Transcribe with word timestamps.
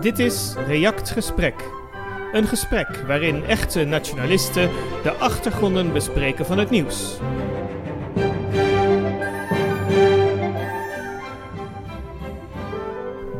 Dit 0.00 0.18
is 0.18 0.54
React 0.66 1.10
Gesprek. 1.10 1.54
Een 2.32 2.46
gesprek 2.46 3.04
waarin 3.06 3.44
echte 3.44 3.84
nationalisten 3.84 4.70
de 5.02 5.12
achtergronden 5.12 5.92
bespreken 5.92 6.46
van 6.46 6.58
het 6.58 6.70
nieuws. 6.70 7.18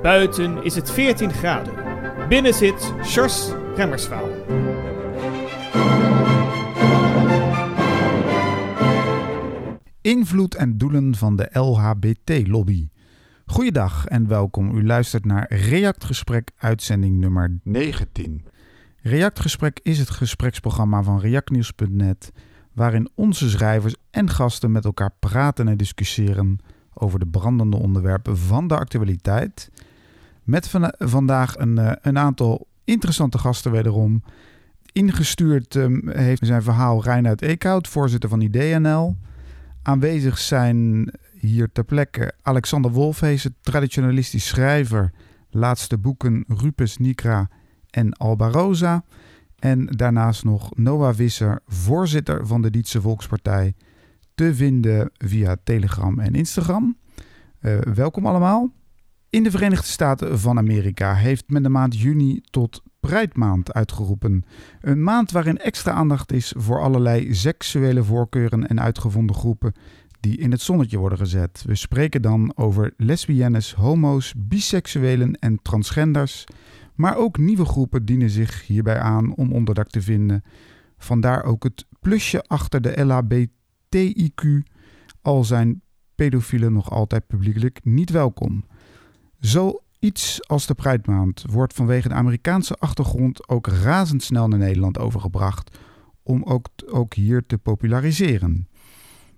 Buiten 0.02 0.64
is 0.64 0.74
het 0.74 0.90
14 0.90 1.32
graden. 1.32 1.74
Binnen 2.28 2.54
zit 2.54 2.92
Sjors 3.04 3.50
Remmerswaal. 3.76 4.28
Invloed 10.00 10.54
en 10.54 10.78
doelen 10.78 11.14
van 11.14 11.36
de 11.36 11.48
LHBT-lobby. 11.52 12.89
Goeiedag 13.60 14.06
en 14.06 14.28
welkom. 14.28 14.76
U 14.76 14.86
luistert 14.86 15.24
naar 15.24 15.52
Reactgesprek, 15.54 16.50
uitzending 16.56 17.18
nummer 17.18 17.58
19. 17.62 18.44
Reactgesprek 19.02 19.80
is 19.82 19.98
het 19.98 20.10
gespreksprogramma 20.10 21.02
van 21.02 21.20
reactnieuws.net, 21.20 22.32
waarin 22.72 23.08
onze 23.14 23.50
schrijvers 23.50 23.94
en 24.10 24.30
gasten 24.30 24.72
met 24.72 24.84
elkaar 24.84 25.10
praten 25.18 25.68
en 25.68 25.76
discussiëren 25.76 26.58
over 26.94 27.18
de 27.18 27.26
brandende 27.26 27.76
onderwerpen 27.76 28.38
van 28.38 28.68
de 28.68 28.76
actualiteit. 28.76 29.70
Met 30.42 30.68
van, 30.68 30.94
vandaag 30.98 31.58
een, 31.58 31.78
eh, 31.78 31.92
een 32.00 32.18
aantal 32.18 32.66
interessante 32.84 33.38
gasten 33.38 33.70
wederom. 33.70 34.22
Ingestuurd 34.92 35.74
um, 35.74 36.08
heeft 36.08 36.46
zijn 36.46 36.62
verhaal 36.62 37.02
Reinhard 37.02 37.42
Eekhout, 37.42 37.88
voorzitter 37.88 38.28
van 38.28 38.40
IDNL. 38.40 39.16
Aanwezig 39.82 40.38
zijn 40.38 41.10
hier 41.40 41.72
ter 41.72 41.84
plekke 41.84 42.32
Alexander 42.42 42.90
Wolfhees, 42.90 43.48
traditionalistisch 43.60 44.46
schrijver. 44.46 45.12
Laatste 45.50 45.98
boeken 45.98 46.44
Rupes 46.48 46.96
Nikra 46.96 47.48
en 47.90 48.12
Alba 48.12 48.48
Rosa. 48.48 49.04
En 49.58 49.86
daarnaast 49.86 50.44
nog 50.44 50.76
Noah 50.76 51.14
Visser, 51.14 51.60
voorzitter 51.66 52.46
van 52.46 52.62
de 52.62 52.70
Dietse 52.70 53.00
Volkspartij. 53.00 53.74
Te 54.34 54.54
vinden 54.54 55.10
via 55.14 55.56
Telegram 55.64 56.18
en 56.18 56.34
Instagram. 56.34 56.96
Uh, 57.60 57.78
welkom 57.78 58.26
allemaal. 58.26 58.72
In 59.30 59.42
de 59.42 59.50
Verenigde 59.50 59.86
Staten 59.86 60.38
van 60.38 60.58
Amerika 60.58 61.14
heeft 61.14 61.44
men 61.46 61.62
de 61.62 61.68
maand 61.68 62.00
juni 62.00 62.40
tot 62.50 62.82
Prijdmaand 63.00 63.72
uitgeroepen. 63.72 64.44
Een 64.80 65.02
maand 65.02 65.30
waarin 65.30 65.58
extra 65.58 65.92
aandacht 65.92 66.32
is 66.32 66.54
voor 66.56 66.80
allerlei 66.80 67.34
seksuele 67.34 68.04
voorkeuren 68.04 68.66
en 68.66 68.80
uitgevonden 68.80 69.36
groepen 69.36 69.74
die 70.20 70.36
in 70.38 70.50
het 70.50 70.60
zonnetje 70.60 70.98
worden 70.98 71.18
gezet. 71.18 71.64
We 71.66 71.74
spreken 71.74 72.22
dan 72.22 72.52
over 72.56 72.92
lesbiennes, 72.96 73.74
homo's, 73.74 74.34
biseksuelen 74.36 75.34
en 75.34 75.62
transgenders. 75.62 76.44
Maar 76.94 77.16
ook 77.16 77.38
nieuwe 77.38 77.64
groepen 77.64 78.04
dienen 78.04 78.30
zich 78.30 78.66
hierbij 78.66 78.98
aan 78.98 79.34
om 79.34 79.52
onderdak 79.52 79.88
te 79.88 80.02
vinden. 80.02 80.44
Vandaar 80.98 81.44
ook 81.44 81.62
het 81.62 81.86
plusje 82.00 82.42
achter 82.42 82.80
de 82.80 83.04
LHBTIQ, 83.04 84.70
al 85.22 85.44
zijn 85.44 85.82
pedofielen 86.14 86.72
nog 86.72 86.90
altijd 86.90 87.26
publiekelijk 87.26 87.80
niet 87.84 88.10
welkom. 88.10 88.64
Zoiets 89.38 90.48
als 90.48 90.66
de 90.66 90.74
Pruitmaand 90.74 91.44
wordt 91.50 91.74
vanwege 91.74 92.08
de 92.08 92.14
Amerikaanse 92.14 92.74
achtergrond 92.74 93.48
ook 93.48 93.66
razendsnel 93.66 94.48
naar 94.48 94.58
Nederland 94.58 94.98
overgebracht 94.98 95.78
om 96.22 96.42
ook, 96.42 96.66
ook 96.86 97.14
hier 97.14 97.46
te 97.46 97.58
populariseren. 97.58 98.68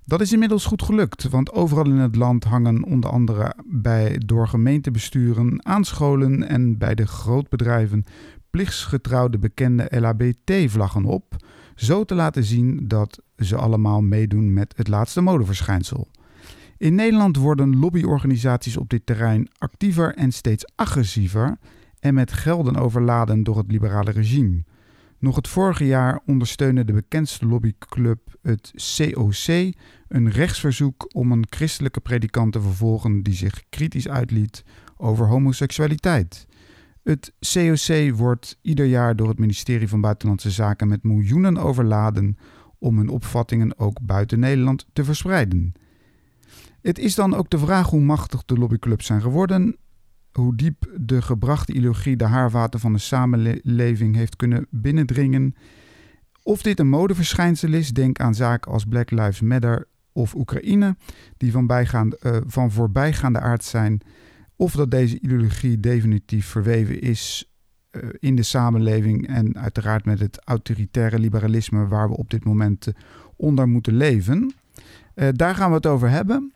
Dat 0.04 0.20
is 0.20 0.32
inmiddels 0.32 0.64
goed 0.64 0.82
gelukt, 0.82 1.28
want 1.28 1.52
overal 1.52 1.84
in 1.84 1.96
het 1.96 2.16
land 2.16 2.44
hangen 2.44 2.84
onder 2.84 3.10
andere 3.10 3.54
bij, 3.66 4.20
door 4.26 4.48
gemeentebesturen, 4.48 5.66
aan 5.66 5.84
scholen 5.84 6.48
en 6.48 6.78
bij 6.78 6.94
de 6.94 7.06
grootbedrijven 7.06 8.04
plichtsgetrouwde 8.50 9.38
bekende 9.38 9.88
LHBT-vlaggen 9.90 11.04
op, 11.04 11.36
zo 11.74 12.04
te 12.04 12.14
laten 12.14 12.44
zien 12.44 12.88
dat 12.88 13.22
ze 13.36 13.56
allemaal 13.56 14.00
meedoen 14.00 14.52
met 14.52 14.74
het 14.76 14.88
laatste 14.88 15.20
modeverschijnsel. 15.20 16.08
In 16.76 16.94
Nederland 16.94 17.36
worden 17.36 17.78
lobbyorganisaties 17.78 18.76
op 18.76 18.88
dit 18.88 19.06
terrein 19.06 19.48
actiever 19.58 20.14
en 20.14 20.32
steeds 20.32 20.64
agressiever 20.74 21.58
en 22.00 22.14
met 22.14 22.32
gelden 22.32 22.76
overladen 22.76 23.42
door 23.42 23.56
het 23.56 23.70
liberale 23.72 24.10
regime. 24.10 24.64
Nog 25.22 25.36
het 25.36 25.48
vorige 25.48 25.86
jaar 25.86 26.20
ondersteunde 26.26 26.84
de 26.84 26.92
bekendste 26.92 27.46
lobbyclub, 27.46 28.20
het 28.40 28.72
COC, 28.96 29.74
een 30.08 30.30
rechtsverzoek 30.30 31.14
om 31.14 31.32
een 31.32 31.46
christelijke 31.50 32.00
predikant 32.00 32.52
te 32.52 32.60
vervolgen 32.60 33.22
die 33.22 33.34
zich 33.34 33.62
kritisch 33.68 34.08
uitliet 34.08 34.64
over 34.96 35.26
homoseksualiteit. 35.26 36.46
Het 37.02 37.32
COC 37.52 38.16
wordt 38.16 38.58
ieder 38.62 38.86
jaar 38.86 39.16
door 39.16 39.28
het 39.28 39.38
ministerie 39.38 39.88
van 39.88 40.00
Buitenlandse 40.00 40.50
Zaken 40.50 40.88
met 40.88 41.02
miljoenen 41.02 41.56
overladen 41.56 42.36
om 42.78 42.96
hun 42.96 43.08
opvattingen 43.08 43.78
ook 43.78 43.98
buiten 44.02 44.38
Nederland 44.38 44.86
te 44.92 45.04
verspreiden. 45.04 45.72
Het 46.80 46.98
is 46.98 47.14
dan 47.14 47.34
ook 47.34 47.50
de 47.50 47.58
vraag 47.58 47.90
hoe 47.90 48.00
machtig 48.00 48.44
de 48.44 48.58
lobbyclubs 48.58 49.06
zijn 49.06 49.20
geworden, 49.20 49.76
hoe 50.32 50.56
diep 50.56 50.90
de 51.00 51.22
gebrachte 51.22 51.72
ideologie 51.72 52.16
de 52.16 52.24
haarvaten 52.24 52.80
van 52.80 52.92
de 52.92 52.98
samenleving 52.98 54.14
heeft 54.14 54.36
kunnen 54.36 54.66
binnendringen. 54.70 55.54
Of 56.42 56.62
dit 56.62 56.78
een 56.78 56.88
modeverschijnsel 56.88 57.72
is, 57.72 57.92
denk 57.92 58.20
aan 58.20 58.34
zaken 58.34 58.72
als 58.72 58.84
Black 58.84 59.10
Lives 59.10 59.40
Matter 59.40 59.88
of 60.12 60.34
Oekraïne, 60.34 60.96
die 61.36 61.52
van, 61.52 61.70
uh, 62.22 62.36
van 62.46 62.70
voorbijgaande 62.70 63.40
aard 63.40 63.64
zijn. 63.64 64.00
Of 64.56 64.72
dat 64.72 64.90
deze 64.90 65.20
ideologie 65.20 65.80
definitief 65.80 66.46
verweven 66.46 67.00
is 67.00 67.50
uh, 67.90 68.08
in 68.18 68.36
de 68.36 68.42
samenleving 68.42 69.26
en 69.28 69.58
uiteraard 69.58 70.04
met 70.04 70.20
het 70.20 70.40
autoritaire 70.44 71.18
liberalisme 71.18 71.86
waar 71.86 72.08
we 72.08 72.16
op 72.16 72.30
dit 72.30 72.44
moment 72.44 72.86
uh, 72.86 72.94
onder 73.36 73.68
moeten 73.68 73.96
leven. 73.96 74.52
daar 75.32 75.54
gaan 75.54 75.68
we 75.68 75.76
het 75.76 75.86
over 75.86 76.10
hebben. 76.10 76.52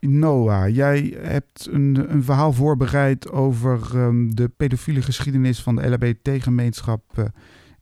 Noah, 0.00 0.74
jij 0.74 1.16
hebt 1.20 1.68
een, 1.70 2.06
een 2.08 2.24
verhaal 2.24 2.52
voorbereid 2.52 3.30
over 3.30 3.80
um, 3.94 4.34
de 4.34 4.48
pedofiele 4.48 5.02
geschiedenis 5.02 5.60
van 5.60 5.76
de 5.76 5.88
LHBT-gemeenschap 5.88 7.02
uh, 7.18 7.24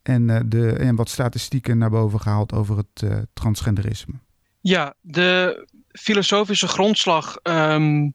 en, 0.03 0.29
uh, 0.29 0.41
de, 0.47 0.73
en 0.73 0.97
wat 0.97 1.09
statistieken 1.09 1.79
naar 1.79 1.91
boven 1.91 2.21
gehaald 2.21 2.53
over 2.53 2.77
het 2.77 3.03
uh, 3.05 3.17
transgenderisme. 3.33 4.15
Ja, 4.61 4.95
de 5.01 5.67
filosofische 5.93 6.69
grondslag 6.69 7.37
um, 7.43 8.15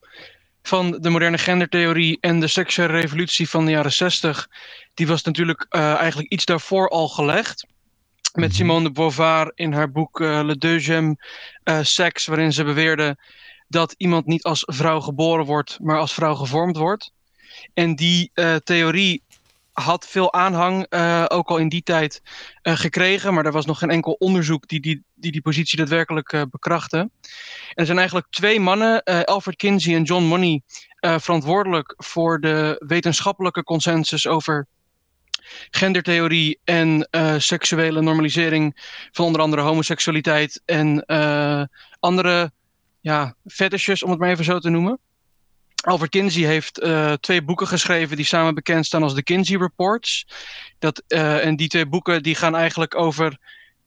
van 0.62 0.92
de 0.92 1.10
moderne 1.10 1.38
gendertheorie 1.38 2.18
en 2.22 2.40
de 2.40 2.48
seksuele 2.48 3.00
revolutie 3.00 3.50
van 3.50 3.66
de 3.66 3.72
jaren 3.72 3.94
60, 3.94 4.50
die 4.94 5.08
was 5.08 5.24
natuurlijk 5.24 5.66
eigenlijk 5.70 6.30
iets 6.30 6.46
daarvoor 6.46 6.90
al 6.90 7.08
gelegd. 7.08 7.66
Met 8.34 8.50
mhm. 8.50 8.58
Simone 8.58 8.84
de 8.84 8.92
Beauvoir 8.92 9.52
in 9.56 9.74
haar 9.74 9.92
boek 9.92 10.20
Le 10.20 10.56
Deuxième 10.58 11.16
Sex, 11.82 12.26
waarin 12.26 12.54
ze 12.54 12.64
beweerde 12.64 13.18
dat 13.72 13.94
iemand 13.98 14.26
niet 14.26 14.44
als 14.44 14.64
vrouw 14.66 15.00
geboren 15.00 15.46
wordt, 15.46 15.78
maar 15.82 16.00
als 16.00 16.14
vrouw 16.14 16.36
gevormd 16.36 16.78
wordt. 16.78 17.12
En 17.74 17.96
die 17.96 18.32
uh, 18.34 18.56
theorie 18.56 19.24
had 19.72 20.08
veel 20.08 20.34
aanhang, 20.34 20.86
uh, 20.90 21.26
ook 21.28 21.50
al 21.50 21.58
in 21.58 21.70
die 21.70 21.84
tijd, 21.84 22.22
uh, 22.64 22.76
gekregen. 22.76 23.34
Maar 23.34 23.46
er 23.46 23.52
was 23.52 23.66
nog 23.66 23.80
geen 23.80 23.90
enkel 23.90 24.16
onderzoek 24.20 24.68
die 24.68 24.80
die, 24.80 25.04
die, 25.14 25.32
die 25.32 25.42
positie 25.42 25.78
daadwerkelijk 25.78 26.46
bekrachtte. 26.50 26.98
En 26.98 27.10
er 27.74 27.86
zijn 27.86 27.98
eigenlijk 27.98 28.28
twee 28.30 28.60
mannen, 28.60 29.04
Alfred 29.04 29.56
Kinsey 29.56 29.96
en 29.96 30.04
John 30.04 30.24
Money, 30.24 30.62
verantwoordelijk 31.00 31.94
voor 31.98 32.40
de 32.40 32.84
wetenschappelijke 32.88 33.64
consensus 33.64 34.28
over 34.28 34.68
gendertheorie 35.70 36.60
en 36.64 37.08
seksuele 37.38 38.02
normalisering 38.02 38.98
van 39.12 39.26
onder 39.26 39.42
andere 39.42 39.62
homoseksualiteit 39.62 40.62
en 40.66 41.06
andere 42.00 42.52
ja, 43.02 43.36
fetishes, 43.46 44.04
om 44.04 44.10
het 44.10 44.20
maar 44.20 44.30
even 44.30 44.46
zo 44.46 44.60
te 44.60 44.70
noemen. 44.70 45.00
Alfred 45.82 46.10
Kinsey 46.10 46.44
heeft 46.44 46.80
uh, 46.80 47.14
twee 47.14 47.44
boeken 47.44 47.68
geschreven 47.68 48.16
die 48.16 48.26
samen 48.26 48.56
bekend 48.56 48.86
staan 48.86 49.04
als 49.04 49.16
de 49.16 49.24
Kinsey 49.24 49.58
Reports. 49.58 50.28
Dat, 50.80 51.04
uh, 51.08 51.46
en 51.46 51.56
die 51.56 51.68
twee 51.68 51.86
boeken 51.86 52.24
die 52.24 52.36
gaan 52.36 52.56
eigenlijk 52.56 52.96
over 52.96 53.38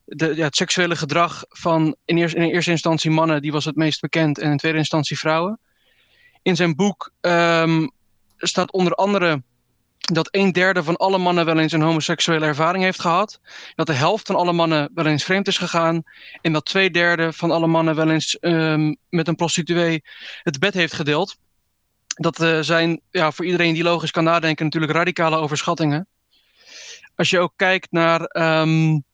de, 0.05 0.34
ja, 0.37 0.44
het 0.44 0.56
seksuele 0.56 0.96
gedrag 0.96 1.44
van 1.49 1.96
in, 2.05 2.19
eerste, 2.19 2.37
in 2.37 2.43
eerste 2.43 2.70
instantie 2.70 3.11
mannen, 3.11 3.43
die 3.43 3.52
was 3.52 3.64
het 3.64 3.76
meest 3.76 4.00
bekend, 4.00 4.38
en 4.38 4.50
in 4.50 4.56
tweede 4.56 4.78
instantie 4.78 5.19
vrouwen. 5.19 5.58
In 6.43 6.56
zijn 6.56 6.76
boek 6.76 7.12
um, 7.20 7.90
staat 8.37 8.72
onder 8.72 8.93
andere 8.93 9.43
dat 10.12 10.28
een 10.30 10.52
derde 10.52 10.82
van 10.82 10.96
alle 10.96 11.18
mannen 11.18 11.44
wel 11.44 11.58
eens 11.58 11.72
een 11.72 11.82
homoseksuele 11.82 12.46
ervaring 12.46 12.84
heeft 12.84 13.00
gehad. 13.00 13.40
Dat 13.74 13.86
de 13.86 13.92
helft 13.92 14.26
van 14.26 14.36
alle 14.36 14.52
mannen 14.52 14.90
wel 14.94 15.06
eens 15.06 15.24
vreemd 15.24 15.48
is 15.48 15.58
gegaan. 15.58 16.02
En 16.40 16.52
dat 16.52 16.64
twee 16.64 16.90
derde 16.90 17.32
van 17.32 17.50
alle 17.50 17.66
mannen 17.66 17.94
wel 17.94 18.10
eens 18.10 18.36
um, 18.40 18.96
met 19.08 19.28
een 19.28 19.36
prostituee 19.36 20.02
het 20.42 20.58
bed 20.58 20.74
heeft 20.74 20.92
gedeeld. 20.92 21.36
Dat 22.06 22.40
uh, 22.40 22.58
zijn 22.60 23.00
ja, 23.10 23.32
voor 23.32 23.44
iedereen 23.44 23.74
die 23.74 23.82
logisch 23.82 24.10
kan 24.10 24.24
nadenken 24.24 24.64
natuurlijk 24.64 24.92
radicale 24.92 25.36
overschattingen. 25.36 26.06
Als 27.16 27.30
je 27.30 27.38
ook 27.38 27.52
kijkt 27.56 27.92
naar 27.92 28.20
um, 28.60 29.04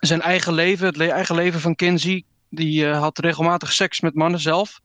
zijn 0.00 0.20
eigen 0.20 0.52
leven, 0.52 0.86
het 0.86 1.00
eigen 1.00 1.34
leven 1.34 1.60
van 1.60 1.74
Kinsey. 1.74 2.24
Die 2.50 2.84
uh, 2.84 2.98
had 2.98 3.18
regelmatig 3.18 3.72
seks 3.72 4.00
met 4.00 4.14
mannen 4.14 4.40
zelf. 4.40 4.80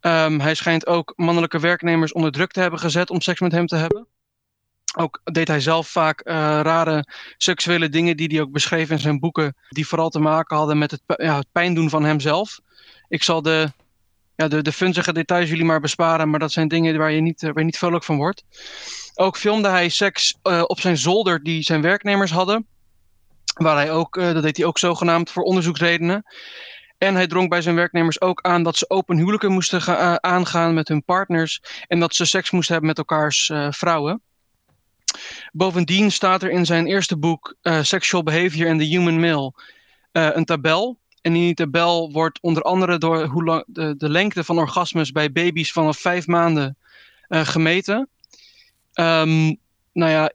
Um, 0.00 0.40
hij 0.40 0.54
schijnt 0.54 0.86
ook 0.86 1.12
mannelijke 1.16 1.60
werknemers 1.60 2.12
onder 2.12 2.32
druk 2.32 2.50
te 2.50 2.60
hebben 2.60 2.80
gezet 2.80 3.10
om 3.10 3.20
seks 3.20 3.40
met 3.40 3.52
hem 3.52 3.66
te 3.66 3.76
hebben. 3.76 4.06
Ook 4.96 5.20
deed 5.24 5.48
hij 5.48 5.60
zelf 5.60 5.88
vaak 5.88 6.20
rare 6.62 7.06
seksuele 7.36 7.88
dingen 7.88 8.16
die 8.16 8.28
hij 8.28 8.40
ook 8.40 8.52
beschreef 8.52 8.90
in 8.90 8.98
zijn 8.98 9.18
boeken, 9.18 9.56
die 9.68 9.86
vooral 9.86 10.08
te 10.08 10.20
maken 10.20 10.56
hadden 10.56 10.78
met 10.78 10.90
het, 10.90 11.02
ja, 11.06 11.36
het 11.36 11.46
pijn 11.52 11.74
doen 11.74 11.90
van 11.90 12.04
hemzelf. 12.04 12.60
Ik 13.08 13.22
zal 13.22 13.42
de, 13.42 13.72
ja, 14.36 14.48
de, 14.48 14.62
de 14.62 14.72
funzige 14.72 15.12
details 15.12 15.48
jullie 15.48 15.64
maar 15.64 15.80
besparen, 15.80 16.30
maar 16.30 16.40
dat 16.40 16.52
zijn 16.52 16.68
dingen 16.68 16.98
waar 16.98 17.12
je 17.12 17.20
niet, 17.20 17.42
waar 17.42 17.58
je 17.58 17.64
niet 17.64 17.78
vrolijk 17.78 18.04
van 18.04 18.16
wordt. 18.16 18.44
Ook 19.14 19.36
filmde 19.36 19.68
hij 19.68 19.88
seks 19.88 20.38
op 20.66 20.80
zijn 20.80 20.98
zolder 20.98 21.42
die 21.42 21.62
zijn 21.62 21.82
werknemers 21.82 22.30
hadden. 22.30 22.66
Waar 23.54 23.76
hij 23.76 23.92
ook, 23.92 24.14
dat 24.14 24.42
deed 24.42 24.56
hij 24.56 24.66
ook 24.66 24.78
zogenaamd 24.78 25.30
voor 25.30 25.42
onderzoeksredenen. 25.42 26.24
En 26.98 27.14
hij 27.14 27.26
drong 27.26 27.48
bij 27.48 27.62
zijn 27.62 27.74
werknemers 27.74 28.20
ook 28.20 28.42
aan 28.42 28.62
dat 28.62 28.76
ze 28.76 28.90
open 28.90 29.16
huwelijken 29.16 29.52
moesten 29.52 29.82
gaan, 29.82 30.22
aangaan 30.22 30.74
met 30.74 30.88
hun 30.88 31.04
partners. 31.04 31.62
En 31.86 32.00
dat 32.00 32.14
ze 32.14 32.24
seks 32.24 32.50
moesten 32.50 32.72
hebben 32.72 32.94
met 32.96 32.98
elkaars 32.98 33.52
vrouwen. 33.70 34.22
Bovendien 35.52 36.12
staat 36.12 36.42
er 36.42 36.50
in 36.50 36.66
zijn 36.66 36.86
eerste 36.86 37.16
boek 37.16 37.56
uh, 37.62 37.82
Sexual 37.82 38.22
Behavior 38.22 38.68
in 38.68 38.78
the 38.78 38.84
Human 38.84 39.20
Male 39.20 39.52
uh, 40.12 40.28
een 40.32 40.44
tabel. 40.44 40.98
En 41.20 41.34
in 41.34 41.40
die 41.40 41.54
tabel 41.54 42.12
wordt 42.12 42.40
onder 42.40 42.62
andere 42.62 42.98
door 42.98 43.24
hoe 43.24 43.44
lang, 43.44 43.64
de, 43.66 43.96
de 43.96 44.08
lengte 44.08 44.44
van 44.44 44.58
orgasmes 44.58 45.12
bij 45.12 45.32
baby's 45.32 45.72
vanaf 45.72 45.98
vijf 45.98 46.26
maanden 46.26 46.76
gemeten. 47.28 48.08
Um, 48.94 49.56
nou 49.92 50.10
ja, 50.10 50.30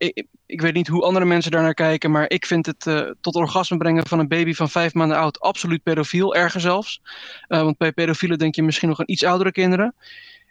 ik, 0.46 0.62
weet 0.62 0.74
niet 0.74 0.88
hoe 0.88 1.04
andere 1.04 1.26
mensen 1.26 1.52
daar 1.52 1.62
naar 1.62 1.74
kijken, 1.74 2.12
maar 2.12 2.30
ik 2.30 2.46
vind 2.46 2.66
het 2.66 3.14
tot 3.22 3.36
orgasme 3.36 3.78
brengen 3.78 4.08
van 4.08 4.20
een 4.20 4.28
baby 4.28 4.54
van 4.54 4.70
vijf 4.70 4.94
maanden 4.94 5.18
oud 5.18 5.40
absoluut 5.40 5.84
pedofiel, 5.84 6.36
erger 6.36 6.62
zelfs. 6.62 7.02
Want 7.48 7.78
bij 7.78 7.92
pedofielen 7.92 8.38
denk 8.38 8.56
je 8.56 8.64
misschien 8.64 8.90
nog 8.90 9.00
aan 9.00 9.10
iets 9.10 9.24
oudere 9.24 9.52
kinderen. 9.52 9.96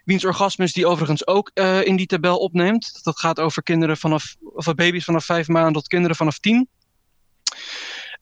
Wiens 0.09 0.25
orgasmes 0.25 0.73
die 0.73 0.87
overigens 0.87 1.27
ook 1.27 1.51
uh, 1.53 1.85
in 1.85 1.95
die 1.95 2.05
tabel 2.05 2.37
opneemt. 2.37 3.03
Dat 3.03 3.19
gaat 3.19 3.39
over 3.39 3.63
kinderen 3.63 3.97
vanaf, 3.97 4.35
of 4.41 4.73
baby's 4.75 5.03
vanaf 5.03 5.25
vijf 5.25 5.47
maanden 5.47 5.73
tot 5.73 5.87
kinderen 5.87 6.15
vanaf 6.15 6.39
tien. 6.39 6.69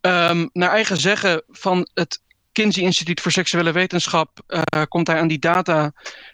Um, 0.01 0.49
naar 0.53 0.69
eigen 0.69 0.97
zeggen 0.97 1.43
van 1.47 1.89
het 1.93 2.21
Kinsey 2.51 2.83
Instituut 2.83 3.21
voor 3.21 3.31
Seksuele 3.31 3.71
Wetenschap 3.71 4.39
uh, 4.47 4.81
komt 4.87 5.07
hij 5.07 5.19
aan 5.19 5.27
die 5.27 5.39
data 5.39 5.91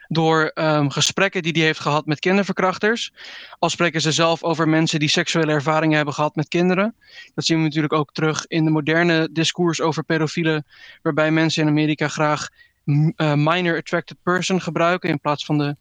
door 0.08 0.52
um, 0.54 0.90
gesprekken 0.90 1.42
die 1.42 1.52
hij 1.52 1.62
heeft 1.62 1.80
gehad 1.80 2.06
met 2.06 2.20
kinderverkrachters. 2.20 3.14
Al 3.60 3.70
spreken 3.70 4.02
ze 4.02 4.12
zelf 4.12 4.44
over 4.44 4.70
mensen 4.70 5.00
die 5.00 5.10
seksuele 5.10 5.52
ervaringen 5.52 5.96
hebben 5.96 6.14
gehad 6.14 6.36
met 6.36 6.48
kinderen. 6.48 6.96
Dat 7.36 7.46
zien 7.46 7.58
we 7.58 7.64
natuurlijk 7.64 7.94
ook 7.94 8.14
terug 8.14 8.46
in 8.48 8.66
de 8.66 8.72
moderne 8.72 9.30
discours 9.32 9.82
over 9.82 10.04
pedofielen, 10.04 10.66
waarbij 11.02 11.32
mensen 11.32 11.64
in 11.64 11.70
Amerika 11.70 12.08
graag 12.08 12.50
uh, 12.86 13.34
minor 13.36 13.78
attracted 13.78 14.18
person 14.24 14.62
gebruiken 14.62 15.10
in 15.10 15.20
plaats 15.20 15.46
van 15.46 15.58
de 15.58 15.76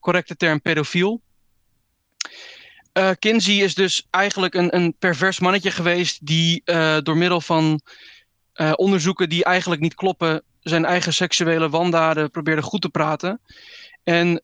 correcte 0.00 0.36
term 0.36 0.60
pedofiel. 0.60 1.20
Uh, 2.92 3.10
Kinsey 3.18 3.54
is 3.54 3.74
dus 3.74 4.06
eigenlijk 4.10 4.54
een, 4.54 4.76
een 4.76 4.94
pervers 4.98 5.40
mannetje 5.40 5.70
geweest 5.70 6.26
die 6.26 6.62
door 7.02 7.16
middel 7.16 7.40
van 7.40 7.80
onderzoeken 8.74 9.28
die 9.28 9.44
eigenlijk 9.44 9.80
niet 9.80 9.94
kloppen, 9.94 10.42
zijn 10.60 10.84
eigen 10.84 11.14
seksuele 11.14 11.68
wandaden 11.68 12.30
probeerde 12.30 12.62
goed 12.62 12.80
te 12.80 12.88
praten. 12.88 13.40
En 14.04 14.42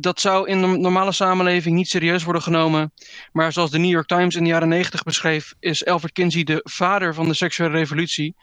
dat 0.00 0.20
zou 0.20 0.48
in 0.48 0.60
de 0.60 0.66
normale 0.66 1.12
samenleving 1.12 1.76
niet 1.76 1.88
serieus 1.88 2.24
worden 2.24 2.42
genomen. 2.42 2.92
Maar 3.32 3.52
zoals 3.52 3.70
de 3.70 3.78
New 3.78 3.90
York 3.90 4.06
Times 4.06 4.36
in 4.36 4.42
de 4.42 4.50
jaren 4.50 4.68
90 4.68 5.02
beschreef, 5.02 5.54
is 5.60 5.86
Alfred 5.86 6.12
Kinsey 6.12 6.42
de 6.42 6.60
vader 6.64 7.14
van 7.14 7.28
de 7.28 7.34
seksuele 7.34 7.76
revolutie. 7.76 8.34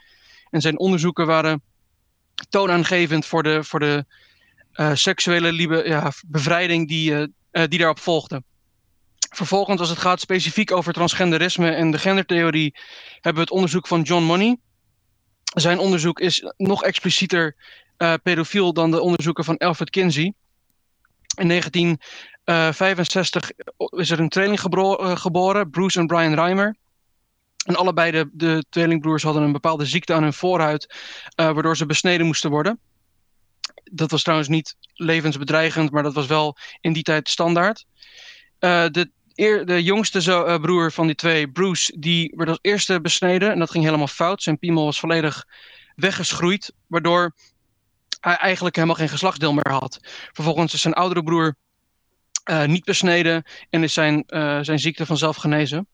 En 0.50 0.60
zijn 0.60 0.78
onderzoeken 0.78 1.26
waren 1.26 1.62
toonaangevend 2.48 3.26
voor 3.26 3.42
de, 3.42 3.64
voor 3.64 3.80
de 3.80 4.04
uh, 4.74 4.94
seksuele 4.94 5.52
liebe, 5.52 5.82
ja, 5.86 6.12
bevrijding 6.26 6.88
die, 6.88 7.10
uh, 7.10 7.26
die 7.50 7.78
daarop 7.78 7.98
volgde. 7.98 8.42
Vervolgens, 9.18 9.80
als 9.80 9.88
het 9.88 9.98
gaat 9.98 10.20
specifiek 10.20 10.72
over 10.72 10.92
transgenderisme 10.92 11.70
en 11.70 11.90
de 11.90 11.98
gendertheorie, 11.98 12.74
hebben 13.12 13.34
we 13.34 13.40
het 13.40 13.50
onderzoek 13.50 13.86
van 13.86 14.02
John 14.02 14.24
Money 14.24 14.58
zijn 15.54 15.78
onderzoek 15.78 16.20
is 16.20 16.52
nog 16.56 16.82
explicieter 16.82 17.56
pedofiel 18.22 18.72
dan 18.72 18.90
de 18.90 19.00
onderzoeken 19.00 19.44
van 19.44 19.56
Alfred 19.56 19.90
Kinsey. 19.90 20.34
In 21.34 21.48
1965 21.48 23.50
is 23.90 24.10
er 24.10 24.20
een 24.20 24.58
gebro- 24.58 25.16
geboren, 25.16 25.70
Bruce 25.70 25.98
en 25.98 26.06
Brian 26.06 26.34
Reimer. 26.34 26.76
En 27.66 27.76
allebei 27.76 28.10
de, 28.10 28.28
de 28.32 28.64
tweelingbroers 28.68 29.22
hadden 29.22 29.42
een 29.42 29.52
bepaalde 29.52 29.86
ziekte 29.86 30.12
aan 30.12 30.22
hun 30.22 30.32
voorhuid, 30.32 30.94
uh, 31.40 31.52
waardoor 31.52 31.76
ze 31.76 31.86
besneden 31.86 32.26
moesten 32.26 32.50
worden. 32.50 32.78
Dat 33.84 34.10
was 34.10 34.22
trouwens 34.22 34.48
niet 34.48 34.76
levensbedreigend, 34.94 35.90
maar 35.90 36.02
dat 36.02 36.14
was 36.14 36.26
wel 36.26 36.56
in 36.80 36.92
die 36.92 37.02
tijd 37.02 37.28
standaard. 37.28 37.84
Uh, 38.60 38.86
de 38.86 39.10
de 39.64 39.82
jongste 39.82 40.22
zo, 40.22 40.46
uh, 40.46 40.60
broer 40.60 40.92
van 40.92 41.06
die 41.06 41.14
twee, 41.14 41.48
Bruce, 41.50 41.98
die 41.98 42.32
werd 42.36 42.48
als 42.48 42.58
eerste 42.60 43.00
besneden. 43.00 43.50
En 43.50 43.58
dat 43.58 43.70
ging 43.70 43.84
helemaal 43.84 44.06
fout. 44.06 44.42
Zijn 44.42 44.58
piemel 44.58 44.84
was 44.84 45.00
volledig 45.00 45.46
weggeschroeid. 45.94 46.72
Waardoor 46.86 47.34
hij 48.20 48.36
eigenlijk 48.36 48.74
helemaal 48.74 48.96
geen 48.96 49.08
geslachtsdeel 49.08 49.52
meer 49.52 49.70
had. 49.70 49.98
Vervolgens 50.32 50.74
is 50.74 50.80
zijn 50.80 50.94
oudere 50.94 51.22
broer 51.22 51.54
niet 52.66 52.84
besneden. 52.84 53.44
En 53.70 53.82
is 53.82 53.92
zijn, 53.92 54.24
zijn 54.60 54.78
ziekte 54.78 55.06
vanzelf 55.06 55.36
genezen. 55.36 55.86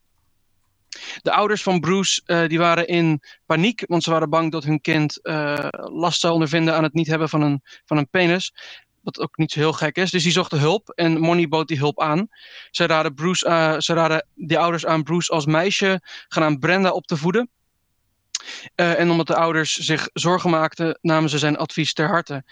De 1.23 1.33
ouders 1.33 1.63
van 1.63 1.81
Bruce 1.81 2.23
uh, 2.27 2.49
die 2.49 2.59
waren 2.59 2.87
in 2.87 3.23
paniek, 3.47 3.85
want 3.87 4.03
ze 4.03 4.11
waren 4.11 4.31
bang 4.31 4.53
dat 4.53 4.65
hun 4.65 4.81
kind 4.81 5.19
uh, 5.23 5.69
last 5.71 6.21
zou 6.21 6.33
ondervinden 6.33 6.75
aan 6.75 6.83
het 6.83 6.95
niet 6.95 7.07
hebben 7.07 7.29
van 7.29 7.43
een, 7.43 7.63
van 7.85 7.97
een 7.97 8.09
penis. 8.09 8.55
Wat 9.03 9.21
ook 9.21 9.37
niet 9.37 9.53
zo 9.53 9.59
heel 9.59 9.73
gek 9.73 9.97
is. 9.97 10.11
Dus 10.11 10.23
die 10.23 10.33
zochten 10.33 10.59
hulp 10.59 10.89
en 10.89 11.21
Money 11.21 11.49
bood 11.49 11.69
die 11.69 11.79
hulp 11.79 12.01
aan. 12.01 12.29
Ze 12.71 12.87
raden, 12.87 13.15
Bruce, 13.15 13.47
uh, 13.47 13.79
ze 13.79 13.95
raden 13.95 14.27
de 14.35 14.59
ouders 14.59 14.87
aan 14.87 15.03
Bruce 15.03 15.33
als 15.33 15.47
meisje 15.47 16.01
genaamd 16.29 16.61
Brenda 16.61 16.91
op 16.91 17.07
te 17.07 17.17
voeden. 17.17 17.51
En 18.75 19.11
omdat 19.11 19.27
de 19.27 19.37
ouders 19.37 19.75
zich 19.75 20.09
zorgen 20.13 20.51
maakten, 20.51 20.99
namen 21.03 21.31
ze 21.31 21.39
zijn 21.39 21.57
advies 21.57 21.93
ter 21.93 22.09
harte. 22.09 22.43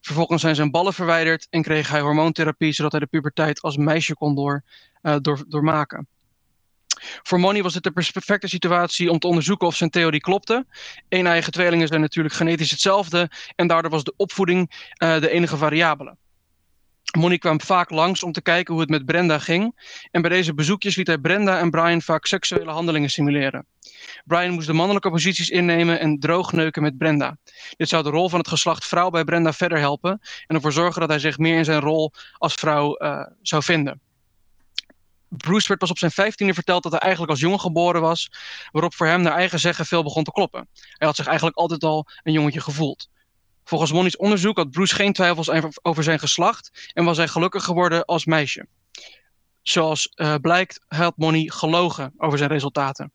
Vervolgens 0.00 0.42
zijn 0.42 0.54
zijn 0.54 0.70
ballen 0.70 0.94
verwijderd 0.94 1.46
en 1.50 1.62
kreeg 1.62 1.88
hij 1.88 2.00
hormoontherapie, 2.00 2.72
zodat 2.72 2.90
hij 2.90 3.00
de 3.00 3.06
puberteit 3.06 3.60
als 3.60 3.76
meisje 3.76 4.14
kon 4.14 4.34
door, 4.34 4.64
uh, 5.02 5.16
door, 5.20 5.44
doormaken. 5.48 6.08
Voor 7.22 7.40
Money 7.40 7.62
was 7.62 7.74
het 7.74 7.82
de 7.82 7.90
perfecte 7.90 8.48
situatie 8.48 9.10
om 9.10 9.18
te 9.18 9.26
onderzoeken 9.26 9.66
of 9.66 9.76
zijn 9.76 9.90
theorie 9.90 10.20
klopte. 10.20 10.66
Een 11.08 11.26
eigen 11.26 11.52
tweelingen 11.52 11.88
zijn 11.88 12.00
natuurlijk 12.00 12.34
genetisch 12.34 12.70
hetzelfde 12.70 13.30
en 13.56 13.66
daardoor 13.66 13.90
was 13.90 14.04
de 14.04 14.14
opvoeding 14.16 14.70
uh, 14.98 15.20
de 15.20 15.30
enige 15.30 15.56
variabele. 15.56 16.16
Money 17.18 17.38
kwam 17.38 17.60
vaak 17.60 17.90
langs 17.90 18.22
om 18.22 18.32
te 18.32 18.42
kijken 18.42 18.72
hoe 18.72 18.82
het 18.82 18.90
met 18.90 19.06
Brenda 19.06 19.38
ging. 19.38 19.92
En 20.10 20.20
bij 20.20 20.30
deze 20.30 20.54
bezoekjes 20.54 20.96
liet 20.96 21.06
hij 21.06 21.18
Brenda 21.18 21.58
en 21.58 21.70
Brian 21.70 22.02
vaak 22.02 22.26
seksuele 22.26 22.70
handelingen 22.70 23.10
simuleren. 23.10 23.66
Brian 24.24 24.50
moest 24.50 24.66
de 24.66 24.72
mannelijke 24.72 25.10
posities 25.10 25.48
innemen 25.48 26.00
en 26.00 26.18
droogneuken 26.18 26.82
met 26.82 26.98
Brenda. 26.98 27.36
Dit 27.76 27.88
zou 27.88 28.02
de 28.02 28.10
rol 28.10 28.28
van 28.28 28.38
het 28.38 28.48
geslacht 28.48 28.86
vrouw 28.86 29.10
bij 29.10 29.24
Brenda 29.24 29.52
verder 29.52 29.78
helpen 29.78 30.20
en 30.46 30.54
ervoor 30.56 30.72
zorgen 30.72 31.00
dat 31.00 31.10
hij 31.10 31.18
zich 31.18 31.38
meer 31.38 31.56
in 31.56 31.64
zijn 31.64 31.80
rol 31.80 32.12
als 32.32 32.54
vrouw 32.54 33.02
uh, 33.02 33.26
zou 33.42 33.62
vinden. 33.62 34.00
Bruce 35.36 35.68
werd 35.68 35.80
pas 35.80 35.90
op 35.90 35.98
zijn 35.98 36.10
vijftiende 36.10 36.54
verteld 36.54 36.82
dat 36.82 36.92
hij 36.92 37.00
eigenlijk 37.00 37.30
als 37.32 37.40
jongen 37.40 37.60
geboren 37.60 38.00
was, 38.00 38.30
waarop 38.70 38.94
voor 38.94 39.06
hem 39.06 39.22
naar 39.22 39.36
eigen 39.36 39.58
zeggen 39.58 39.86
veel 39.86 40.02
begon 40.02 40.24
te 40.24 40.30
kloppen. 40.30 40.68
Hij 40.72 41.06
had 41.06 41.16
zich 41.16 41.26
eigenlijk 41.26 41.56
altijd 41.56 41.84
al 41.84 42.06
een 42.22 42.32
jongetje 42.32 42.60
gevoeld. 42.60 43.08
Volgens 43.64 43.92
Money's 43.92 44.18
onderzoek 44.18 44.56
had 44.56 44.70
Bruce 44.70 44.94
geen 44.94 45.12
twijfels 45.12 45.50
over 45.82 46.02
zijn 46.02 46.18
geslacht 46.18 46.90
en 46.92 47.04
was 47.04 47.16
hij 47.16 47.28
gelukkig 47.28 47.64
geworden 47.64 48.04
als 48.04 48.24
meisje. 48.24 48.66
Zoals 49.62 50.12
uh, 50.14 50.34
blijkt 50.40 50.80
had 50.86 51.16
Money 51.16 51.50
gelogen 51.50 52.14
over 52.16 52.38
zijn 52.38 52.50
resultaten. 52.50 53.12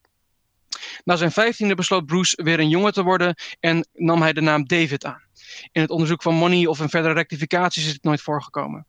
Na 1.04 1.16
zijn 1.16 1.32
vijftiende 1.32 1.76
besloot 1.76 2.06
Bruce 2.06 2.44
weer 2.44 2.60
een 2.60 2.70
jongen 2.70 2.94
te 2.94 3.04
worden 3.04 3.36
en 3.60 3.88
nam 3.94 4.22
hij 4.22 4.34
de 4.34 4.42
naam 4.42 4.68
David 4.68 5.06
aan. 5.06 5.22
In 5.72 5.82
het 5.82 5.90
onderzoek 5.90 6.22
van 6.22 6.36
Money 6.36 6.66
of 6.66 6.80
in 6.80 6.90
verdere 6.90 7.14
rectificaties 7.14 7.86
is 7.86 7.94
het 7.94 8.04
nooit 8.04 8.22
voorgekomen. 8.22 8.86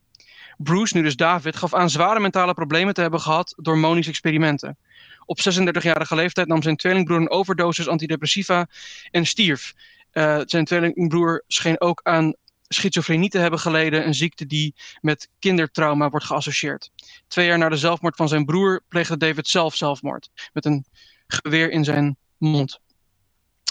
Bruce, 0.63 0.97
nu 0.97 1.03
dus 1.03 1.17
David, 1.17 1.57
gaf 1.57 1.75
aan 1.75 1.91
zware 1.91 2.21
mentale 2.21 2.55
problemen 2.55 2.95
te 2.95 3.01
hebben 3.01 3.21
gehad 3.21 3.55
door 3.57 3.79
Moni's 3.79 4.09
experimenten. 4.09 4.79
Op 5.25 5.39
36-jarige 5.39 6.15
leeftijd 6.15 6.47
nam 6.47 6.63
zijn 6.63 6.77
tweelingbroer 6.77 7.21
een 7.21 7.31
overdosis 7.31 7.89
antidepressiva 7.89 8.69
en 9.11 9.27
stierf. 9.27 9.75
Uh, 10.13 10.41
zijn 10.45 10.65
tweelingbroer 10.65 11.45
scheen 11.47 11.81
ook 11.81 12.01
aan 12.03 12.35
schizofrenie 12.69 13.29
te 13.29 13.39
hebben 13.39 13.59
geleden, 13.59 14.07
een 14.07 14.15
ziekte 14.15 14.47
die 14.47 14.75
met 15.01 15.29
kindertrauma 15.39 16.11
wordt 16.11 16.27
geassocieerd. 16.27 16.91
Twee 17.29 17.47
jaar 17.47 17.59
na 17.59 17.69
de 17.69 17.77
zelfmoord 17.77 18.17
van 18.17 18.29
zijn 18.29 18.45
broer 18.45 18.83
pleegde 18.89 19.17
David 19.17 19.49
zelf 19.49 19.77
zelfmoord, 19.77 20.31
met 20.53 20.65
een 20.65 20.85
geweer 21.27 21.71
in 21.71 21.85
zijn 21.85 22.17
mond. 22.39 22.81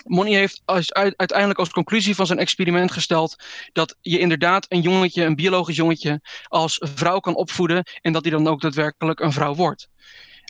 Money 0.05 0.33
heeft 0.33 0.61
als, 0.65 0.93
uiteindelijk 0.93 1.59
als 1.59 1.69
conclusie 1.69 2.15
van 2.15 2.25
zijn 2.25 2.39
experiment 2.39 2.91
gesteld 2.91 3.35
dat 3.71 3.95
je 4.01 4.19
inderdaad 4.19 4.65
een 4.69 4.81
jongetje, 4.81 5.23
een 5.23 5.35
biologisch 5.35 5.75
jongetje, 5.75 6.21
als 6.43 6.81
vrouw 6.95 7.19
kan 7.19 7.35
opvoeden 7.35 7.83
en 8.01 8.13
dat 8.13 8.23
hij 8.23 8.31
dan 8.31 8.47
ook 8.47 8.61
daadwerkelijk 8.61 9.19
een 9.19 9.31
vrouw 9.31 9.55
wordt. 9.55 9.89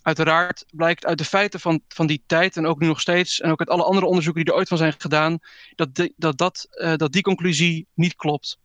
Uiteraard 0.04 0.66
blijkt 0.72 1.06
uit 1.06 1.18
de 1.18 1.26
feiten 1.26 1.60
van, 1.60 1.82
van 1.88 2.08
die 2.08 2.24
tijd 2.26 2.58
en 2.58 2.66
ook 2.66 2.80
nu 2.80 2.88
nog 2.88 3.02
steeds, 3.02 3.40
en 3.40 3.52
ook 3.52 3.60
uit 3.60 3.70
alle 3.70 3.84
andere 3.84 4.06
onderzoeken 4.06 4.44
die 4.44 4.54
er 4.54 4.60
ooit 4.60 4.68
van 4.68 4.78
zijn 4.78 4.94
gedaan, 4.98 5.40
dat, 5.76 6.10
dat, 6.16 6.38
dat, 6.38 6.68
uh, 6.72 6.96
dat 6.96 7.12
die 7.12 7.22
conclusie 7.22 7.88
niet 7.94 8.16
klopt. 8.16 8.58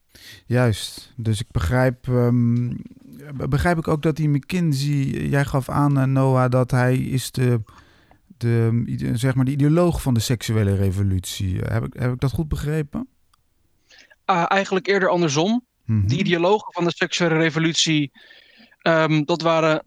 Juist. 0.46 1.12
Dus 1.16 1.40
ik 1.40 1.50
begrijp, 1.50 2.08
ehm, 2.08 2.72
begrijp 3.48 3.78
ik 3.78 3.88
ook 3.88 4.02
dat 4.02 4.16
die 4.16 4.28
McKinsey, 4.28 5.28
jij 5.28 5.44
gaf 5.44 5.68
aan 5.68 5.98
uh, 5.98 6.04
Noah 6.04 6.50
dat 6.50 6.70
hij 6.70 6.96
is 6.96 7.30
de, 7.30 7.60
de, 8.44 9.10
zeg 9.14 9.34
maar 9.34 9.44
de 9.44 9.50
ideoloog 9.50 10.02
van 10.02 10.14
de 10.14 10.20
seksuele 10.20 10.74
revolutie. 10.74 11.58
Heb 11.58 11.84
ik, 11.84 11.94
heb 11.98 12.12
ik 12.12 12.20
dat 12.20 12.32
goed 12.32 12.48
begrepen? 12.48 13.08
Uh, 14.30 14.44
eigenlijk 14.48 14.86
eerder 14.86 15.08
andersom. 15.08 15.64
Mm 15.84 16.08
De 16.08 16.16
ideologen 16.16 16.72
van 16.72 16.84
de 16.84 16.92
seksuele 16.96 17.34
revolutie, 17.34 18.12
um, 18.82 19.24
dat 19.24 19.42
waren 19.42 19.82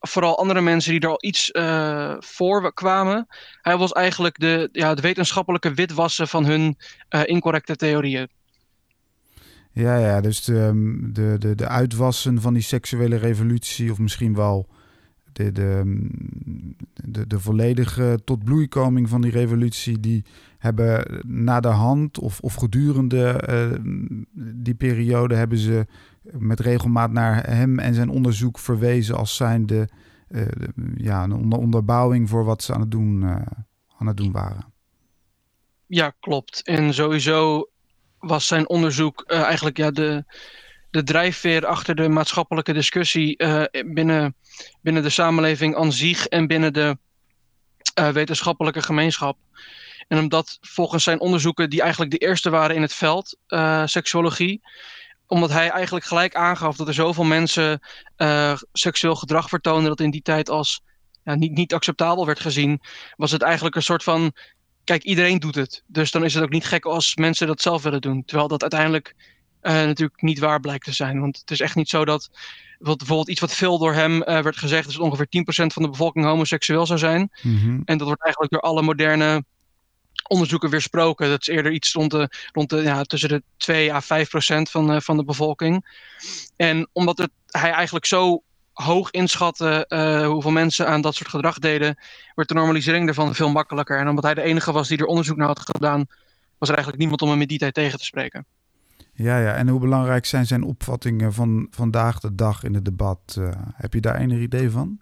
vooral 0.00 0.38
andere 0.38 0.60
mensen 0.60 0.92
die 0.92 1.00
er 1.00 1.08
al 1.08 1.18
iets 1.20 1.50
uh, 1.52 2.14
voor 2.18 2.74
kwamen. 2.74 3.26
Hij 3.62 3.76
was 3.76 3.92
eigenlijk 3.92 4.38
de, 4.38 4.68
ja, 4.72 4.94
de 4.94 5.02
wetenschappelijke 5.02 5.74
witwassen 5.74 6.28
van 6.28 6.44
hun 6.44 6.76
uh, 7.10 7.22
incorrecte 7.24 7.76
theorieën. 7.76 8.28
Ja, 9.72 9.96
ja, 9.96 10.20
dus 10.20 10.44
de, 10.44 10.58
ehm, 10.58 11.12
de, 11.12 11.36
de, 11.38 11.54
de 11.54 11.68
uitwassen 11.68 12.40
van 12.40 12.52
die 12.52 12.62
seksuele 12.62 13.16
revolutie, 13.16 13.90
of 13.90 13.98
misschien 13.98 14.34
wel 14.34 14.68
de, 15.34 15.52
de, 15.52 16.00
de, 17.04 17.26
de 17.26 17.40
volledige 17.40 18.20
van 19.08 19.20
die 19.20 19.30
revolutie, 19.30 20.00
die 20.00 20.24
hebben 20.58 21.20
na 21.26 21.60
de 21.60 21.68
hand 21.68 22.18
of, 22.18 22.40
of 22.40 22.54
gedurende 22.54 23.48
uh, 23.48 23.78
die 24.54 24.74
periode 24.74 25.34
hebben 25.34 25.58
ze 25.58 25.86
met 26.22 26.60
regelmaat 26.60 27.10
naar 27.10 27.50
hem 27.50 27.78
en 27.78 27.94
zijn 27.94 28.08
onderzoek 28.08 28.58
verwezen 28.58 29.16
als 29.16 29.36
zijnde 29.36 29.88
uh, 30.28 30.42
ja, 30.96 31.22
een 31.22 31.32
onder, 31.32 31.58
onderbouwing 31.58 32.28
voor 32.28 32.44
wat 32.44 32.62
ze 32.62 32.74
aan 32.74 32.80
het 32.80 32.90
doen, 32.90 33.22
uh, 33.22 33.36
aan 33.98 34.06
het 34.06 34.16
doen 34.16 34.32
waren. 34.32 34.72
Ja, 35.86 36.12
klopt. 36.20 36.62
En 36.62 36.94
sowieso 36.94 37.68
was 38.18 38.46
zijn 38.46 38.68
onderzoek 38.68 39.24
eigenlijk 39.26 39.76
ja, 39.76 39.90
de, 39.90 40.24
de 40.90 41.02
drijfveer 41.02 41.66
achter 41.66 41.94
de 41.94 42.08
maatschappelijke 42.08 42.72
discussie 42.72 43.36
binnen, 43.86 44.34
binnen 44.82 45.02
de 45.02 45.10
samenleving 45.10 45.76
aan 45.76 45.92
zich 45.92 46.26
en 46.26 46.46
binnen 46.46 46.72
de 46.72 46.98
wetenschappelijke 48.12 48.82
gemeenschap. 48.82 49.38
En 50.08 50.18
omdat 50.18 50.58
volgens 50.60 51.04
zijn 51.04 51.20
onderzoeken, 51.20 51.70
die 51.70 51.80
eigenlijk 51.80 52.10
de 52.10 52.18
eerste 52.18 52.50
waren 52.50 52.76
in 52.76 52.82
het 52.82 52.94
veld, 52.94 53.36
seksuologie, 53.84 54.60
omdat 55.26 55.50
hij 55.50 55.68
eigenlijk 55.68 56.04
gelijk 56.04 56.34
aangaf 56.34 56.76
dat 56.76 56.88
er 56.88 56.94
zoveel 56.94 57.24
mensen 57.24 57.80
uh, 58.16 58.56
seksueel 58.72 59.14
gedrag 59.14 59.48
vertoonden 59.48 59.88
dat 59.88 60.00
in 60.00 60.10
die 60.10 60.22
tijd 60.22 60.50
als 60.50 60.82
ja, 61.24 61.34
niet, 61.34 61.52
niet 61.52 61.74
acceptabel 61.74 62.26
werd 62.26 62.40
gezien, 62.40 62.80
was 63.16 63.30
het 63.30 63.42
eigenlijk 63.42 63.76
een 63.76 63.82
soort 63.82 64.02
van, 64.02 64.32
kijk, 64.84 65.02
iedereen 65.02 65.38
doet 65.38 65.54
het. 65.54 65.82
Dus 65.86 66.10
dan 66.10 66.24
is 66.24 66.34
het 66.34 66.42
ook 66.42 66.50
niet 66.50 66.64
gek 66.64 66.84
als 66.84 67.16
mensen 67.16 67.46
dat 67.46 67.62
zelf 67.62 67.82
willen 67.82 68.00
doen. 68.00 68.24
Terwijl 68.24 68.48
dat 68.48 68.62
uiteindelijk 68.62 69.14
uh, 69.64 69.72
natuurlijk 69.72 70.22
niet 70.22 70.38
waar 70.38 70.60
blijkt 70.60 70.84
te 70.84 70.92
zijn. 70.92 71.20
Want 71.20 71.38
het 71.38 71.50
is 71.50 71.60
echt 71.60 71.74
niet 71.74 71.88
zo 71.88 72.04
dat, 72.04 72.30
wat, 72.78 72.98
bijvoorbeeld 72.98 73.28
iets 73.28 73.40
wat 73.40 73.54
veel 73.54 73.78
door 73.78 73.92
hem 73.92 74.14
uh, 74.16 74.22
werd 74.40 74.56
gezegd, 74.56 74.88
is 74.88 74.94
dat 74.94 75.02
ongeveer 75.02 75.26
10% 75.26 75.66
van 75.66 75.82
de 75.82 75.90
bevolking 75.90 76.24
homoseksueel 76.24 76.86
zou 76.86 76.98
zijn. 76.98 77.30
Mm 77.42 77.58
-hmm. 77.58 77.82
En 77.84 77.98
dat 77.98 78.06
wordt 78.06 78.22
eigenlijk 78.22 78.52
door 78.52 78.60
alle 78.60 78.82
moderne 78.82 79.44
onderzoeken 80.28 80.70
weersproken. 80.70 81.28
Dat 81.28 81.40
is 81.40 81.46
eerder 81.54 81.72
iets 81.72 81.92
rond 81.92 82.10
de, 82.10 82.30
rond 82.52 82.70
de, 82.70 82.76
ja, 82.76 83.02
tussen 83.02 83.28
de 83.28 83.42
2 83.56 83.92
à 83.92 84.00
5 84.00 84.28
procent 84.28 84.70
van, 84.70 84.94
uh, 84.94 85.00
van 85.00 85.16
de 85.16 85.24
bevolking. 85.24 86.02
En 86.56 86.88
omdat 86.92 87.18
het, 87.18 87.30
hij 87.46 87.70
eigenlijk 87.70 88.06
zo 88.06 88.42
hoog 88.72 89.10
inschatte 89.10 89.86
uh, 89.88 90.26
hoeveel 90.26 90.50
mensen 90.50 90.86
aan 90.86 91.00
dat 91.00 91.14
soort 91.14 91.28
gedrag 91.28 91.58
deden, 91.58 91.98
werd 92.34 92.48
de 92.48 92.54
normalisering 92.54 93.08
ervan 93.08 93.34
veel 93.34 93.50
makkelijker. 93.50 93.98
En 93.98 94.08
omdat 94.08 94.24
hij 94.24 94.34
de 94.34 94.42
enige 94.42 94.72
was 94.72 94.88
die 94.88 94.98
er 94.98 95.06
onderzoek 95.06 95.36
naar 95.36 95.46
had 95.46 95.60
gedaan, 95.60 96.06
was 96.58 96.68
er 96.68 96.74
eigenlijk 96.74 96.98
niemand 96.98 97.22
om 97.22 97.30
hem 97.30 97.40
in 97.40 97.48
die 97.48 97.58
tijd 97.58 97.74
tegen 97.74 97.98
te 97.98 98.04
spreken. 98.04 98.46
Ja, 99.14 99.38
ja. 99.38 99.54
En 99.54 99.68
hoe 99.68 99.80
belangrijk 99.80 100.26
zijn 100.26 100.46
zijn 100.46 100.62
opvattingen 100.62 101.32
van 101.32 101.66
vandaag 101.70 102.20
de 102.20 102.34
dag 102.34 102.64
in 102.64 102.74
het 102.74 102.84
debat? 102.84 103.36
Uh, 103.38 103.50
heb 103.74 103.94
je 103.94 104.00
daar 104.00 104.16
enig 104.16 104.38
idee 104.38 104.70
van? 104.70 104.98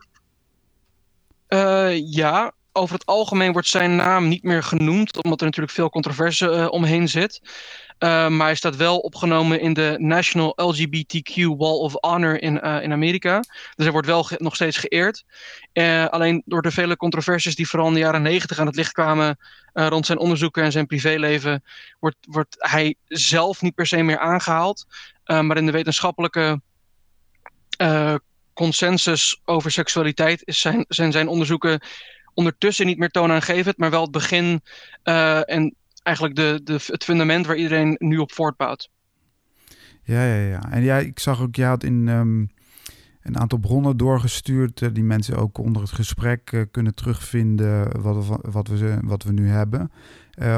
Uh, 1.48 2.12
ja, 2.12 2.52
over 2.72 2.94
het 2.94 3.06
algemeen 3.06 3.52
wordt 3.52 3.68
zijn 3.68 3.96
naam 3.96 4.28
niet 4.28 4.42
meer 4.42 4.62
genoemd, 4.62 5.22
omdat 5.22 5.40
er 5.40 5.46
natuurlijk 5.46 5.72
veel 5.72 5.90
controverse 5.90 6.50
uh, 6.50 6.66
omheen 6.70 7.08
zit. 7.08 7.40
Uh, 7.98 8.28
maar 8.28 8.46
hij 8.46 8.54
staat 8.54 8.76
wel 8.76 8.98
opgenomen 8.98 9.60
in 9.60 9.72
de 9.72 9.94
National 9.98 10.52
LGBTQ 10.56 11.34
Wall 11.34 11.78
of 11.78 11.94
Honor 12.00 12.42
in, 12.42 12.60
uh, 12.64 12.82
in 12.82 12.92
Amerika. 12.92 13.40
Dus 13.40 13.84
hij 13.84 13.92
wordt 13.92 14.06
wel 14.06 14.26
nog 14.36 14.54
steeds 14.54 14.76
geëerd. 14.76 15.24
alleen 16.10 16.42
door 16.44 16.62
de 16.62 16.70
vele 16.70 16.96
controversies 16.96 17.54
die 17.54 17.68
vooral 17.68 17.88
in 17.88 17.94
de 17.94 18.00
jaren 18.00 18.22
negentig 18.22 18.58
aan 18.58 18.66
het 18.66 18.76
licht 18.76 18.92
kwamen 18.92 19.38
rond 19.72 20.06
zijn 20.06 20.18
onderzoeken 20.18 20.62
en 20.62 20.72
zijn 20.72 20.86
privéleven, 20.86 21.64
wordt, 21.98 22.16
wordt 22.20 22.56
hij 22.58 22.94
zelf 23.06 23.62
niet 23.62 23.74
per 23.74 23.86
se 23.86 24.02
meer 24.02 24.18
aangehaald. 24.18 24.86
maar 25.24 25.56
in 25.56 25.66
de 25.66 25.72
wetenschappelijke 25.72 26.60
consensus 28.52 29.40
over 29.44 29.70
seksualiteit 29.70 30.42
zijn, 30.44 30.84
zijn 30.88 31.12
zijn 31.12 31.28
onderzoeken 31.28 31.80
ondertussen 32.34 32.86
niet 32.86 32.98
meer 32.98 33.10
toonaangevend, 33.10 33.78
maar 33.78 33.90
wel 33.90 34.02
het 34.02 34.10
begin 34.10 34.60
uh, 35.04 35.50
en 35.50 35.74
eigenlijk 36.02 36.36
de, 36.36 36.60
de, 36.64 36.78
het 36.86 37.04
fundament 37.04 37.46
waar 37.46 37.56
iedereen 37.56 37.96
nu 37.98 38.18
op 38.18 38.32
voortbouwt. 38.32 38.90
Ja, 40.02 40.24
ja, 40.24 40.48
ja. 40.48 40.70
En 40.70 40.82
ja, 40.82 40.98
ik 40.98 41.18
zag 41.18 41.42
ook, 41.42 41.56
je 41.56 41.64
had 41.64 41.84
in 41.84 42.08
um, 42.08 42.50
een 43.22 43.38
aantal 43.38 43.58
bronnen 43.58 43.96
doorgestuurd, 43.96 44.80
uh, 44.80 44.88
die 44.92 45.04
mensen 45.04 45.36
ook 45.36 45.58
onder 45.58 45.82
het 45.82 45.92
gesprek 45.92 46.52
uh, 46.52 46.62
kunnen 46.70 46.94
terugvinden 46.94 48.00
wat 48.02 48.26
we, 48.26 48.50
wat 48.50 48.68
we, 48.68 48.98
wat 49.02 49.22
we 49.22 49.32
nu 49.32 49.48
hebben. 49.48 49.90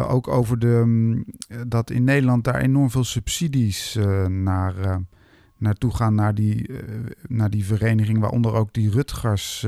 ook 0.09 0.29
over 0.29 0.59
de, 0.59 0.67
um, 0.67 1.25
dat 1.67 1.91
in 1.91 2.05
Nederland 2.05 2.45
daar 2.45 2.61
enorm 2.61 2.91
veel 2.91 3.05
subsidies 3.05 3.99
naar, 4.29 4.75
naartoe 5.59 5.95
gaan, 5.95 6.15
naar 6.15 6.35
die, 6.35 6.71
naar 7.29 7.51
die 7.51 7.65
vereniging, 7.65 8.19
waaronder 8.19 8.55
ook 8.55 8.73
die 8.73 8.91
Rutgers 8.91 9.67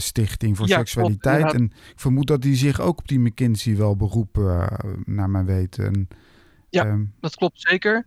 Stichting 0.00 0.56
voor 0.56 0.68
ja, 0.68 0.76
Seksualiteit. 0.76 1.40
Klopt, 1.40 1.54
en 1.54 1.64
ik 1.64 2.00
vermoed 2.00 2.26
dat 2.26 2.42
die 2.42 2.56
zich 2.56 2.80
ook 2.80 2.98
op 2.98 3.08
die 3.08 3.18
McKinsey 3.18 3.76
wel 3.76 3.96
beroepen, 3.96 4.44
uh, 4.44 4.92
naar 5.04 5.30
mijn 5.30 5.46
weten. 5.46 6.08
Ja, 6.70 6.86
um, 6.86 7.14
dat 7.20 7.34
klopt 7.34 7.60
zeker. 7.60 8.06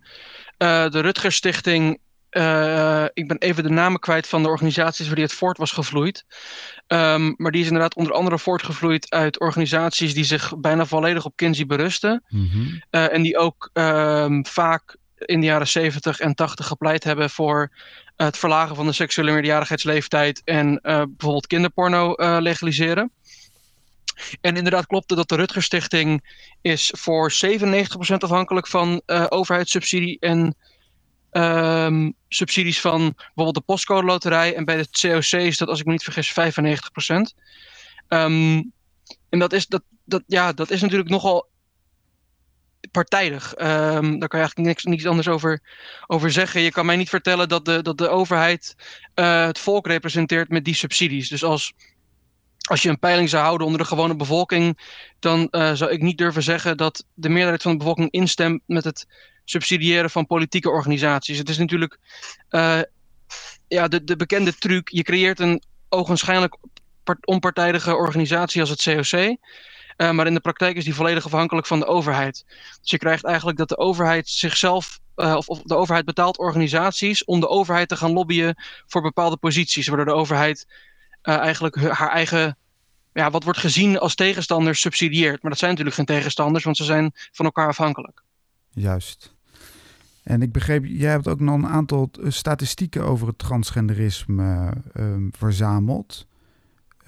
Uh, 0.57 0.89
de 0.89 0.99
Rutgers 0.99 1.35
Stichting, 1.35 1.99
uh, 2.31 3.05
ik 3.13 3.27
ben 3.27 3.37
even 3.37 3.63
de 3.63 3.69
namen 3.69 3.99
kwijt 3.99 4.27
van 4.27 4.43
de 4.43 4.49
organisaties 4.49 5.05
waar 5.05 5.15
die 5.15 5.23
het 5.23 5.33
voort 5.33 5.57
was 5.57 5.71
gevloeid. 5.71 6.25
Um, 6.87 7.33
maar 7.37 7.51
die 7.51 7.61
is 7.61 7.67
inderdaad 7.67 7.95
onder 7.95 8.13
andere 8.13 8.39
voortgevloeid 8.39 9.11
uit 9.11 9.39
organisaties 9.39 10.13
die 10.13 10.23
zich 10.23 10.59
bijna 10.59 10.85
volledig 10.85 11.25
op 11.25 11.35
Kinsey 11.35 11.65
berusten. 11.65 12.23
Mm 12.27 12.49
-hmm. 12.51 12.81
en 12.89 13.21
die 13.21 13.37
ook 13.37 13.69
um, 13.73 14.45
vaak 14.45 14.97
in 15.17 15.39
de 15.39 15.45
jaren 15.45 15.67
70 15.67 16.19
en 16.19 16.35
80 16.35 16.67
gepleit 16.67 17.03
hebben 17.03 17.29
voor 17.29 17.71
het 18.15 18.37
verlagen 18.37 18.75
van 18.75 18.85
de 18.85 18.91
seksuele 18.91 19.31
meerderjarigheidsleeftijd 19.31 20.41
en 20.43 20.67
uh, 20.67 20.79
bijvoorbeeld 20.81 21.47
kinderporno 21.47 22.13
uh, 22.15 22.37
legaliseren. 22.39 23.11
En 24.41 24.55
inderdaad 24.55 24.85
klopte 24.85 25.15
dat 25.15 25.29
de 25.29 25.35
Rutgers 25.35 25.65
Stichting 25.65 26.35
is 26.61 26.91
voor 26.95 27.31
97% 27.31 27.35
afhankelijk 28.17 28.67
van 28.67 29.01
overheidssubsidie 29.29 30.19
en 30.19 30.55
um, 31.31 32.13
subsidies 32.29 32.81
van 32.81 33.13
bijvoorbeeld 33.15 33.55
de 33.55 33.61
postcode 33.61 34.05
loterij. 34.05 34.55
En 34.55 34.65
bij 34.65 34.77
de 34.77 34.87
COC 35.01 35.39
is 35.41 35.57
dat, 35.57 35.67
als 35.67 35.79
ik 35.79 35.85
me 35.85 35.91
niet 35.91 36.03
vergis, 36.03 36.31
95%. 36.31 36.33
Um, 38.07 38.71
en 39.29 39.39
dat 39.39 39.53
is, 39.53 39.67
dat, 39.67 39.83
dat, 40.03 40.23
ja, 40.27 40.53
dat 40.53 40.69
is 40.69 40.81
natuurlijk 40.81 41.09
nogal 41.09 41.47
partijdig. 42.91 43.53
Um, 43.57 44.19
daar 44.19 44.29
kan 44.29 44.39
je 44.39 44.45
eigenlijk 44.45 44.85
niks, 44.85 45.05
anders 45.05 45.27
over, 45.27 45.61
over 46.07 46.31
zeggen. 46.31 46.61
Je 46.61 46.71
kan 46.71 46.85
mij 46.85 46.95
niet 46.95 47.09
vertellen 47.09 47.49
dat 47.49 47.65
de, 47.65 47.81
dat 47.81 47.97
de 47.97 48.09
overheid 48.09 48.75
uh, 49.15 49.45
het 49.45 49.59
volk 49.59 49.87
representeert 49.87 50.49
met 50.49 50.65
die 50.65 50.75
subsidies. 50.75 51.29
Dus 51.29 51.43
als, 51.43 51.73
als 52.69 52.81
je 52.81 52.89
een 52.89 52.99
peiling 52.99 53.29
zou 53.29 53.43
houden 53.43 53.65
onder 53.65 53.81
de 53.81 53.87
gewone 53.87 54.15
bevolking, 54.15 54.79
dan 55.19 55.47
uh, 55.51 55.73
zou 55.73 55.91
ik 55.91 56.01
niet 56.01 56.17
durven 56.17 56.43
zeggen 56.43 56.77
dat 56.77 57.05
de 57.13 57.29
meerderheid 57.29 57.61
van 57.61 57.71
de 57.71 57.77
bevolking 57.77 58.11
instemt 58.11 58.61
met 58.65 58.83
het 58.83 59.05
subsidiëren 59.45 60.09
van 60.09 60.25
politieke 60.25 60.69
organisaties. 60.69 61.37
Het 61.37 61.49
is 61.49 61.57
natuurlijk 61.57 61.97
uh, 62.49 62.79
ja, 63.67 63.87
de, 63.87 64.03
de 64.03 64.15
bekende 64.15 64.55
truc. 64.55 64.89
Je 64.89 65.03
creëert 65.03 65.39
een 65.39 65.63
ogenschijnlijk 65.89 66.57
onpartijdige 67.21 67.95
organisatie 67.95 68.61
als 68.61 68.69
het 68.69 68.83
COC. 68.83 69.37
Uh, 69.97 70.11
maar 70.11 70.27
in 70.27 70.33
de 70.33 70.39
praktijk 70.39 70.75
is 70.75 70.83
die 70.83 70.95
volledig 70.95 71.25
afhankelijk 71.25 71.67
van 71.67 71.79
de 71.79 71.85
overheid. 71.85 72.45
Dus 72.81 72.91
je 72.91 72.97
krijgt 72.97 73.23
eigenlijk 73.23 73.57
dat 73.57 73.69
de 73.69 73.77
overheid 73.77 74.29
zichzelf, 74.29 74.99
uh, 75.15 75.35
of, 75.35 75.47
of, 75.47 75.61
de 75.61 75.75
overheid 75.75 76.05
betaalt 76.05 76.37
organisaties 76.37 77.25
om 77.25 77.39
de 77.39 77.47
overheid 77.47 77.89
te 77.89 77.95
gaan 77.95 78.11
lobbyen 78.11 78.55
voor 78.87 79.01
bepaalde 79.01 79.37
posities. 79.37 79.87
Waardoor 79.87 80.05
de 80.05 80.13
overheid 80.13 80.67
uh, 81.23 81.37
eigenlijk 81.37 81.75
haar 81.75 82.11
eigen, 82.11 82.57
ja, 83.13 83.29
wat 83.29 83.43
wordt 83.43 83.59
gezien 83.59 83.99
als 83.99 84.15
tegenstanders 84.15 84.79
subsidieert. 84.79 85.41
Maar 85.41 85.51
dat 85.51 85.59
zijn 85.59 85.71
natuurlijk 85.71 85.97
geen 85.97 86.05
tegenstanders, 86.05 86.63
want 86.63 86.77
ze 86.77 86.83
zijn 86.83 87.11
van 87.31 87.45
elkaar 87.45 87.67
afhankelijk. 87.67 88.23
Juist. 88.69 89.35
En 90.23 90.41
ik 90.41 90.51
begreep, 90.51 90.85
jij 90.85 91.11
hebt 91.11 91.27
ook 91.27 91.39
nog 91.39 91.55
een 91.55 91.67
aantal 91.67 92.09
statistieken 92.27 93.03
over 93.03 93.27
het 93.27 93.37
transgenderisme 93.37 94.73
verzameld. 95.31 96.27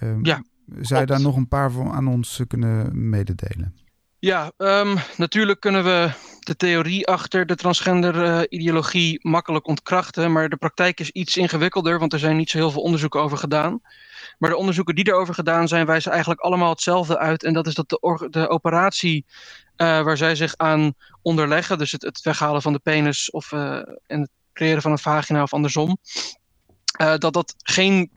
Um, 0.03 0.25
ja. 0.25 0.43
Zou 0.81 0.99
je 0.99 1.05
daar 1.05 1.21
nog 1.21 1.35
een 1.35 1.47
paar 1.47 1.71
van 1.71 1.91
aan 1.91 2.07
ons 2.07 2.41
kunnen 2.47 3.09
mededelen? 3.09 3.75
Ja, 4.19 4.51
um, 4.57 4.97
natuurlijk 5.17 5.59
kunnen 5.59 5.83
we 5.83 6.11
de 6.39 6.55
theorie 6.55 7.07
achter 7.07 7.45
de 7.45 7.55
transgender-ideologie 7.55 9.19
makkelijk 9.21 9.67
ontkrachten. 9.67 10.31
Maar 10.31 10.49
de 10.49 10.57
praktijk 10.57 10.99
is 10.99 11.09
iets 11.09 11.37
ingewikkelder, 11.37 11.99
want 11.99 12.13
er 12.13 12.19
zijn 12.19 12.37
niet 12.37 12.49
zo 12.49 12.57
heel 12.57 12.71
veel 12.71 12.81
onderzoeken 12.81 13.21
over 13.21 13.37
gedaan. 13.37 13.81
Maar 14.37 14.49
de 14.49 14.57
onderzoeken 14.57 14.95
die 14.95 15.07
erover 15.07 15.33
gedaan 15.33 15.67
zijn, 15.67 15.85
wijzen 15.85 16.11
eigenlijk 16.11 16.41
allemaal 16.41 16.69
hetzelfde 16.69 17.17
uit. 17.17 17.43
En 17.43 17.53
dat 17.53 17.67
is 17.67 17.73
dat 17.73 17.89
de, 17.89 18.27
de 18.29 18.49
operatie 18.49 19.25
uh, 19.27 20.01
waar 20.01 20.17
zij 20.17 20.35
zich 20.35 20.57
aan 20.57 20.93
onderleggen, 21.21 21.77
dus 21.77 21.91
het, 21.91 22.01
het 22.01 22.21
weghalen 22.21 22.61
van 22.61 22.73
de 22.73 22.79
penis 22.79 23.31
of, 23.31 23.51
uh, 23.51 23.75
en 24.07 24.21
het 24.21 24.29
creëren 24.53 24.81
van 24.81 24.91
een 24.91 24.99
vagina 24.99 25.41
of 25.41 25.53
andersom, 25.53 25.97
dat 27.17 27.33
dat 27.33 27.55
geen 27.57 28.11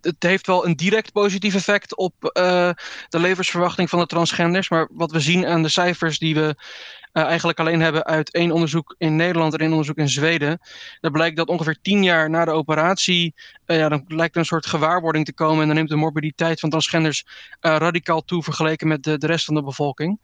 het 0.00 0.22
heeft 0.22 0.46
wel 0.46 0.66
een 0.66 0.76
direct 0.76 1.12
positief 1.12 1.54
effect 1.54 1.96
op 1.96 2.14
uh, 2.22 2.70
de 3.08 3.18
levensverwachting 3.18 3.88
van 3.88 3.98
de 3.98 4.06
transgenders. 4.06 4.68
Maar 4.68 4.88
wat 4.90 5.10
we 5.10 5.20
zien 5.20 5.46
aan 5.46 5.62
de 5.62 5.68
cijfers 5.68 6.18
die 6.18 6.34
we 6.34 6.54
uh, 7.12 7.22
eigenlijk 7.22 7.58
alleen 7.58 7.80
hebben 7.80 8.04
uit 8.04 8.32
één 8.32 8.50
onderzoek 8.50 8.94
in 8.98 9.16
Nederland 9.16 9.52
en 9.52 9.58
één 9.58 9.70
onderzoek 9.70 9.96
in 9.96 10.08
Zweden. 10.08 10.60
Dat 11.00 11.12
blijkt 11.12 11.36
dat 11.36 11.48
ongeveer 11.48 11.78
tien 11.82 12.02
jaar 12.02 12.30
na 12.30 12.44
de 12.44 12.50
operatie, 12.50 13.34
uh, 13.66 13.78
ja, 13.78 13.88
dan 13.88 14.04
lijkt 14.08 14.34
er 14.34 14.40
een 14.40 14.46
soort 14.46 14.66
gewaarwording 14.66 15.24
te 15.24 15.34
komen. 15.34 15.60
En 15.60 15.66
dan 15.66 15.76
neemt 15.76 15.88
de 15.88 15.96
morbiditeit 15.96 16.60
van 16.60 16.70
transgenders 16.70 17.26
radicaal 17.60 18.24
toe 18.24 18.42
vergeleken 18.42 18.88
met 18.88 19.02
de, 19.02 19.18
de 19.18 19.26
rest 19.26 19.44
van 19.44 19.54
de 19.54 19.62
bevolking. 19.62 20.20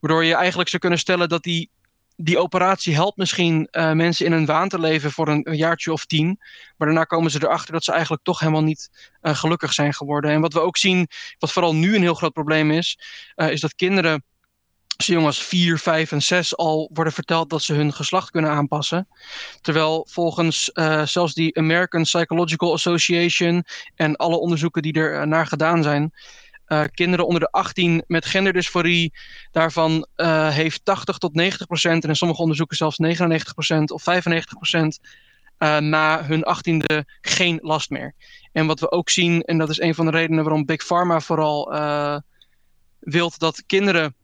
Waardoor 0.00 0.24
je 0.24 0.34
eigenlijk 0.34 0.68
zou 0.68 0.80
kunnen 0.80 0.98
stellen 0.98 1.28
dat 1.28 1.42
die 1.42 1.70
die 2.16 2.38
operatie 2.38 2.94
helpt 2.94 3.16
misschien 3.16 3.68
uh, 3.72 3.92
mensen 3.92 4.26
in 4.26 4.32
een 4.32 4.46
waan 4.46 4.68
te 4.68 4.78
leven 4.78 5.12
voor 5.12 5.28
een, 5.28 5.56
jaartje 5.56 5.92
of 5.92 6.04
tien. 6.04 6.38
Maar 6.76 6.88
daarna 6.88 7.04
komen 7.04 7.30
ze 7.30 7.42
erachter 7.42 7.72
dat 7.72 7.84
ze 7.84 7.92
eigenlijk 7.92 8.22
toch 8.22 8.38
helemaal 8.38 8.62
niet 8.62 8.90
uh, 9.22 9.34
gelukkig 9.34 9.72
zijn 9.72 9.94
geworden. 9.94 10.30
En 10.30 10.40
wat 10.40 10.52
we 10.52 10.60
ook 10.60 10.76
zien, 10.76 11.08
wat 11.38 11.52
vooral 11.52 11.74
nu 11.74 11.94
een 11.94 12.02
heel 12.02 12.14
groot 12.14 12.32
probleem 12.32 12.70
is, 12.70 12.98
uh, 13.36 13.50
is 13.50 13.60
dat 13.60 13.74
kinderen 13.74 14.24
zo 14.96 15.12
jong 15.12 15.26
als 15.26 15.42
4, 15.42 15.78
5 15.78 16.12
en 16.12 16.22
6 16.22 16.56
al 16.56 16.90
worden 16.92 17.12
verteld 17.12 17.50
dat 17.50 17.62
ze 17.62 17.74
hun 17.74 17.92
geslacht 17.92 18.30
kunnen 18.30 18.50
aanpassen. 18.50 19.08
Terwijl 19.60 20.06
volgens 20.10 20.64
zelfs 21.04 21.34
die 21.34 21.56
American 21.56 22.02
Psychological 22.02 22.72
Association 22.72 23.64
en 23.94 24.16
alle 24.16 24.36
onderzoeken 24.36 24.82
die 24.82 24.92
er 24.92 25.28
naar 25.28 25.46
gedaan 25.46 25.82
zijn, 25.82 26.12
kinderen 26.94 27.26
onder 27.26 27.40
de 27.40 27.50
18 27.50 28.04
met 28.06 28.24
genderdysforie, 28.24 29.12
daarvan 29.52 30.06
uh, 30.16 30.48
heeft 30.48 30.84
80 30.84 31.18
tot 31.18 31.34
90 31.34 31.66
procent, 31.66 32.02
en 32.02 32.08
in 32.08 32.16
sommige 32.16 32.40
onderzoeken 32.40 32.76
zelfs 32.76 32.98
99 32.98 33.52
procent 33.52 33.90
of 33.90 34.02
95 34.02 34.54
procent, 34.54 35.00
uh, 35.58 35.78
na 35.78 36.24
hun 36.24 36.44
18e 36.44 37.04
geen 37.20 37.58
last 37.62 37.90
meer. 37.90 38.14
En 38.52 38.66
wat 38.66 38.80
we 38.80 38.90
ook 38.90 39.10
zien, 39.10 39.42
en 39.42 39.58
dat 39.58 39.70
is 39.70 39.80
een 39.80 39.94
van 39.94 40.04
de 40.04 40.10
redenen 40.10 40.44
waarom 40.44 40.64
Big 40.64 40.86
Pharma 40.86 41.20
vooral 41.20 41.72
wilt 43.00 43.38
dat 43.38 43.62
kinderen 43.66 44.14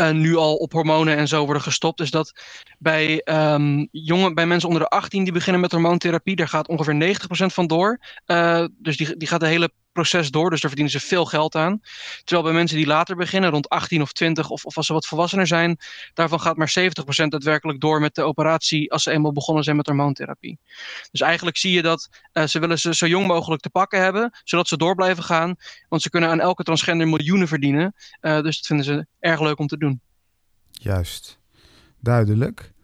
uh, 0.00 0.10
nu 0.10 0.36
al 0.36 0.56
op 0.56 0.72
hormonen 0.72 1.16
en 1.16 1.28
zo 1.28 1.44
worden 1.44 1.62
gestopt. 1.62 1.98
Dus 1.98 2.10
dat 2.10 2.32
bij, 2.78 3.22
um, 3.24 3.88
jongen, 3.90 4.34
bij 4.34 4.46
mensen 4.46 4.68
onder 4.68 4.84
de 4.84 4.96
18 4.96 5.24
die 5.24 5.32
beginnen 5.32 5.60
met 5.60 5.72
hormoontherapie, 5.72 6.36
daar 6.36 6.48
gaat 6.48 6.68
ongeveer 6.68 7.16
90% 7.16 7.26
van 7.28 7.66
door. 7.66 8.00
Uh, 8.26 8.64
dus 8.78 8.96
die, 8.96 9.16
die 9.16 9.28
gaat 9.28 9.40
de 9.40 9.46
hele 9.46 9.70
proces 9.96 10.30
door, 10.30 10.50
dus 10.50 10.60
daar 10.60 10.70
verdienen 10.70 11.00
ze 11.00 11.06
veel 11.06 11.24
geld 11.24 11.54
aan. 11.54 11.80
Terwijl 12.24 12.46
bij 12.46 12.56
mensen 12.56 12.76
die 12.76 12.86
later 12.86 13.16
beginnen, 13.16 13.50
rond 13.50 13.68
18 13.68 14.02
of 14.02 14.12
20, 14.12 14.50
of, 14.50 14.64
of 14.64 14.76
als 14.76 14.86
ze 14.86 14.92
wat 14.92 15.06
volwassener 15.06 15.46
zijn, 15.46 15.78
daarvan 16.14 16.40
gaat 16.40 16.56
maar 16.56 16.74
70% 16.78 16.82
daadwerkelijk 17.28 17.80
door 17.80 18.00
met 18.00 18.14
de 18.14 18.22
operatie 18.22 18.92
als 18.92 19.02
ze 19.02 19.10
eenmaal 19.10 19.32
begonnen 19.32 19.64
zijn 19.64 19.76
met 19.76 19.86
hormoontherapie. 19.86 20.58
Dus 21.10 21.20
eigenlijk 21.20 21.56
zie 21.56 21.72
je 21.72 21.82
dat 21.82 22.08
uh, 22.32 22.44
ze 22.44 22.58
willen 22.58 22.78
ze 22.78 22.94
zo 22.94 23.06
jong 23.06 23.26
mogelijk 23.26 23.62
te 23.62 23.70
pakken 23.70 24.02
hebben, 24.02 24.38
zodat 24.44 24.68
ze 24.68 24.76
door 24.76 24.94
blijven 24.94 25.22
gaan. 25.22 25.54
Want 25.88 26.02
ze 26.02 26.10
kunnen 26.10 26.30
aan 26.30 26.40
elke 26.40 26.62
transgender 26.62 27.08
miljoenen 27.08 27.48
verdienen. 27.48 27.94
Uh, 28.20 28.42
dus 28.42 28.56
dat 28.56 28.66
vinden 28.66 28.84
ze 28.84 29.06
erg 29.20 29.40
leuk 29.40 29.58
om 29.58 29.66
te 29.66 29.78
doen. 29.78 30.00
Juist, 30.70 31.38
duidelijk. 32.00 32.74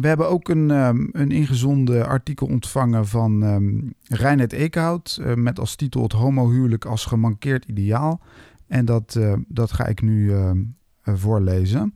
We 0.00 0.06
hebben 0.08 0.28
ook 0.28 0.48
een, 0.48 0.70
um, 0.70 1.08
een 1.12 1.30
ingezonden 1.30 2.06
artikel 2.06 2.46
ontvangen 2.46 3.06
van 3.06 3.42
um, 3.42 3.94
Reinhard 4.02 4.52
Eekhout. 4.52 5.18
Uh, 5.20 5.34
met 5.34 5.58
als 5.58 5.76
titel 5.76 6.02
Het 6.02 6.12
homohuwelijk 6.12 6.84
als 6.84 7.04
gemankeerd 7.04 7.64
ideaal. 7.64 8.20
En 8.66 8.84
dat, 8.84 9.14
uh, 9.18 9.32
dat 9.48 9.72
ga 9.72 9.86
ik 9.86 10.02
nu 10.02 10.30
uh, 10.30 10.50
voorlezen. 11.02 11.94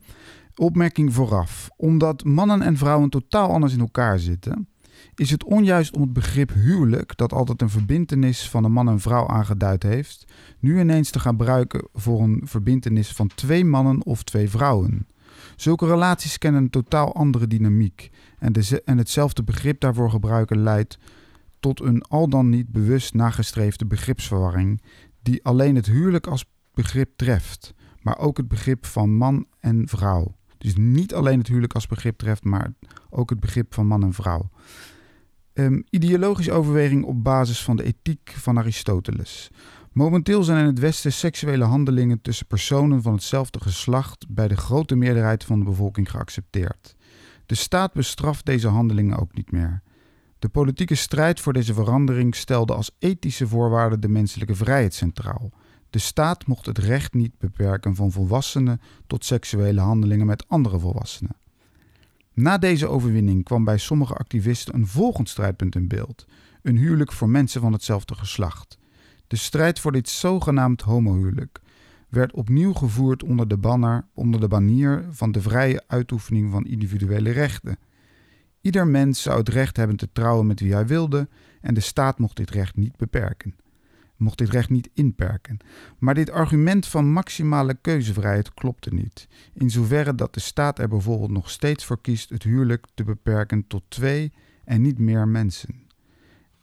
Opmerking 0.55 1.13
vooraf. 1.13 1.69
Omdat 1.75 2.23
mannen 2.23 2.61
en 2.61 2.77
vrouwen 2.77 3.09
totaal 3.09 3.49
anders 3.49 3.73
in 3.73 3.79
elkaar 3.79 4.19
zitten, 4.19 4.67
is 5.15 5.29
het 5.29 5.43
onjuist 5.43 5.95
om 5.95 6.01
het 6.01 6.13
begrip 6.13 6.53
huwelijk, 6.53 7.17
dat 7.17 7.33
altijd 7.33 7.61
een 7.61 7.69
verbintenis 7.69 8.49
van 8.49 8.63
een 8.63 8.71
man 8.71 8.89
en 8.89 8.99
vrouw 8.99 9.27
aangeduid 9.27 9.83
heeft, 9.83 10.25
nu 10.59 10.79
ineens 10.79 11.09
te 11.09 11.19
gaan 11.19 11.31
gebruiken 11.31 11.87
voor 11.93 12.21
een 12.21 12.41
verbintenis 12.43 13.11
van 13.11 13.27
twee 13.35 13.65
mannen 13.65 14.05
of 14.05 14.23
twee 14.23 14.49
vrouwen. 14.49 15.07
Zulke 15.59 15.85
relaties 15.85 16.37
kennen 16.37 16.61
een 16.61 16.69
totaal 16.69 17.15
andere 17.15 17.47
dynamiek 17.47 18.09
en, 18.37 18.53
de, 18.53 18.81
en 18.85 18.97
hetzelfde 18.97 19.43
begrip 19.43 19.79
daarvoor 19.79 20.09
gebruiken 20.09 20.63
leidt 20.63 20.97
tot 21.59 21.81
een 21.81 22.01
al 22.01 22.29
dan 22.29 22.49
niet 22.49 22.71
bewust 22.71 23.13
nagestreefde 23.13 23.85
begripsverwarring 23.85 24.81
die 25.21 25.43
alleen 25.43 25.75
het 25.75 25.85
huwelijk 25.85 26.27
als 26.27 26.45
begrip 26.73 27.11
treft, 27.15 27.73
maar 28.01 28.17
ook 28.17 28.37
het 28.37 28.47
begrip 28.47 28.85
van 28.85 29.15
man 29.15 29.45
en 29.59 29.87
vrouw. 29.87 30.35
Dus 30.57 30.75
niet 30.75 31.13
alleen 31.13 31.37
het 31.37 31.47
huwelijk 31.47 31.73
als 31.73 31.87
begrip 31.87 32.17
treft, 32.17 32.43
maar 32.43 32.73
ook 33.09 33.29
het 33.29 33.39
begrip 33.39 33.73
van 33.73 33.87
man 33.87 34.03
en 34.03 34.13
vrouw. 34.13 34.49
Um, 35.53 35.83
ideologische 35.89 36.51
overweging 36.51 37.03
op 37.03 37.23
basis 37.23 37.63
van 37.63 37.75
de 37.75 37.83
ethiek 37.83 38.33
van 38.37 38.57
Aristoteles. 38.57 39.51
Momenteel 39.91 40.43
zijn 40.43 40.59
in 40.59 40.65
het 40.65 40.79
Westen 40.79 41.13
seksuele 41.13 41.63
handelingen 41.63 42.21
tussen 42.21 42.47
personen 42.47 43.01
van 43.01 43.13
hetzelfde 43.13 43.59
geslacht 43.59 44.25
bij 44.29 44.47
de 44.47 44.57
grote 44.57 44.95
meerderheid 44.95 45.43
van 45.43 45.59
de 45.59 45.65
bevolking 45.65 46.11
geaccepteerd. 46.11 46.95
De 47.45 47.55
staat 47.55 47.93
bestraft 47.93 48.45
deze 48.45 48.67
handelingen 48.67 49.19
ook 49.19 49.33
niet 49.33 49.51
meer. 49.51 49.81
De 50.39 50.49
politieke 50.49 50.95
strijd 50.95 51.39
voor 51.39 51.53
deze 51.53 51.73
verandering 51.73 52.35
stelde 52.35 52.73
als 52.73 52.91
ethische 52.99 53.47
voorwaarde 53.47 53.99
de 53.99 54.09
menselijke 54.09 54.55
vrijheid 54.55 54.93
centraal. 54.93 55.51
De 55.89 55.99
staat 55.99 56.47
mocht 56.47 56.65
het 56.65 56.77
recht 56.77 57.13
niet 57.13 57.37
beperken 57.37 57.95
van 57.95 58.11
volwassenen 58.11 58.81
tot 59.07 59.25
seksuele 59.25 59.81
handelingen 59.81 60.25
met 60.25 60.47
andere 60.47 60.79
volwassenen. 60.79 61.35
Na 62.33 62.57
deze 62.57 62.87
overwinning 62.87 63.43
kwam 63.43 63.63
bij 63.63 63.77
sommige 63.77 64.13
activisten 64.13 64.75
een 64.75 64.87
volgend 64.87 65.29
strijdpunt 65.29 65.75
in 65.75 65.87
beeld: 65.87 66.25
een 66.61 66.77
huwelijk 66.77 67.11
voor 67.11 67.29
mensen 67.29 67.61
van 67.61 67.73
hetzelfde 67.73 68.15
geslacht. 68.15 68.78
De 69.29 69.35
strijd 69.35 69.79
voor 69.79 69.91
dit 69.91 70.09
zogenaamd 70.09 70.81
homohuwelijk 70.81 71.59
werd 72.07 72.33
opnieuw 72.33 72.73
gevoerd 72.73 73.23
onder 73.23 73.47
de, 73.47 73.57
banner, 73.57 74.05
onder 74.13 74.39
de 74.39 74.47
banier 74.47 75.05
van 75.09 75.31
de 75.31 75.41
vrije 75.41 75.83
uitoefening 75.87 76.51
van 76.51 76.65
individuele 76.65 77.31
rechten. 77.31 77.77
Ieder 78.61 78.87
mens 78.87 79.21
zou 79.21 79.37
het 79.37 79.49
recht 79.49 79.77
hebben 79.77 79.95
te 79.95 80.09
trouwen 80.11 80.47
met 80.47 80.59
wie 80.59 80.73
hij 80.73 80.87
wilde 80.87 81.27
en 81.61 81.73
de 81.73 81.79
staat 81.79 82.19
mocht 82.19 82.35
dit 82.35 82.49
recht 82.49 82.75
niet 82.75 82.97
beperken. 82.97 83.55
Mocht 84.17 84.37
dit 84.37 84.49
recht 84.49 84.69
niet 84.69 84.89
inperken. 84.93 85.57
Maar 85.97 86.13
dit 86.13 86.29
argument 86.29 86.87
van 86.87 87.11
maximale 87.11 87.73
keuzevrijheid 87.81 88.53
klopte 88.53 88.93
niet, 88.93 89.27
in 89.53 89.69
zoverre 89.69 90.15
dat 90.15 90.33
de 90.33 90.39
staat 90.39 90.79
er 90.79 90.87
bijvoorbeeld 90.87 91.31
nog 91.31 91.49
steeds 91.49 91.85
voor 91.85 92.01
kiest 92.01 92.29
het 92.29 92.43
huwelijk 92.43 92.85
te 92.93 93.03
beperken 93.03 93.67
tot 93.67 93.83
twee 93.87 94.31
en 94.65 94.81
niet 94.81 94.99
meer 94.99 95.27
mensen. 95.27 95.87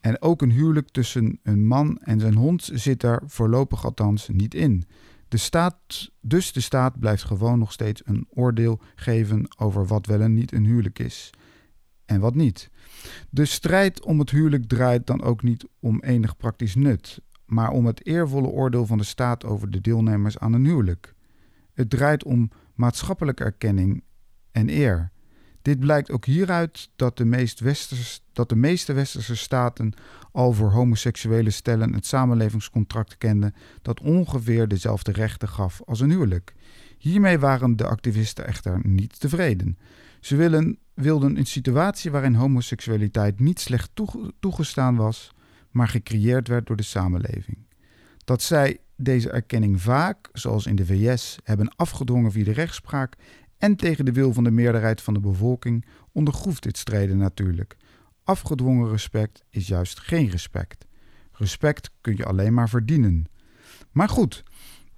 En 0.07 0.23
ook 0.23 0.42
een 0.42 0.51
huwelijk 0.51 0.88
tussen 0.88 1.38
een 1.42 1.66
man 1.66 1.99
en 1.99 2.21
zijn 2.21 2.35
hond 2.35 2.71
zit 2.73 3.01
daar 3.01 3.23
voorlopig 3.27 3.85
althans 3.85 4.29
niet 4.29 4.55
in. 4.55 4.85
De 5.29 5.37
staat, 5.37 6.11
dus 6.21 6.53
de 6.53 6.61
staat 6.61 6.99
blijft 6.99 7.25
gewoon 7.25 7.59
nog 7.59 7.73
steeds 7.73 8.03
een 8.05 8.27
oordeel 8.31 8.81
geven 8.95 9.49
over 9.59 9.87
wat 9.87 10.07
wel 10.07 10.21
en 10.21 10.35
niet 10.35 10.53
een 10.53 10.64
huwelijk 10.64 10.99
is 10.99 11.31
en 12.05 12.21
wat 12.21 12.35
niet. 12.35 12.71
De 13.31 13.45
strijd 13.45 14.05
om 14.05 14.19
het 14.19 14.31
huwelijk 14.31 14.69
draait 14.69 15.07
dan 15.07 15.23
ook 15.23 15.42
niet 15.42 15.66
om 15.81 16.01
enig 16.01 16.37
praktisch 16.37 16.75
nut, 16.75 17.21
maar 17.45 17.71
om 17.71 17.87
het 17.87 18.07
eervolle 18.07 18.49
oordeel 18.49 18.87
van 18.87 18.99
de 18.99 19.05
staat 19.05 19.45
over 19.45 19.71
de 19.71 19.81
deelnemers 19.81 20.38
aan 20.38 20.53
een 20.53 20.66
huwelijk. 20.66 21.14
Het 21.73 21.90
draait 21.90 22.25
om 22.25 22.51
maatschappelijke 22.75 23.45
erkenning 23.45 24.05
en 24.53 24.69
eer. 24.69 25.11
Dit 25.66 25.81
blijkt 25.81 26.11
ook 26.11 26.24
hieruit 26.24 26.88
dat 26.96 27.16
de, 27.16 27.24
meest 27.24 27.62
dat 28.33 28.48
de 28.48 28.57
meeste 28.57 28.92
westerse 28.92 29.37
staten 29.37 29.92
al 30.33 30.52
voor 30.52 30.70
homoseksuele 30.70 31.50
stellen 31.50 31.92
het 31.92 32.07
samenlevingscontract 32.07 33.18
kenden 33.18 33.55
dat 33.83 34.00
ongeveer 34.00 34.68
dezelfde 34.68 35.12
rechten 35.12 35.48
gaf 35.48 35.83
als 35.85 36.00
een 36.00 36.11
huwelijk. 36.11 36.55
Hiermee 36.98 37.38
waren 37.38 37.76
de 37.76 37.87
activisten 37.87 38.46
echter 38.46 38.81
niet 38.83 39.20
tevreden. 39.20 39.79
Ze 40.20 40.37
willen, 40.37 40.79
wilden 40.94 41.37
een 41.37 41.46
situatie 41.46 42.11
waarin 42.11 42.35
homoseksualiteit 42.35 43.40
niet 43.40 43.61
slecht 43.61 43.90
toegestaan 44.40 44.96
was, 44.96 45.35
maar 45.70 45.88
gecreëerd 45.88 46.48
werd 46.48 46.66
door 46.66 46.76
de 46.76 46.83
samenleving. 46.83 47.59
Dat 48.24 48.42
zij 48.42 48.79
deze 48.96 49.31
erkenning 49.31 49.81
vaak, 49.83 50.29
zoals 50.33 50.66
in 50.66 50.76
de 50.76 50.87
VS, 50.87 51.38
hebben 51.42 51.74
afgedwongen 51.76 52.33
via 52.33 52.44
de 52.44 52.52
rechtspraak 52.52 53.16
en 53.59 53.77
tegen 53.77 54.05
de 54.05 54.12
wil 54.12 54.33
van 54.33 54.45
de 54.45 54.51
meerderheid 54.51 55.03
van 55.03 55.14
de 55.14 55.21
bevolking 55.21 55.85
ondergroeft 56.12 56.62
dit 56.62 56.79
strijden 56.79 57.16
natuurlijk. 57.16 57.77
Afgedwongen 58.25 58.88
respect 58.90 59.45
is 59.51 59.66
juist 59.66 59.99
geen 59.99 60.29
respect. 60.29 60.87
Respect 61.33 61.90
kun 62.01 62.16
je 62.16 62.25
alleen 62.25 62.55
maar 62.55 62.69
verdienen. 62.69 63.25
Maar 63.92 64.09
goed, 64.09 64.45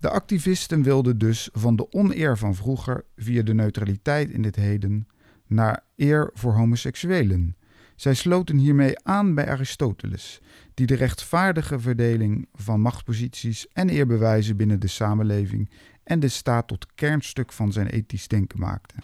De 0.01 0.11
activisten 0.11 0.83
wilden 0.83 1.19
dus 1.19 1.49
van 1.53 1.77
de 1.77 1.93
oneer 1.93 2.39
van 2.39 2.55
vroeger 2.55 3.05
via 3.17 3.43
de 3.43 3.55
neutraliteit 3.55 4.31
in 4.31 4.43
dit 4.43 4.57
heden 4.57 5.07
naar 5.47 5.85
eer 5.97 6.31
voor 6.35 6.53
homoseksuelen. 6.53 7.57
Zij 7.97 8.15
sloten 8.15 8.57
hiermee 8.57 9.05
aan 9.05 9.35
bij 9.35 9.49
Aristoteles, 9.49 10.41
die 10.75 10.87
de 10.87 10.95
rechtvaardige 10.95 11.79
verdeling 11.79 12.49
van 12.55 12.81
machtsposities 12.81 13.69
en 13.73 13.89
eerbewijzen 13.89 14.57
binnen 14.57 14.81
de 14.81 14.87
samenleving 14.87 15.71
en 16.09 16.21
de 16.21 16.29
staat 16.29 16.69
tot 16.69 16.87
kernstuk 16.95 17.53
van 17.53 17.73
zijn 17.73 17.87
ethisch 17.87 18.29
denken 18.29 18.61
maakte. 18.61 18.95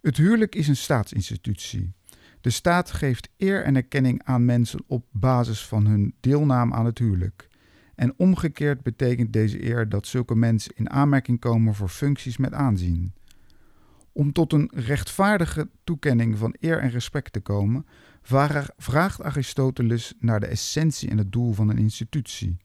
Het 0.00 0.16
huwelijk 0.16 0.54
is 0.54 0.68
een 0.68 0.76
staatsinstitutie. 0.76 1.92
De 2.40 2.50
staat 2.50 2.90
geeft 2.90 3.28
eer 3.36 3.64
en 3.64 3.76
erkenning 3.76 4.22
aan 4.24 4.44
mensen 4.44 4.84
op 4.86 5.04
basis 5.10 5.66
van 5.66 5.86
hun 5.86 6.14
deelname 6.20 6.74
aan 6.74 6.84
het 6.84 6.98
huwelijk. 6.98 7.48
En 7.94 8.14
omgekeerd 8.16 8.82
betekent 8.82 9.32
deze 9.32 9.64
eer 9.64 9.88
dat 9.88 10.06
zulke 10.06 10.34
mensen 10.34 10.72
in 10.76 10.90
aanmerking 10.90 11.40
komen 11.40 11.74
voor 11.74 11.88
functies 11.88 12.36
met 12.36 12.52
aanzien. 12.52 13.12
Om 14.12 14.32
tot 14.32 14.52
een 14.52 14.70
rechtvaardige 14.74 15.68
toekenning 15.84 16.38
van 16.38 16.54
eer 16.60 16.78
en 16.78 16.90
respect 16.90 17.32
te 17.32 17.40
komen, 17.40 17.86
vraagt 18.76 19.22
Aristoteles 19.22 20.14
naar 20.18 20.40
de 20.40 20.46
essentie 20.46 21.10
en 21.10 21.18
het 21.18 21.32
doel 21.32 21.52
van 21.52 21.68
een 21.68 21.78
institutie. 21.78 22.56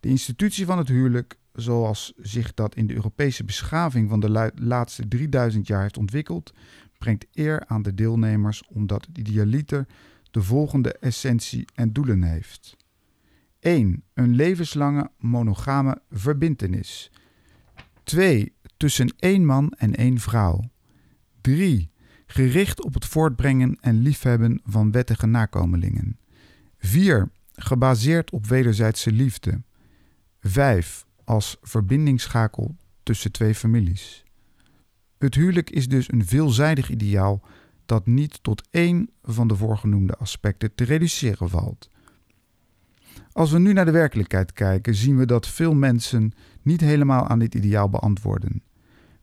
De 0.00 0.08
institutie 0.08 0.66
van 0.66 0.78
het 0.78 0.88
huwelijk, 0.88 1.38
zoals 1.54 2.12
zich 2.16 2.54
dat 2.54 2.74
in 2.74 2.86
de 2.86 2.94
Europese 2.94 3.44
beschaving 3.44 4.08
van 4.08 4.20
de 4.20 4.52
laatste 4.54 5.08
3000 5.08 5.66
jaar 5.66 5.82
heeft 5.82 5.96
ontwikkeld, 5.96 6.52
brengt 6.98 7.26
eer 7.32 7.66
aan 7.66 7.82
de 7.82 7.94
deelnemers 7.94 8.62
omdat 8.68 9.06
het 9.06 9.18
idealiter 9.18 9.86
de 10.30 10.42
volgende 10.42 10.92
essentie 10.92 11.64
en 11.74 11.92
doelen 11.92 12.22
heeft. 12.22 12.76
1. 13.60 14.02
Een 14.14 14.34
levenslange 14.34 15.10
monogame 15.18 16.02
verbintenis. 16.10 17.10
2. 18.02 18.52
Tussen 18.76 19.14
één 19.18 19.44
man 19.44 19.70
en 19.70 19.94
één 19.94 20.18
vrouw. 20.18 20.60
3. 21.40 21.90
Gericht 22.26 22.84
op 22.84 22.94
het 22.94 23.04
voortbrengen 23.04 23.78
en 23.80 23.98
liefhebben 23.98 24.60
van 24.64 24.90
wettige 24.90 25.26
nakomelingen. 25.26 26.18
4. 26.78 27.30
Gebaseerd 27.52 28.30
op 28.30 28.46
wederzijdse 28.46 29.12
liefde. 29.12 29.62
5. 30.40 31.03
Als 31.24 31.56
verbindingsschakel 31.62 32.76
tussen 33.02 33.32
twee 33.32 33.54
families. 33.54 34.24
Het 35.18 35.34
huwelijk 35.34 35.70
is 35.70 35.88
dus 35.88 36.12
een 36.12 36.26
veelzijdig 36.26 36.90
ideaal 36.90 37.42
dat 37.86 38.06
niet 38.06 38.42
tot 38.42 38.68
één 38.70 39.10
van 39.22 39.48
de 39.48 39.56
voorgenoemde 39.56 40.16
aspecten 40.16 40.74
te 40.74 40.84
reduceren 40.84 41.48
valt. 41.48 41.90
Als 43.32 43.50
we 43.50 43.58
nu 43.58 43.72
naar 43.72 43.84
de 43.84 43.90
werkelijkheid 43.90 44.52
kijken, 44.52 44.94
zien 44.94 45.16
we 45.16 45.26
dat 45.26 45.48
veel 45.48 45.74
mensen 45.74 46.32
niet 46.62 46.80
helemaal 46.80 47.28
aan 47.28 47.38
dit 47.38 47.54
ideaal 47.54 47.88
beantwoorden. 47.88 48.62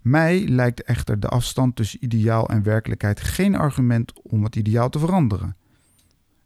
Mij 0.02 0.48
lijkt 0.48 0.84
echter 0.84 1.20
de 1.20 1.28
afstand 1.28 1.76
tussen 1.76 2.04
ideaal 2.04 2.50
en 2.50 2.64
werkelijkheid 2.64 3.22
geen 3.22 3.56
argument 3.56 4.22
om 4.22 4.44
het 4.44 4.56
ideaal 4.56 4.90
te 4.90 5.00
veranderen. 5.00 5.56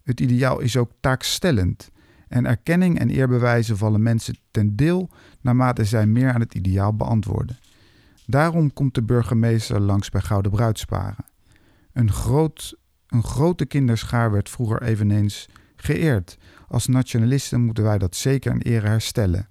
Het 0.04 0.20
ideaal 0.20 0.60
is 0.60 0.78
ook 0.78 0.92
taakstellend 1.00 1.92
en 2.36 2.46
erkenning 2.46 3.00
en 3.00 3.10
eerbewijzen 3.10 3.78
vallen 3.78 4.04
mensen 4.04 4.38
ten 4.52 4.76
deel 4.76 5.10
naarmate 5.42 5.86
zij 5.86 6.08
meer 6.08 6.34
aan 6.34 6.40
het 6.40 6.54
ideaal 6.54 6.96
beantwoorden. 6.96 7.58
Daarom 8.26 8.74
komt 8.74 8.94
de 8.94 9.04
burgemeester 9.04 9.80
langs 9.80 10.10
bij 10.10 10.22
Gouden 10.22 10.52
Bruidsparen. 10.52 11.26
Een, 11.94 12.12
groot, 12.12 12.78
een 13.08 13.24
grote 13.24 13.66
kinderschaar 13.66 14.32
werd 14.32 14.50
vroeger 14.50 14.82
eveneens 14.82 15.50
geëerd. 15.76 16.38
Als 16.68 16.88
nationalisten 16.88 17.62
moeten 17.62 17.84
wij 17.84 17.98
dat 17.98 18.16
zeker 18.16 18.52
in 18.52 18.62
ere 18.62 18.88
herstellen. 18.88 19.50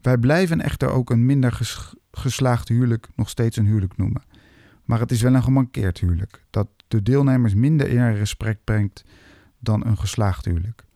Wij 0.00 0.18
blijven 0.18 0.60
echter 0.60 0.88
ook 0.88 1.10
een 1.10 1.26
minder 1.26 1.60
geslaagd 2.10 2.68
huwelijk 2.68 3.08
nog 3.16 3.28
steeds 3.28 3.56
een 3.56 3.66
huwelijk 3.66 3.96
noemen. 3.96 4.22
Maar 4.84 5.00
het 5.00 5.10
is 5.10 5.22
wel 5.22 5.34
een 5.34 5.42
gemankeerd 5.42 5.98
huwelijk, 5.98 6.44
dat 6.50 6.68
de 6.88 7.02
deelnemers 7.02 7.54
minder 7.54 7.96
en 7.96 8.14
respect 8.14 8.64
brengt 8.64 9.04
dan 9.58 9.86
een 9.86 9.98
geslaagd 9.98 10.44
huwelijk. 10.44 10.86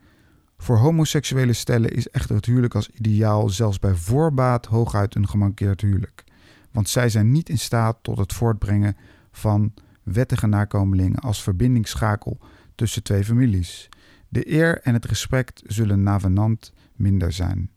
Voor 0.62 0.77
homoseksuele 0.77 1.53
stellen 1.53 1.90
is 1.90 2.09
echter 2.09 2.37
het 2.37 2.46
huwelijk 2.46 2.75
als 2.75 2.88
ideaal 2.88 3.48
zelfs 3.48 3.79
bij 3.79 3.94
voorbaat 3.94 4.66
hooguit 4.66 5.14
een 5.14 5.29
gemankeerd 5.29 5.81
huwelijk. 5.81 6.25
Want 6.70 6.88
zij 6.88 7.09
zijn 7.09 7.31
niet 7.31 7.48
in 7.48 7.59
staat 7.59 7.98
tot 8.03 8.18
het 8.18 8.33
voortbrengen 8.33 8.96
van 9.33 9.75
wettige 10.03 10.46
nakomelingen 10.46 11.18
als 11.18 11.42
verbindingsschakel 11.42 12.38
tussen 12.75 13.03
twee 13.03 13.25
families. 13.25 13.88
De 14.29 14.53
eer 14.53 14.81
en 14.81 14.94
het 14.94 15.05
respect 15.05 15.62
zullen 15.66 16.03
navenant 16.03 16.72
minder 16.96 17.33
zijn. 17.33 17.70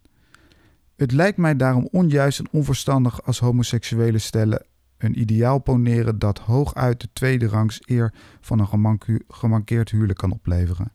Het 0.95 1.11
lijkt 1.11 1.37
mij 1.37 1.55
daarom 1.55 1.87
onjuist 1.91 2.39
en 2.39 2.51
onverstandig 2.51 3.23
als 3.23 3.39
homoseksuele 3.39 4.19
stellen 4.19 4.65
een 4.97 5.19
ideaal 5.19 5.59
poneren 5.59 6.19
dat 6.19 6.39
hooguit 6.39 7.01
de 7.01 7.09
tweede 7.13 7.47
rangs 7.47 7.81
eer 7.85 8.13
van 8.41 8.59
een 8.59 8.99
gemankeerd 9.27 9.89
huwelijk 9.89 10.19
kan 10.19 10.31
opleveren. 10.31 10.91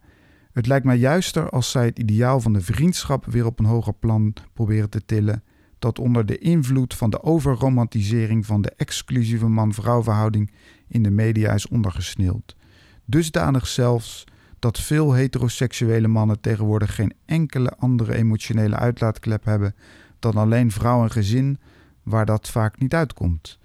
Het 0.61 0.69
lijkt 0.69 0.85
mij 0.85 0.97
juister 0.97 1.51
als 1.51 1.71
zij 1.71 1.85
het 1.85 1.99
ideaal 1.99 2.41
van 2.41 2.53
de 2.53 2.61
vriendschap 2.61 3.27
weer 3.27 3.47
op 3.47 3.59
een 3.59 3.65
hoger 3.65 3.95
plan 3.95 4.35
proberen 4.53 4.91
te 4.91 5.05
tillen, 5.05 5.43
dat 5.79 5.99
onder 5.99 6.27
de 6.27 6.39
invloed 6.39 6.95
van 6.95 7.11
de 7.11 7.23
overromantisering 7.23 8.47
van 8.47 8.63
de 8.63 8.73
exclusieve 8.77 9.49
man-vrouw 9.49 10.03
verhouding 10.03 10.53
in 10.89 11.03
de 11.03 11.11
media 11.11 11.53
is 11.53 11.69
ondergesneeld. 11.69 12.57
Dusdanig 13.05 13.67
zelfs 13.67 14.25
dat 14.59 14.81
veel 14.81 15.13
heteroseksuele 15.13 16.09
mannen 16.09 16.41
tegenwoordig 16.41 16.95
geen 16.95 17.13
enkele 17.25 17.71
andere 17.71 18.15
emotionele 18.15 18.77
uitlaatklep 18.77 19.45
hebben 19.45 19.75
dan 20.19 20.35
alleen 20.35 20.71
vrouw 20.71 21.03
en 21.03 21.11
gezin, 21.11 21.59
waar 22.03 22.27
dat 22.27 22.49
vaak 22.49 22.79
niet 22.79 22.95
uitkomt. 22.95 23.59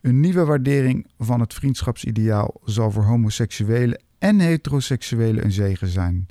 Een 0.00 0.20
nieuwe 0.20 0.44
waardering 0.44 1.06
van 1.18 1.40
het 1.40 1.54
vriendschapsideaal 1.54 2.60
zal 2.64 2.90
voor 2.90 3.04
homoseksuelen 3.04 4.02
en 4.18 4.38
heteroseksuelen 4.38 5.44
een 5.44 5.52
zegen 5.52 5.88
zijn. 5.88 6.26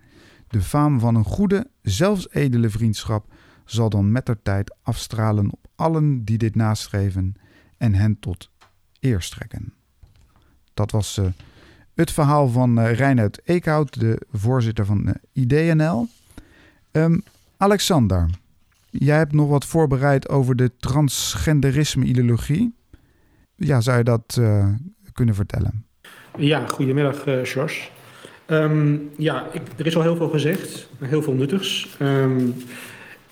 De 0.48 0.62
faam 0.62 1.00
van 1.00 1.16
een 1.16 1.24
goede, 1.24 1.68
zelfs 1.82 2.30
edele 2.32 2.70
vriendschap 2.70 3.26
zal 3.66 3.90
dan 3.90 4.12
met 4.12 4.26
de 4.26 4.38
tijd 4.44 4.76
afstralen 4.82 5.52
op 5.52 5.68
allen 5.76 6.24
die 6.26 6.38
dit 6.38 6.56
nastreven 6.56 7.36
en 7.78 7.94
hen 7.94 8.20
tot 8.20 8.50
eer 9.00 9.22
strekken. 9.22 9.74
Dat 10.74 10.92
was 10.92 11.18
uh, 11.18 11.26
het 11.94 12.12
verhaal 12.12 12.48
van 12.48 12.80
uh, 12.80 12.94
Reinhard 12.94 13.40
Eekhout, 13.44 14.00
de 14.00 14.22
voorzitter 14.32 14.86
van 14.86 15.08
eh, 15.08 15.14
IDNL. 15.44 16.08
Ehm, 16.92 17.20
Alexander, 17.58 18.30
jij 18.90 19.18
hebt 19.18 19.34
nog 19.34 19.50
wat 19.50 19.66
voorbereid 19.66 20.30
over 20.30 20.56
de 20.56 20.72
transgenderisme-ideologie. 20.78 22.76
Ja, 23.56 23.82
zou 23.82 23.98
je 23.98 24.04
dat 24.04 24.42
kunnen 25.14 25.36
vertellen? 25.36 25.86
Ja, 26.38 26.68
goedemiddag, 26.68 27.24
George. 27.24 27.90
Um, 28.52 29.10
ja, 29.18 29.48
ik, 29.54 29.62
er 29.78 29.86
is 29.86 29.96
al 29.96 30.02
heel 30.02 30.16
veel 30.16 30.30
gezegd, 30.30 30.90
heel 31.00 31.22
veel 31.22 31.34
nuttigs. 31.34 31.88
Um, 32.02 32.54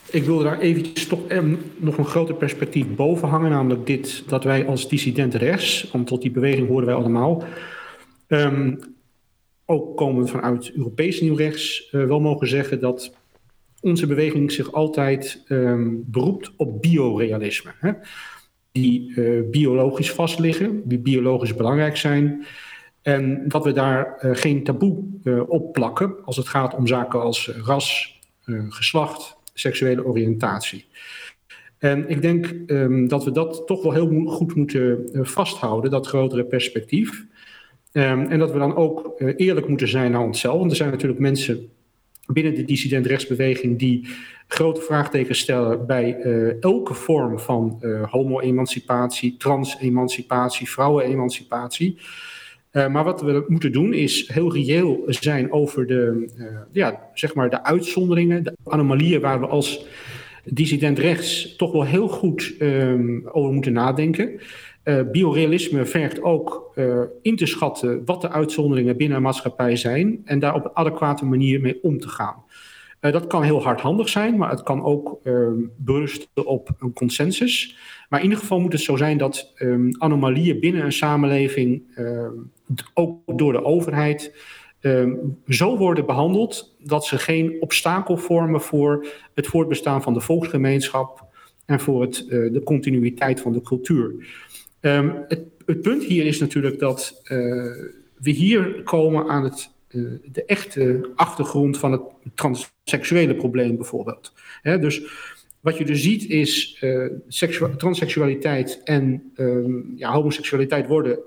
ik 0.10 0.24
wilde 0.24 0.44
daar 0.44 0.60
eventjes 0.60 1.08
toch 1.08 1.20
nog 1.78 1.98
een 1.98 2.06
groter 2.06 2.36
perspectief 2.36 2.86
boven 2.88 3.28
hangen, 3.28 3.50
namelijk 3.50 3.86
dit, 3.86 4.24
dat 4.28 4.44
wij 4.44 4.66
als 4.66 4.90
dissidenten 4.90 5.40
rechts, 5.40 5.90
want 5.92 6.08
tot 6.08 6.22
die 6.22 6.32
beweging 6.32 6.68
horen 6.68 6.86
wij 6.86 6.96
allemaal, 6.96 7.44
Um, 8.28 8.80
ook 9.66 9.98
komend 9.98 10.30
vanuit 10.30 10.72
Europees 10.76 11.22
nieuw 11.22 11.36
rechts 11.36 11.90
uh, 11.92 12.06
wel 12.06 12.20
mogen 12.20 12.48
zeggen 12.48 12.80
dat 12.80 13.16
onze 13.82 14.08
beweging 14.08 14.52
zich 14.52 14.72
altijd 14.72 15.44
beroept 16.06 16.52
op 16.58 16.82
biorealisme. 16.82 17.72
Hè? 17.80 17.92
Die 18.72 19.14
uh, 19.16 19.50
biologisch 19.52 20.12
vastliggen, 20.12 20.82
die 20.86 21.00
biologisch 21.00 21.56
belangrijk 21.56 21.98
zijn. 21.98 22.46
En 23.06 23.48
dat 23.48 23.64
we 23.64 23.72
daar 23.72 24.20
uh, 24.22 24.36
geen 24.36 24.64
taboe 24.64 25.04
op 25.48 25.74
plakken 25.74 26.16
als 26.24 26.38
het 26.38 26.48
gaat 26.48 26.76
om 26.76 26.88
zaken 26.88 27.22
als 27.22 27.52
ras, 27.64 28.20
geslacht, 28.70 29.38
seksuele 29.54 30.06
oriëntatie. 30.06 30.86
En 31.78 32.10
ik 32.10 32.22
denk 32.22 32.54
um, 32.68 33.08
dat 33.08 33.24
we 33.24 33.32
dat 33.32 33.64
toch 33.66 33.84
wel 33.84 33.92
heel 33.92 34.26
goed 34.26 34.56
moeten 34.56 35.10
vasthouden, 35.14 35.92
dat 35.92 36.08
grotere 36.08 36.46
perspectief. 36.46 37.26
Um, 37.92 38.28
en 38.28 38.40
dat 38.40 38.52
we 38.52 38.58
dan 38.58 38.76
ook 38.76 39.14
eerlijk 39.18 39.68
moeten 39.68 39.88
zijn 39.88 40.12
naar 40.12 40.22
onszelf. 40.22 40.58
Want 40.60 40.72
er 40.72 40.78
zijn 40.78 40.92
natuurlijk 40.92 41.20
mensen 41.20 41.70
binnen 42.28 42.56
de 42.56 42.64
dissident 42.64 43.06
rechtsbeweging 43.06 43.80
die 43.80 44.08
grote 44.48 44.82
vraagtekens 44.82 45.40
stellen 45.40 45.86
bij 45.86 46.20
elke 46.60 46.94
vorm 46.94 47.40
van 47.40 47.80
uh, 47.82 48.12
homo-emancipatie, 48.12 49.38
trans-emancipatie, 49.38 50.70
vrouwen-emancipatie. 50.70 51.98
Maar 52.76 53.04
wat 53.04 53.22
we 53.22 53.46
moeten 53.48 53.72
doen 53.72 53.94
is 53.94 54.30
heel 54.34 54.54
reëel 54.54 55.04
zijn 55.06 55.52
over 55.52 55.88
de, 55.88 56.28
ja, 56.72 57.10
zeg 57.14 57.34
maar 57.34 57.50
de 57.50 57.64
uitzonderingen, 57.64 58.44
de 58.44 58.56
anomalieën 58.64 59.22
waar 59.22 59.40
we 59.40 59.48
als 59.48 59.86
dissident 60.44 61.00
rechts 61.00 61.56
toch 61.56 61.72
wel 61.72 61.86
heel 61.86 62.08
goed 62.08 62.56
um, 62.60 63.28
over 63.32 63.54
moeten 63.54 63.74
nadenken. 63.74 64.40
Uh, 64.84 65.02
biorealisme 65.12 65.86
vergt 65.86 66.22
ook 66.22 66.78
in 67.22 67.36
te 67.36 67.46
schatten 67.46 68.06
wat 68.06 68.22
de 68.22 68.30
uitzonderingen 68.30 68.98
binnen 68.98 69.18
een 69.18 69.24
maatschappij 69.24 69.76
zijn 69.76 70.22
en 70.26 70.40
daar 70.40 70.56
op 70.56 70.66
een 70.66 70.76
adequate 70.76 71.26
manier 71.26 71.62
mee 71.62 71.84
om 71.84 72.00
te 72.00 72.10
gaan. 72.10 72.44
Dat 73.00 73.28
kan 73.28 73.44
heel 73.44 73.64
hardhandig 73.64 74.10
zijn, 74.10 74.38
maar 74.38 74.50
het 74.50 74.64
kan 74.64 74.84
ook 74.84 75.20
ehm, 75.24 75.60
berusten 75.78 76.46
op 76.46 76.70
een 76.80 76.94
consensus. 76.94 77.78
Maar 78.10 78.20
in 78.20 78.26
ieder 78.26 78.42
geval 78.42 78.60
moet 78.60 78.72
het 78.72 78.82
zo 78.82 78.96
zijn 78.96 79.18
dat 79.18 79.52
ehm, 79.56 79.90
anomalieën 79.98 80.60
binnen 80.60 80.84
een 80.86 80.92
samenleving, 80.92 81.84
ehm, 81.96 82.34
ook 82.94 83.38
door 83.38 83.52
de 83.52 83.64
overheid, 83.64 84.34
zo 85.48 85.78
worden 85.78 86.06
behandeld 86.06 86.76
dat 86.80 87.06
ze 87.06 87.18
geen 87.18 87.58
obstakel 87.60 88.18
vormen 88.18 88.62
voor 88.62 89.08
het 89.34 89.48
voortbestaan 89.48 90.02
van 90.02 90.14
de 90.14 90.20
volksgemeenschap 90.20 91.26
en 91.66 91.80
voor 91.80 92.02
het, 92.02 92.26
eh, 92.30 92.54
de 92.54 92.62
continuïteit 92.64 93.42
van 93.42 93.52
de 93.54 93.62
cultuur. 93.62 94.28
het, 94.80 95.44
het, 95.66 95.82
punt 95.82 96.04
hier 96.04 96.26
is 96.26 96.40
natuurlijk 96.40 96.80
dat 96.80 97.22
eh, 97.24 97.38
we 98.18 98.30
hier 98.30 98.84
komen 98.84 99.28
aan 99.28 99.44
het 99.44 99.74
de 100.32 100.46
echte 100.46 101.12
achtergrond 101.16 101.78
van 101.78 101.92
het 101.92 102.02
transseksuele 102.34 103.36
probleem 103.36 103.76
bijvoorbeeld. 103.76 104.34
dus 104.64 105.02
wat 105.66 105.78
je 105.78 105.86
dus 105.86 106.02
ziet 106.02 106.30
is 106.30 106.82
uh, 106.82 107.68
transseksualiteit 107.78 108.82
en 108.84 109.32
ehm, 109.36 109.96
ja, 109.96 110.12
homoseksualiteit 110.12 110.88
worden 110.88 111.20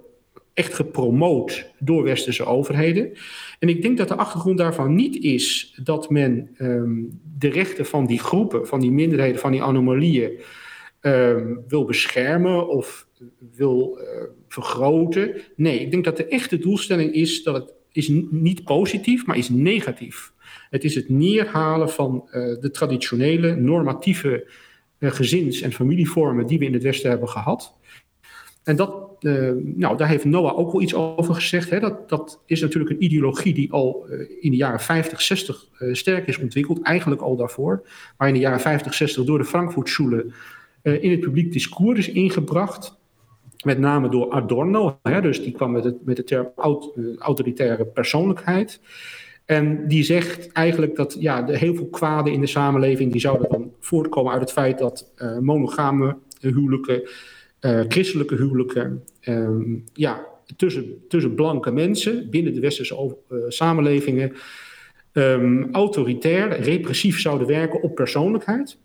echt 0.54 0.74
gepromoot 0.74 1.70
door 1.78 2.02
westerse 2.02 2.44
overheden. 2.44 3.12
En 3.58 3.68
ik 3.68 3.82
denk 3.82 3.98
dat 3.98 4.08
de 4.08 4.14
achtergrond 4.14 4.58
daarvan 4.58 4.94
niet 4.94 5.22
is 5.22 5.74
dat 5.82 6.10
men 6.10 6.50
ehm, 6.56 7.02
de 7.38 7.48
rechten 7.48 7.86
van 7.86 8.06
die 8.06 8.18
groepen, 8.18 8.66
van 8.66 8.80
die 8.80 8.90
minderheden, 8.90 9.40
van 9.40 9.52
die 9.52 9.62
anomalieën 9.62 10.40
ehm, 11.00 11.54
wil 11.68 11.84
beschermen 11.84 12.68
of 12.68 13.06
wil 13.54 13.98
uh, 14.00 14.04
vergroten. 14.48 15.34
Nee, 15.56 15.80
ik 15.80 15.90
denk 15.90 16.04
dat 16.04 16.16
de 16.16 16.26
echte 16.26 16.58
doelstelling 16.58 17.12
is 17.12 17.42
dat 17.42 17.54
het 17.54 17.72
is 17.92 18.08
niet 18.30 18.64
positief, 18.64 19.26
maar 19.26 19.36
is 19.36 19.48
negatief. 19.48 20.32
Het 20.70 20.84
is 20.84 20.94
het 20.94 21.08
neerhalen 21.08 21.90
van 21.90 22.24
uh, 22.26 22.32
de 22.60 22.70
traditionele 22.70 23.56
normatieve 23.56 24.50
uh, 24.98 25.10
gezins- 25.10 25.60
en 25.60 25.72
familievormen 25.72 26.46
die 26.46 26.58
we 26.58 26.64
in 26.64 26.72
het 26.72 26.82
Westen 26.82 27.10
hebben 27.10 27.28
gehad. 27.28 27.76
En 28.62 28.76
dat, 28.76 29.16
uh, 29.20 29.50
nou, 29.62 29.96
daar 29.96 30.08
heeft 30.08 30.24
Noah 30.24 30.58
ook 30.58 30.72
wel 30.72 30.82
iets 30.82 30.94
over 30.94 31.34
gezegd. 31.34 31.70
Hè. 31.70 31.80
Dat, 31.80 32.08
dat 32.08 32.42
is 32.46 32.60
natuurlijk 32.60 32.90
een 32.90 33.04
ideologie 33.04 33.54
die 33.54 33.72
al 33.72 34.06
in 34.40 34.50
de 34.50 34.56
jaren 34.56 34.80
50, 34.80 35.20
60 35.22 35.66
sterk 35.92 36.26
is 36.26 36.38
ontwikkeld. 36.38 36.82
Eigenlijk 36.82 37.20
al 37.20 37.36
daarvoor. 37.36 37.88
Maar 38.18 38.28
in 38.28 38.34
de 38.34 38.40
jaren 38.40 38.60
50, 38.60 38.94
60 38.94 39.24
door 39.24 39.38
de 39.38 39.44
Frankfurtschule 39.44 40.32
in 40.82 41.10
het 41.10 41.20
publiek 41.20 41.52
discours 41.52 41.98
is 41.98 42.10
ingebracht. 42.10 42.98
Met 43.64 43.78
name 43.78 44.08
door 44.08 44.30
Adorno, 44.30 44.98
hè, 45.02 45.20
dus 45.20 45.42
die 45.42 45.52
kwam 45.52 45.72
met, 45.72 45.84
het, 45.84 46.04
met 46.04 46.16
de 46.16 46.24
term 46.24 46.48
uh, 46.56 47.16
autoritaire 47.18 47.84
persoonlijkheid. 47.84 48.80
En 49.44 49.88
die 49.88 50.02
zegt 50.02 50.52
eigenlijk 50.52 50.96
dat 50.96 51.16
ja, 51.20 51.42
de 51.42 51.58
heel 51.58 51.74
veel 51.74 51.88
kwaden 51.88 52.32
in 52.32 52.40
de 52.40 52.46
samenleving, 52.46 53.12
die 53.12 53.20
zouden 53.20 53.48
dan 53.50 53.72
voortkomen 53.80 54.32
uit 54.32 54.40
het 54.40 54.52
feit 54.52 54.78
dat 54.78 55.12
uh, 55.16 55.38
monogame 55.38 56.16
huwelijken, 56.40 57.08
uh, 57.60 57.80
christelijke 57.88 58.34
huwelijken, 58.34 59.04
um, 59.24 59.84
ja, 59.92 60.26
tussen, 60.56 61.06
tussen 61.08 61.34
blanke 61.34 61.70
mensen 61.70 62.30
binnen 62.30 62.54
de 62.54 62.60
westerse 62.60 63.16
samenlevingen 63.48 64.32
um, 65.12 65.68
autoritair, 65.72 66.60
repressief 66.60 67.20
zouden 67.20 67.46
werken 67.46 67.82
op 67.82 67.94
persoonlijkheid. 67.94 68.78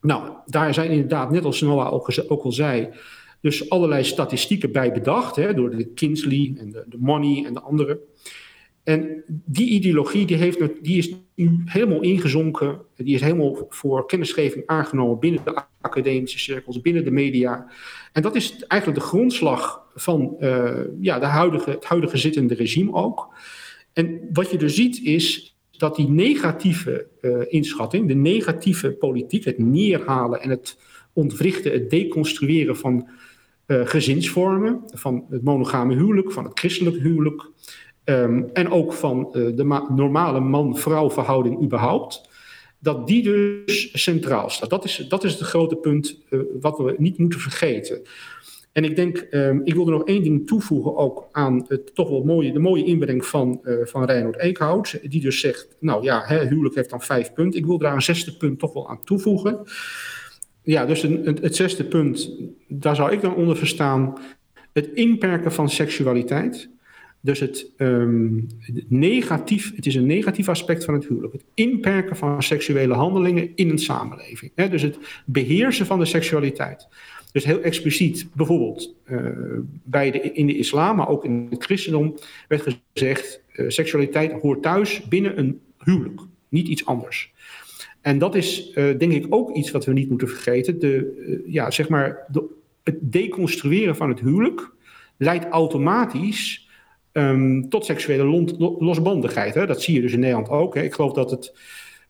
Nou, 0.00 0.32
daar 0.46 0.74
zijn 0.74 0.90
inderdaad, 0.90 1.30
net 1.30 1.44
als 1.44 1.60
Noah 1.60 1.92
ook, 1.92 2.08
ook 2.28 2.42
al 2.42 2.52
zei, 2.52 2.88
dus 3.40 3.70
allerlei 3.70 4.04
statistieken 4.04 4.72
bij 4.72 4.92
bedacht, 4.92 5.36
hè, 5.36 5.54
door 5.54 5.70
de 5.70 5.84
Kinsley 5.84 6.54
en 6.58 6.70
de, 6.70 6.96
Money 6.98 7.44
en 7.44 7.54
de 7.54 7.60
anderen. 7.60 7.98
En 8.82 9.22
die 9.26 9.68
ideologie 9.68 10.26
die 10.26 10.36
heeft, 10.36 10.58
die 10.82 10.98
is 10.98 11.14
nu 11.34 11.62
helemaal 11.64 12.00
ingezonken, 12.00 12.80
die 12.96 13.14
is 13.14 13.20
helemaal 13.20 13.66
voor 13.68 14.06
kennisgeving 14.06 14.66
aangenomen 14.66 15.18
binnen 15.18 15.40
de 15.44 15.62
academische 15.80 16.38
cirkels, 16.38 16.80
binnen 16.80 17.04
de 17.04 17.10
media. 17.10 17.70
En 18.12 18.22
dat 18.22 18.34
is 18.34 18.64
eigenlijk 18.66 19.00
de 19.00 19.06
grondslag 19.06 19.82
van 19.94 20.36
uh, 20.40 20.80
ja, 21.00 21.18
de 21.18 21.26
huidige, 21.26 21.70
het 21.70 21.84
huidige 21.84 22.16
zittende 22.16 22.54
regime 22.54 22.92
ook. 22.92 23.34
En 23.92 24.20
wat 24.32 24.50
je 24.50 24.58
er 24.58 24.70
ziet 24.70 25.02
is 25.02 25.56
dat 25.70 25.96
die 25.96 26.08
negatieve 26.08 27.06
uh, 27.20 27.40
inschatting, 27.48 28.08
de 28.08 28.14
negatieve 28.14 28.90
politiek, 28.90 29.44
het 29.44 29.58
neerhalen 29.58 30.42
en 30.42 30.50
het 30.50 30.78
ontwrichten, 31.12 31.72
het 31.72 31.90
deconstrueren 31.90 32.76
van 32.76 33.08
gezinsvormen, 33.70 34.80
van 34.86 35.24
het 35.30 35.42
monogame 35.42 35.94
huwelijk, 35.94 36.32
van 36.32 36.44
het 36.44 36.58
christelijk 36.58 36.96
huwelijk. 36.96 37.50
Um, 38.04 38.50
en 38.52 38.70
ook 38.70 38.92
van 38.92 39.28
uh, 39.32 39.56
de 39.56 39.86
normale 39.94 40.40
man-vrouw 40.40 41.10
verhouding 41.10 41.62
überhaupt. 41.62 42.28
Dat 42.78 43.06
die 43.06 43.22
dus 43.22 44.02
centraal 44.02 44.50
staat. 44.50 44.70
Dat 44.70 44.84
is, 44.84 45.06
dat 45.08 45.24
is 45.24 45.32
het 45.32 45.42
grote 45.42 45.76
punt 45.76 46.22
uh, 46.30 46.40
wat 46.60 46.78
we 46.78 46.94
niet 46.98 47.18
moeten 47.18 47.40
vergeten. 47.40 48.02
En 48.72 48.84
ik 48.84 48.96
denk, 48.96 49.26
um, 49.30 49.60
ik 49.64 49.74
wil 49.74 49.86
er 49.86 49.92
nog 49.92 50.04
één 50.04 50.22
ding 50.22 50.46
toevoegen 50.46 50.96
ook 50.96 51.28
aan 51.32 51.64
het 51.68 51.94
toch 51.94 52.08
wel 52.08 52.24
mooie, 52.24 52.52
de 52.52 52.58
mooie 52.58 52.84
inbreng 52.84 53.24
van, 53.24 53.60
uh, 53.62 53.86
van 53.86 54.04
Reinhard 54.04 54.38
Eekhout. 54.38 55.00
Die 55.02 55.20
dus 55.20 55.40
zegt, 55.40 55.68
nou 55.80 56.02
ja, 56.02 56.22
hè, 56.24 56.46
huwelijk 56.46 56.74
heeft 56.74 56.90
dan 56.90 57.02
vijf 57.02 57.32
punten. 57.32 57.60
Ik 57.60 57.66
wil 57.66 57.78
daar 57.78 57.94
een 57.94 58.02
zesde 58.02 58.36
punt 58.36 58.58
toch 58.58 58.72
wel 58.72 58.88
aan 58.88 59.04
toevoegen 59.04 59.66
ja, 60.62 60.86
dus 60.86 61.02
het, 61.02 61.40
het 61.40 61.56
zesde 61.56 61.84
punt, 61.84 62.30
daar 62.68 62.96
zou 62.96 63.12
ik 63.12 63.20
dan 63.20 63.34
onder 63.34 63.56
verstaan 63.56 64.18
het 64.72 64.90
inperken 64.94 65.52
van 65.52 65.70
seksualiteit. 65.70 66.68
Dus 67.20 67.40
het, 67.40 67.70
um, 67.76 68.46
negatief, 68.88 69.76
het 69.76 69.86
is 69.86 69.94
een 69.94 70.06
negatief 70.06 70.48
aspect 70.48 70.84
van 70.84 70.94
het 70.94 71.06
huwelijk. 71.06 71.32
Het 71.32 71.44
inperken 71.54 72.16
van 72.16 72.42
seksuele 72.42 72.94
handelingen 72.94 73.50
in 73.54 73.70
een 73.70 73.78
samenleving. 73.78 74.52
Hè? 74.54 74.68
Dus 74.68 74.82
het 74.82 74.98
beheersen 75.26 75.86
van 75.86 75.98
de 75.98 76.04
seksualiteit. 76.04 76.88
Dus 77.32 77.44
heel 77.44 77.60
expliciet, 77.60 78.28
bijvoorbeeld 78.34 78.94
uh, 79.10 79.18
bij 79.84 80.10
de, 80.10 80.20
in 80.20 80.46
de 80.46 80.56
islam, 80.56 80.96
maar 80.96 81.08
ook 81.08 81.24
in 81.24 81.46
het 81.50 81.64
christendom, 81.64 82.14
werd 82.48 82.78
gezegd: 82.92 83.42
uh, 83.54 83.68
seksualiteit 83.68 84.32
hoort 84.32 84.62
thuis 84.62 85.02
binnen 85.08 85.38
een 85.38 85.60
huwelijk, 85.78 86.20
niet 86.48 86.68
iets 86.68 86.86
anders. 86.86 87.32
En 88.00 88.18
dat 88.18 88.34
is 88.34 88.70
uh, 88.74 88.98
denk 88.98 89.12
ik 89.12 89.26
ook 89.28 89.56
iets 89.56 89.70
wat 89.70 89.84
we 89.84 89.92
niet 89.92 90.08
moeten 90.08 90.28
vergeten. 90.28 90.78
De, 90.78 91.14
uh, 91.26 91.52
ja, 91.52 91.70
zeg 91.70 91.88
maar 91.88 92.24
de, 92.28 92.44
het 92.82 92.96
deconstrueren 93.00 93.96
van 93.96 94.08
het 94.08 94.20
huwelijk 94.20 94.72
leidt 95.16 95.44
automatisch 95.44 96.68
um, 97.12 97.68
tot 97.68 97.84
seksuele 97.84 98.24
losbandigheid. 98.78 99.54
Hè? 99.54 99.66
Dat 99.66 99.82
zie 99.82 99.94
je 99.94 100.00
dus 100.00 100.12
in 100.12 100.20
Nederland 100.20 100.48
ook. 100.48 100.74
Hè? 100.74 100.82
Ik 100.82 100.94
geloof 100.94 101.12
dat 101.12 101.30
het 101.30 101.54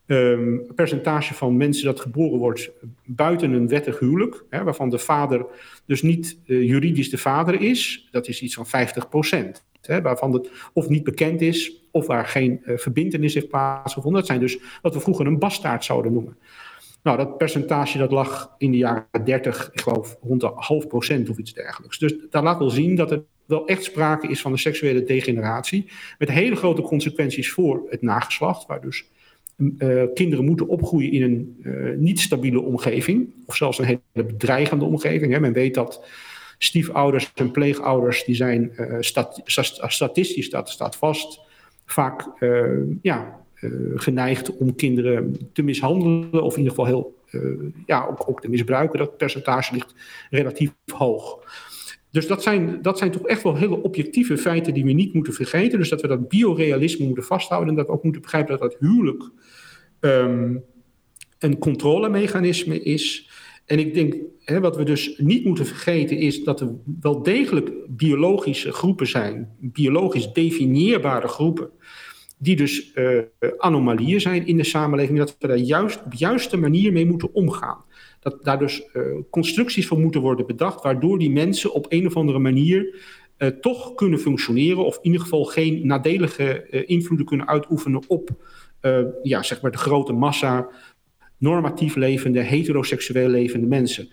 um, 0.06 0.66
percentage 0.74 1.34
van 1.34 1.56
mensen 1.56 1.84
dat 1.84 2.00
geboren 2.00 2.38
wordt 2.38 2.70
buiten 3.04 3.52
een 3.52 3.68
wettig 3.68 3.98
huwelijk, 3.98 4.44
hè, 4.50 4.64
waarvan 4.64 4.90
de 4.90 4.98
vader 4.98 5.46
dus 5.86 6.02
niet 6.02 6.38
uh, 6.46 6.62
juridisch 6.62 7.10
de 7.10 7.18
vader 7.18 7.60
is, 7.60 8.08
dat 8.10 8.28
is 8.28 8.42
iets 8.42 8.54
van 8.54 8.66
50 8.66 9.08
procent. 9.08 9.64
Waarvan 9.86 10.32
het 10.32 10.50
of 10.72 10.88
niet 10.88 11.04
bekend 11.04 11.40
is, 11.40 11.72
of 11.90 12.06
waar 12.06 12.26
geen 12.26 12.62
uh, 12.64 12.76
verbindenis 12.76 13.34
heeft 13.34 13.48
plaatsgevonden. 13.48 14.20
Dat 14.20 14.28
zijn 14.28 14.40
dus 14.40 14.58
wat 14.82 14.94
we 14.94 15.00
vroeger 15.00 15.26
een 15.26 15.38
bastaard 15.38 15.84
zouden 15.84 16.12
noemen. 16.12 16.36
Nou, 17.02 17.16
dat 17.16 17.38
percentage 17.38 17.98
dat 17.98 18.10
lag 18.10 18.54
in 18.58 18.70
de 18.70 18.76
jaren 18.76 19.24
30, 19.24 19.70
ik 19.72 19.80
geloof, 19.80 20.16
rond 20.22 20.40
de 20.40 20.50
half 20.54 20.86
procent 20.86 21.28
of 21.28 21.38
iets 21.38 21.52
dergelijks. 21.52 21.98
Dus 21.98 22.14
dat 22.30 22.42
laat 22.42 22.58
wel 22.58 22.70
zien 22.70 22.96
dat 22.96 23.10
er 23.10 23.22
wel 23.46 23.66
echt 23.66 23.84
sprake 23.84 24.28
is 24.28 24.40
van 24.40 24.52
een 24.52 24.58
seksuele 24.58 25.04
degeneratie. 25.04 25.90
Met 26.18 26.30
hele 26.30 26.56
grote 26.56 26.82
consequenties 26.82 27.52
voor 27.52 27.86
het 27.88 28.02
nageslacht, 28.02 28.66
waar 28.66 28.80
dus 28.80 29.04
uh, 29.56 30.02
kinderen 30.14 30.44
moeten 30.44 30.68
opgroeien 30.68 31.12
in 31.12 31.22
een 31.22 31.56
uh, 31.62 31.96
niet 31.96 32.20
stabiele 32.20 32.60
omgeving, 32.60 33.32
of 33.46 33.56
zelfs 33.56 33.78
een 33.78 33.84
hele 33.84 34.26
bedreigende 34.26 34.84
omgeving. 34.84 35.32
Hè. 35.32 35.40
Men 35.40 35.52
weet 35.52 35.74
dat 35.74 36.04
stiefouders 36.62 37.32
en 37.34 37.50
pleegouders, 37.50 38.24
die 38.24 38.34
zijn 38.34 38.72
stat 39.00 39.42
statistisch, 39.86 40.50
dat 40.50 40.68
staat 40.68 40.96
vast, 40.96 41.40
vaak 41.86 42.26
uh, 42.40 42.86
ja, 43.02 43.40
uh, 43.60 43.70
geneigd 43.94 44.56
om 44.56 44.74
kinderen 44.74 45.50
te 45.52 45.62
mishandelen, 45.62 46.42
of 46.42 46.52
in 46.56 46.62
ieder 46.62 46.74
geval 46.74 46.86
heel, 46.86 47.14
ja, 47.86 48.16
ook, 48.26 48.40
te 48.40 48.48
misbruiken. 48.48 48.98
Dat 48.98 49.16
percentage 49.16 49.74
ligt 49.74 49.94
relatief 50.30 50.72
hoog. 50.94 51.38
Dus 52.10 52.26
dat 52.26 52.42
zijn, 52.42 52.82
dat 52.82 52.98
zijn 52.98 53.10
toch 53.10 53.26
echt 53.26 53.42
wel 53.42 53.56
hele 53.56 53.82
objectieve 53.82 54.38
feiten 54.38 54.74
die 54.74 54.84
we 54.84 54.92
niet 54.92 55.14
moeten 55.14 55.32
vergeten. 55.32 55.78
Dus 55.78 55.88
dat 55.88 56.00
we 56.00 56.08
dat 56.08 56.28
biorealisme 56.28 57.04
moeten 57.06 57.24
vasthouden 57.24 57.68
en 57.68 57.76
dat 57.76 57.86
we 57.86 57.92
ook 57.92 58.02
moeten 58.02 58.22
begrijpen 58.22 58.58
dat 58.58 58.70
dat 58.70 58.80
huwelijk 58.80 59.30
um, 60.00 60.64
een 61.38 61.58
controlemechanisme 61.58 62.82
is 62.82 63.30
en 63.70 63.78
ik 63.78 63.94
denk, 63.94 64.14
hè, 64.44 64.60
wat 64.60 64.76
we 64.76 64.84
dus 64.84 65.14
niet 65.18 65.44
moeten 65.44 65.66
vergeten 65.66 66.16
is 66.16 66.44
dat 66.44 66.60
er 66.60 66.74
wel 67.00 67.22
degelijk 67.22 67.70
biologische 67.88 68.72
groepen 68.72 69.06
zijn, 69.06 69.56
biologisch 69.60 70.32
definieerbare 70.32 71.28
groepen, 71.28 71.70
die 72.38 72.56
dus 72.56 72.92
uh, 72.94 73.18
anomalieën 73.58 74.20
zijn 74.20 74.46
in 74.46 74.56
de 74.56 74.64
samenleving, 74.64 75.18
dat 75.18 75.36
we 75.38 75.46
daar 75.46 75.56
juist 75.56 76.02
op 76.04 76.12
juiste 76.12 76.56
manier 76.56 76.92
mee 76.92 77.06
moeten 77.06 77.34
omgaan. 77.34 77.84
Dat 78.20 78.44
daar 78.44 78.58
dus 78.58 78.82
uh, 78.92 79.02
constructies 79.30 79.86
voor 79.86 80.00
moeten 80.00 80.20
worden 80.20 80.46
bedacht, 80.46 80.82
waardoor 80.82 81.18
die 81.18 81.30
mensen 81.30 81.72
op 81.72 81.86
een 81.88 82.06
of 82.06 82.16
andere 82.16 82.38
manier 82.38 82.98
toch 83.60 83.94
kunnen 83.94 84.18
functioneren 84.18 84.84
of 84.84 84.96
in 84.96 85.02
ieder 85.02 85.20
geval 85.20 85.44
geen 85.44 85.86
nadelige 85.86 86.66
invloeden 86.86 87.26
kunnen 87.26 87.48
uitoefenen 87.48 88.02
op 88.06 88.30
ja, 89.22 89.42
zeg 89.42 89.62
maar 89.62 89.70
de 89.70 89.78
grote 89.78 90.12
massa 90.12 90.68
normatief 91.40 91.94
levende, 91.94 92.40
heteroseksueel 92.40 93.28
levende 93.28 93.66
mensen. 93.66 94.08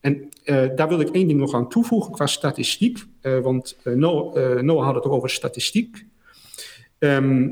En 0.00 0.28
uh, 0.44 0.68
daar 0.76 0.88
wil 0.88 1.00
ik 1.00 1.08
één 1.08 1.28
ding 1.28 1.40
nog 1.40 1.54
aan 1.54 1.68
toevoegen 1.68 2.12
qua 2.12 2.26
statistiek. 2.26 2.98
Uh, 3.22 3.38
want 3.38 3.78
uh, 3.84 3.94
Noah, 3.94 4.84
had 4.84 4.94
het 4.94 5.04
ook 5.04 5.12
over 5.12 5.30
statistiek. 5.30 6.04
Um, 6.98 7.50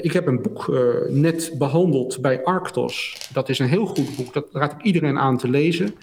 ik 0.00 0.12
heb 0.12 0.26
een 0.26 0.42
boek 0.42 0.72
net 1.08 1.54
behandeld 1.58 2.20
bij 2.20 2.44
Arctos. 2.44 3.28
Dat 3.32 3.48
is 3.48 3.58
een 3.58 3.68
heel 3.68 3.86
goed 3.86 4.16
boek. 4.16 4.32
Dat 4.32 4.48
raad 4.52 4.72
ik 4.72 4.82
iedereen 4.82 5.18
aan 5.18 5.38
te 5.38 5.50
lezen. 5.50 5.94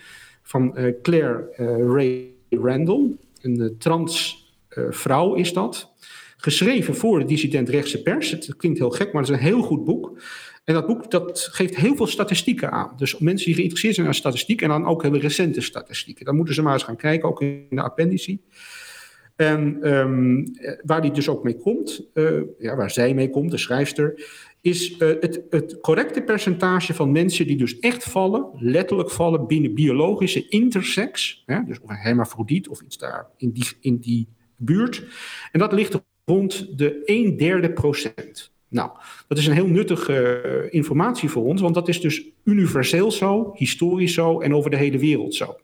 Van 0.42 0.78
Claire 1.02 1.54
Ray 1.94 2.28
Randall. 2.50 3.16
Een 3.42 3.76
trans 3.78 4.46
vrouw 4.90 5.34
is 5.34 5.54
dat. 5.54 5.94
Geschreven 6.38 6.96
voor 6.96 7.20
de 7.20 7.26
dissident 7.26 7.70
rechtse 7.70 8.02
pers. 8.02 8.32
Het 8.32 8.56
klinkt 8.56 8.80
heel 8.80 8.90
gek, 8.90 9.14
maar 9.14 9.22
het 9.22 9.32
is 9.32 9.38
een 9.38 9.44
heel 9.44 9.62
goed 9.62 9.84
boek. 9.84 10.22
En 10.64 10.74
dat 10.74 10.88
boek 10.88 11.12
dat 11.12 11.48
geeft 11.52 11.76
heel 11.76 11.96
veel 11.96 12.08
statistieken 12.08 12.72
aan. 12.72 12.94
Dus 12.98 13.18
mensen 13.18 13.46
die 13.46 13.56
geïnteresseerd 13.56 13.96
zijn 13.96 14.08
aan 14.08 14.14
statistiek 14.14 14.62
en 14.62 14.70
dan 14.70 14.86
ook 14.86 15.04
hele 15.04 15.20
recente 15.20 15.62
statistieken. 15.62 16.26
Dan 16.26 16.36
moeten 16.36 16.54
ze 16.54 16.62
maar 16.62 16.74
eens 16.74 16.84
gaan 16.84 16.96
kijken, 16.96 17.30
ook 17.30 17.42
in 17.42 17.66
de 17.70 17.82
appendici. 17.82 18.42
En 19.36 19.92
um, 19.94 20.46
waar 20.84 21.02
die 21.02 21.12
dus 21.12 21.30
ook 21.30 21.44
mee 21.44 21.58
komt, 21.58 22.02
uh, 22.14 22.42
ja, 22.60 22.76
waar 22.76 22.92
zij 22.92 23.14
mee 23.14 23.30
komt, 23.30 23.52
de 23.52 23.58
schrijfster, 23.58 24.28
is 24.62 24.92
uh, 24.92 24.98
het, 24.98 25.42
het, 25.50 25.78
correcte 25.82 26.22
percentage 26.22 26.94
van 26.94 27.12
mensen 27.12 27.48
die 27.48 27.58
dus 27.58 27.80
echt 27.80 28.04
vallen, 28.04 28.50
letterlijk 28.54 29.12
vallen 29.12 29.48
binnen 29.48 29.74
biologische 29.74 30.48
intersex, 30.48 31.44
hè, 31.46 31.64
dus 31.66 31.80
of 31.80 31.90
een 31.90 31.96
hermafrodiet 31.96 32.68
of 32.68 32.82
iets 32.82 32.98
daar 32.98 33.28
in 33.38 33.52
die, 33.52 33.68
in 33.80 33.98
die 33.98 34.28
buurt. 34.56 35.04
En 35.52 35.60
dat 35.60 35.74
ligt 35.74 36.02
rond 36.26 36.78
de 36.78 37.04
1 37.06 37.38
derde 37.38 37.72
procent. 37.72 38.53
Nou, 38.74 38.90
dat 39.28 39.38
is 39.38 39.48
een 39.48 39.54
heel 39.54 39.68
nuttige 39.68 40.42
uh, 40.46 40.74
informatie 40.74 41.30
voor 41.30 41.44
ons, 41.44 41.62
want 41.62 41.74
dat 41.74 41.88
is 41.88 42.02
dus 42.02 42.24
universeel 42.44 43.12
zo, 43.12 43.52
historisch 43.56 44.14
zo 44.14 44.40
en 44.40 44.56
over 44.56 44.70
de 44.70 44.78
hele 44.78 44.98
wereld 44.98 45.36
zo. 45.36 45.56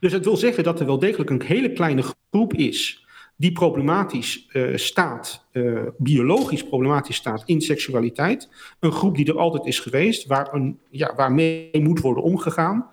Dus 0.00 0.12
het 0.12 0.24
wil 0.24 0.36
zeggen 0.36 0.64
dat 0.64 0.80
er 0.80 0.86
wel 0.86 0.98
degelijk 0.98 1.30
een 1.30 1.42
hele 1.42 1.72
kleine 1.72 2.02
groep 2.30 2.54
is 2.54 3.06
die 3.36 3.52
problematisch 3.52 4.48
uh, 4.52 4.76
staat, 4.76 5.46
uh, 5.52 5.80
biologisch 5.98 6.64
problematisch 6.64 7.16
staat 7.16 7.42
in 7.46 7.60
seksualiteit. 7.60 8.48
Een 8.80 8.92
groep 8.92 9.16
die 9.16 9.26
er 9.26 9.38
altijd 9.38 9.66
is 9.66 9.78
geweest, 9.80 10.26
waar 10.26 10.54
een, 10.54 10.78
ja, 10.90 11.14
waarmee 11.16 11.80
moet 11.82 12.00
worden 12.00 12.22
omgegaan. 12.22 12.86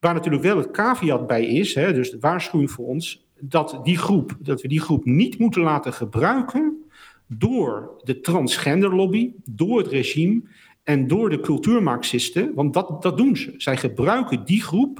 Waar 0.00 0.14
natuurlijk 0.14 0.42
wel 0.42 0.56
het 0.56 0.70
caveat 0.70 1.26
bij 1.26 1.46
is, 1.46 1.74
hè, 1.74 1.92
dus 1.92 2.10
de 2.10 2.18
waarschuwing 2.20 2.70
voor 2.70 2.86
ons, 2.86 3.26
dat, 3.40 3.80
die 3.82 3.98
groep, 3.98 4.36
dat 4.38 4.62
we 4.62 4.68
die 4.68 4.80
groep 4.80 5.04
niet 5.04 5.38
moeten 5.38 5.62
laten 5.62 5.92
gebruiken 5.92 6.83
door 7.38 8.00
de 8.02 8.20
transgenderlobby, 8.20 9.32
door 9.44 9.78
het 9.78 9.88
regime 9.88 10.42
en 10.82 11.06
door 11.06 11.30
de 11.30 11.40
cultuurmarxisten. 11.40 12.54
Want 12.54 12.74
dat, 12.74 13.02
dat 13.02 13.16
doen 13.16 13.36
ze. 13.36 13.54
Zij 13.56 13.76
gebruiken 13.76 14.44
die 14.44 14.62
groep 14.62 14.98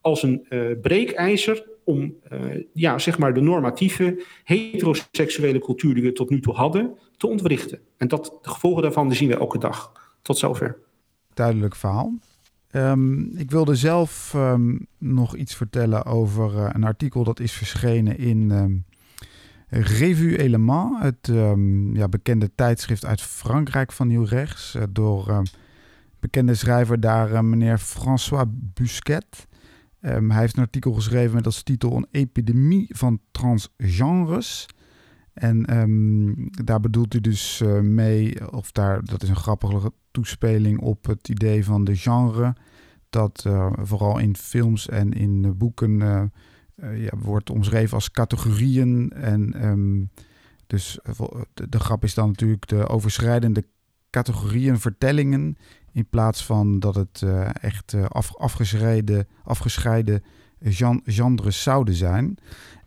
als 0.00 0.22
een 0.22 0.46
uh, 0.48 0.80
breekijzer 0.80 1.68
om 1.84 2.14
uh, 2.32 2.64
ja, 2.72 2.98
zeg 2.98 3.18
maar 3.18 3.34
de 3.34 3.40
normatieve 3.40 4.24
heteroseksuele 4.44 5.58
cultuur 5.58 5.94
die 5.94 6.02
we 6.02 6.12
tot 6.12 6.30
nu 6.30 6.40
toe 6.40 6.54
hadden 6.54 6.98
te 7.16 7.26
ontwrichten. 7.26 7.80
En 7.96 8.08
dat, 8.08 8.38
de 8.42 8.50
gevolgen 8.50 8.82
daarvan 8.82 9.14
zien 9.14 9.28
we 9.28 9.36
elke 9.36 9.58
dag. 9.58 9.92
Tot 10.22 10.38
zover. 10.38 10.78
Duidelijk 11.34 11.76
verhaal. 11.76 12.18
Um, 12.72 13.32
ik 13.36 13.50
wilde 13.50 13.74
zelf 13.74 14.32
um, 14.36 14.86
nog 14.98 15.36
iets 15.36 15.54
vertellen 15.54 16.04
over 16.04 16.54
uh, 16.54 16.70
een 16.72 16.84
artikel 16.84 17.24
dat 17.24 17.40
is 17.40 17.52
verschenen 17.52 18.18
in 18.18 18.50
um, 18.50 18.84
Revue 19.70 20.38
Element, 20.38 21.02
het 21.02 21.28
um, 21.28 21.96
ja, 21.96 22.08
bekende 22.08 22.54
tijdschrift 22.54 23.04
uit 23.04 23.22
Frankrijk 23.22 23.92
van 23.92 24.08
Nieuw 24.08 24.24
Rechts, 24.24 24.74
uh, 24.74 24.82
door 24.90 25.28
uh, 25.28 25.40
bekende 26.20 26.54
schrijver 26.54 27.00
daar, 27.00 27.32
uh, 27.32 27.40
meneer 27.40 27.78
François 27.78 28.44
Busquet. 28.50 29.48
Um, 30.00 30.30
hij 30.30 30.40
heeft 30.40 30.56
een 30.56 30.62
artikel 30.62 30.92
geschreven 30.92 31.34
met 31.34 31.46
als 31.46 31.62
titel 31.62 31.96
Een 31.96 32.06
epidemie 32.10 32.86
van 32.88 33.20
transgenres. 33.30 34.66
En 35.32 35.62
daar 36.64 36.80
bedoelt 36.80 37.12
hij 37.12 37.20
dus 37.22 37.62
mee, 37.82 38.52
of 38.52 38.72
daar, 38.72 39.04
dat 39.04 39.22
is 39.22 39.28
een 39.28 39.36
grappige 39.36 39.92
toespeling 40.10 40.80
op 40.80 41.06
het 41.06 41.28
idee 41.28 41.64
van 41.64 41.84
de 41.84 41.96
genre. 41.96 42.54
Dat 43.10 43.46
vooral 43.82 44.18
in 44.18 44.36
films 44.36 44.88
en 44.88 45.12
in 45.12 45.56
boeken 45.56 45.98
ja, 46.94 47.10
wordt 47.18 47.50
omschreven 47.50 47.94
als 47.94 48.10
categorieën. 48.10 49.12
En 49.12 49.66
um, 49.66 50.10
dus 50.66 50.98
de, 51.54 51.68
de, 51.68 51.80
grap 51.80 52.04
is 52.04 52.14
dan 52.14 52.28
natuurlijk 52.28 52.68
de 52.68 52.88
overschrijdende 52.88 53.64
categorieën, 54.10 54.78
vertellingen. 54.78 55.56
In 55.92 56.06
plaats 56.10 56.44
van 56.44 56.78
dat 56.78 56.94
het 56.94 57.24
echt 57.60 57.94
af, 58.08 58.36
afgescheiden, 58.36 59.28
afgescheiden 59.44 60.22
gen, 60.62 61.02
genres 61.04 61.62
zouden 61.62 61.94
zijn. 61.94 62.38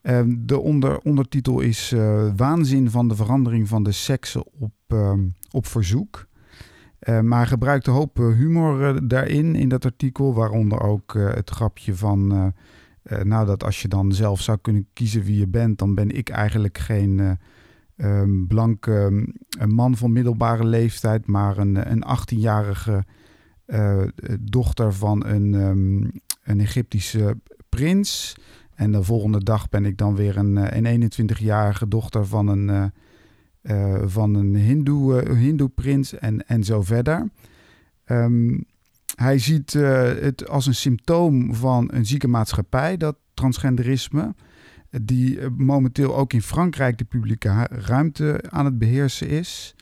Um, 0.01 0.45
de 0.45 0.60
onder, 0.60 0.99
ondertitel 0.99 1.60
is 1.60 1.93
Waanzin 2.36 2.89
van 2.89 3.08
de 3.08 3.15
verandering 3.15 3.67
van 3.67 3.84
de 3.84 3.91
seksen 3.91 4.43
op, 4.60 4.73
um, 4.88 5.34
op 5.51 5.65
verzoek. 5.65 6.27
Maar 7.21 7.47
gebruikt 7.47 7.88
een 7.88 7.93
hoop 7.93 8.17
humor 8.17 9.08
daarin, 9.08 9.56
in 9.56 9.69
dat 9.69 9.86
artikel. 9.86 10.34
Waaronder 10.34 10.82
ook 10.82 11.13
het 11.13 11.49
grapje 11.49 11.95
van 11.95 12.53
uh, 13.03 13.21
nou, 13.21 13.45
dat 13.45 13.63
als 13.63 13.81
je 13.81 13.87
dan 13.87 14.11
zelf 14.11 14.41
zou 14.41 14.57
kunnen 14.61 14.87
kiezen 14.93 15.23
wie 15.23 15.37
je 15.37 15.47
bent, 15.47 15.77
dan 15.77 15.95
ben 15.95 16.09
ik 16.09 16.29
eigenlijk 16.29 16.77
geen 16.77 17.37
uh, 17.97 18.21
blanke 18.47 18.91
um, 18.91 19.73
man 19.73 19.97
van 19.97 20.11
middelbare 20.11 20.65
leeftijd, 20.65 21.27
maar 21.27 21.57
een, 21.57 21.91
een 21.91 22.03
18-jarige 22.17 23.03
uh, 23.67 24.01
dochter 24.39 24.93
van 24.93 25.25
een, 25.25 25.53
um, 25.53 26.11
een 26.43 26.59
Egyptische 26.59 27.37
prins. 27.69 28.35
En 28.75 28.91
de 28.91 29.03
volgende 29.03 29.43
dag 29.43 29.69
ben 29.69 29.85
ik 29.85 29.97
dan 29.97 30.15
weer 30.15 30.37
een, 30.37 30.85
een 30.85 31.11
21-jarige 31.11 31.87
dochter 31.87 32.25
van 32.25 32.47
een, 32.47 32.91
van 34.09 34.35
een 34.35 34.55
Hindoe, 34.55 35.33
Hindoe 35.35 35.69
prins 35.69 36.13
en, 36.13 36.47
en 36.47 36.63
zo 36.63 36.81
verder. 36.81 37.29
Um, 38.05 38.65
hij 39.15 39.39
ziet 39.39 39.73
uh, 39.73 40.02
het 40.02 40.49
als 40.49 40.65
een 40.65 40.76
symptoom 40.76 41.56
van 41.56 41.89
een 41.93 42.06
zieke 42.06 42.28
maatschappij, 42.28 42.97
dat 42.97 43.15
transgenderisme, 43.34 44.36
die 45.02 45.39
uh, 45.39 45.47
momenteel 45.58 46.15
ook 46.15 46.34
in 46.34 46.41
Frankrijk 46.41 46.97
de 46.97 47.04
publieke 47.04 47.67
ruimte 47.69 48.43
aan 48.49 48.65
het 48.65 48.78
beheersen 48.78 49.28
is. 49.28 49.76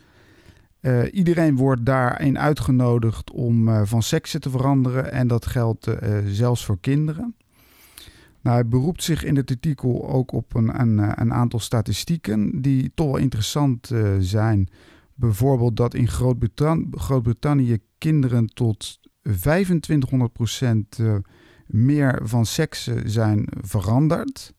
Uh, 0.82 1.13
iedereen 1.13 1.56
wordt 1.56 1.86
daarin 1.86 2.39
uitgenodigd 2.39 3.32
om 3.32 3.86
van 3.86 4.04
seksen 4.04 4.41
te 4.41 4.50
veranderen 4.50 5.12
en 5.12 5.28
dat 5.28 5.46
geldt 5.46 5.88
zelfs 6.26 6.65
voor 6.65 6.80
kinderen. 6.80 7.36
Nou, 8.41 8.56
hij 8.56 8.67
beroept 8.67 9.04
zich 9.04 9.24
in 9.24 9.36
het 9.36 9.50
artikel 9.52 10.10
ook 10.10 10.32
op 10.32 10.56
een, 10.56 10.80
een, 10.82 11.22
een 11.22 11.34
aantal 11.34 11.60
statistieken 11.60 12.62
die 12.62 12.91
toch 12.96 13.08
wel 13.08 13.17
interessant 13.17 13.91
zijn. 14.20 14.70
Bijvoorbeeld 15.13 15.78
dat 15.78 15.94
in 15.94 16.08
Groot-Brittannië 16.08 17.67
Groot 17.67 17.82
kinderen 17.98 18.48
tot 18.48 19.00
2500% 19.29 19.31
uh, 20.99 21.15
meer 21.67 22.19
van 22.23 22.45
seksen 22.45 23.10
zijn 23.10 23.47
veranderd. 23.62 24.53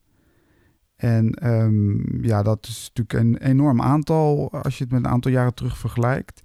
En 0.97 1.53
um, 1.53 2.25
ja, 2.25 2.43
dat 2.43 2.67
is 2.67 2.91
natuurlijk 2.95 3.27
een 3.27 3.49
enorm 3.49 3.81
aantal 3.81 4.53
als 4.53 4.79
je 4.79 4.85
het 4.85 4.93
met 4.93 5.05
een 5.05 5.11
aantal 5.11 5.31
jaren 5.31 5.55
terug 5.55 5.79
vergelijkt. 5.79 6.43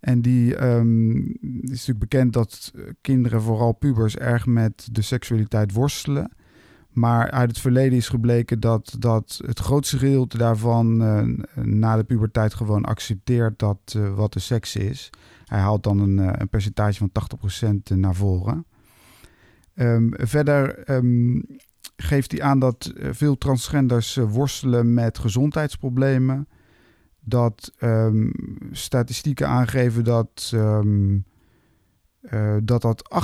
En 0.00 0.22
die 0.22 0.64
um, 0.64 1.26
is 1.62 1.70
natuurlijk 1.70 1.98
bekend 1.98 2.32
dat 2.32 2.72
kinderen, 3.00 3.42
vooral 3.42 3.72
pubers, 3.72 4.16
erg 4.16 4.46
met 4.46 4.88
de 4.92 5.02
seksualiteit 5.02 5.72
worstelen. 5.72 6.30
Maar 6.92 7.30
uit 7.30 7.50
het 7.50 7.58
verleden 7.58 7.98
is 7.98 8.08
gebleken 8.08 8.60
dat, 8.60 8.96
dat 8.98 9.40
het 9.46 9.58
grootste 9.58 9.98
gedeelte 9.98 10.38
daarvan 10.38 11.02
uh, 11.02 11.44
na 11.64 11.96
de 11.96 12.04
puberteit 12.04 12.54
gewoon 12.54 12.84
accepteert 12.84 13.58
dat 13.58 13.94
uh, 13.96 14.14
wat 14.14 14.32
de 14.32 14.40
seks 14.40 14.76
is. 14.76 15.10
Hij 15.44 15.58
haalt 15.58 15.82
dan 15.82 15.98
een, 15.98 16.18
uh, 16.18 16.30
een 16.32 16.48
percentage 16.48 16.98
van 16.98 17.10
80% 17.92 17.96
naar 17.98 18.14
voren. 18.14 18.66
Um, 19.74 20.10
verder 20.16 20.90
um, 20.90 21.46
geeft 21.96 22.32
hij 22.32 22.42
aan 22.42 22.58
dat 22.58 22.92
veel 22.96 23.38
transgenders 23.38 24.16
worstelen 24.16 24.94
met 24.94 25.18
gezondheidsproblemen. 25.18 26.48
Dat 27.20 27.72
um, 27.80 28.32
statistieken 28.72 29.48
aangeven 29.48 30.04
dat 30.04 30.54
uh, 32.34 32.56
dat 32.62 32.82
dat 32.82 33.10
78% 33.14 33.16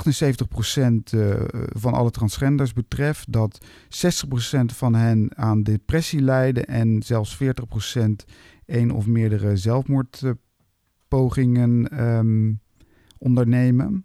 uh, 1.14 1.34
van 1.68 1.92
alle 1.92 2.10
transgenders 2.10 2.72
betreft. 2.72 3.32
Dat 3.32 3.60
60% 3.64 3.66
van 4.64 4.94
hen 4.94 5.30
aan 5.34 5.62
depressie 5.62 6.20
lijden 6.20 6.66
en 6.66 7.02
zelfs 7.02 7.38
40% 7.42 7.46
één 8.66 8.90
of 8.90 9.06
meerdere 9.06 9.56
zelfmoordpogingen 9.56 12.04
um, 12.04 12.60
ondernemen. 13.18 14.04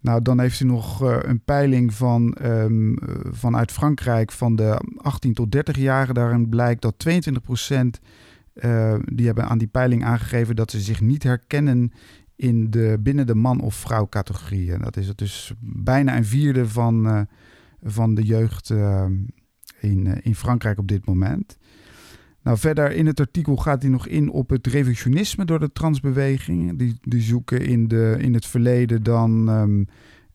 Nou, 0.00 0.22
dan 0.22 0.40
heeft 0.40 0.58
hij 0.58 0.68
nog 0.68 1.00
een 1.00 1.42
peiling 1.44 1.94
van, 1.94 2.32
ehm, 2.32 2.94
vanuit 3.30 3.72
Frankrijk 3.72 4.32
van 4.32 4.56
de 4.56 4.80
18 4.96 5.34
tot 5.34 5.50
30-jarigen. 5.50 6.14
Daarin 6.14 6.48
blijkt 6.48 6.82
dat 6.82 6.98
22 6.98 7.42
procent 7.42 8.00
die 9.04 9.26
hebben 9.26 9.48
aan 9.48 9.58
die 9.58 9.68
peiling 9.68 10.04
aangegeven 10.04 10.56
dat 10.56 10.70
ze 10.70 10.80
zich 10.80 11.00
niet 11.00 11.22
herkennen 11.22 11.92
in 12.36 12.70
de, 12.70 12.98
binnen 13.00 13.26
de 13.26 13.34
man- 13.34 13.60
of 13.60 13.74
vrouw 13.74 14.08
categorieën. 14.08 14.80
Dat 14.80 14.96
is 14.96 15.08
het 15.08 15.18
dus 15.18 15.52
bijna 15.60 16.16
een 16.16 16.24
vierde 16.24 16.68
van, 16.68 17.26
van 17.82 18.14
de 18.14 18.22
jeugd 18.22 18.70
in, 19.80 20.22
in 20.22 20.34
Frankrijk 20.34 20.78
op 20.78 20.88
dit 20.88 21.06
moment. 21.06 21.58
Nou, 22.42 22.58
verder 22.58 22.92
in 22.92 23.06
het 23.06 23.20
artikel 23.20 23.56
gaat 23.56 23.82
hij 23.82 23.90
nog 23.90 24.06
in 24.06 24.30
op 24.30 24.50
het 24.50 24.66
revisionisme 24.66 25.44
door 25.44 25.58
de 25.58 25.72
transbeweging. 25.72 26.78
Die, 26.78 26.98
die 27.00 27.20
zoeken 27.20 27.60
in, 27.60 27.88
de, 27.88 28.16
in 28.18 28.34
het 28.34 28.46
verleden 28.46 29.02
dan, 29.02 29.48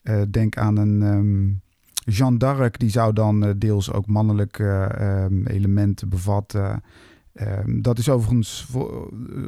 uh, 0.04 0.22
denk 0.30 0.58
aan 0.58 0.78
een 0.78 1.02
um, 1.02 1.62
Jeanne 2.06 2.38
d'Arc, 2.38 2.80
die 2.80 2.90
zou 2.90 3.14
dan 3.14 3.56
deels 3.58 3.92
ook 3.92 4.08
mannelijke 4.08 4.98
um, 5.02 5.48
elementen 5.48 6.10
bevatten. 6.10 6.84
Dat 7.66 7.98
is 7.98 8.10
overigens, 8.10 8.68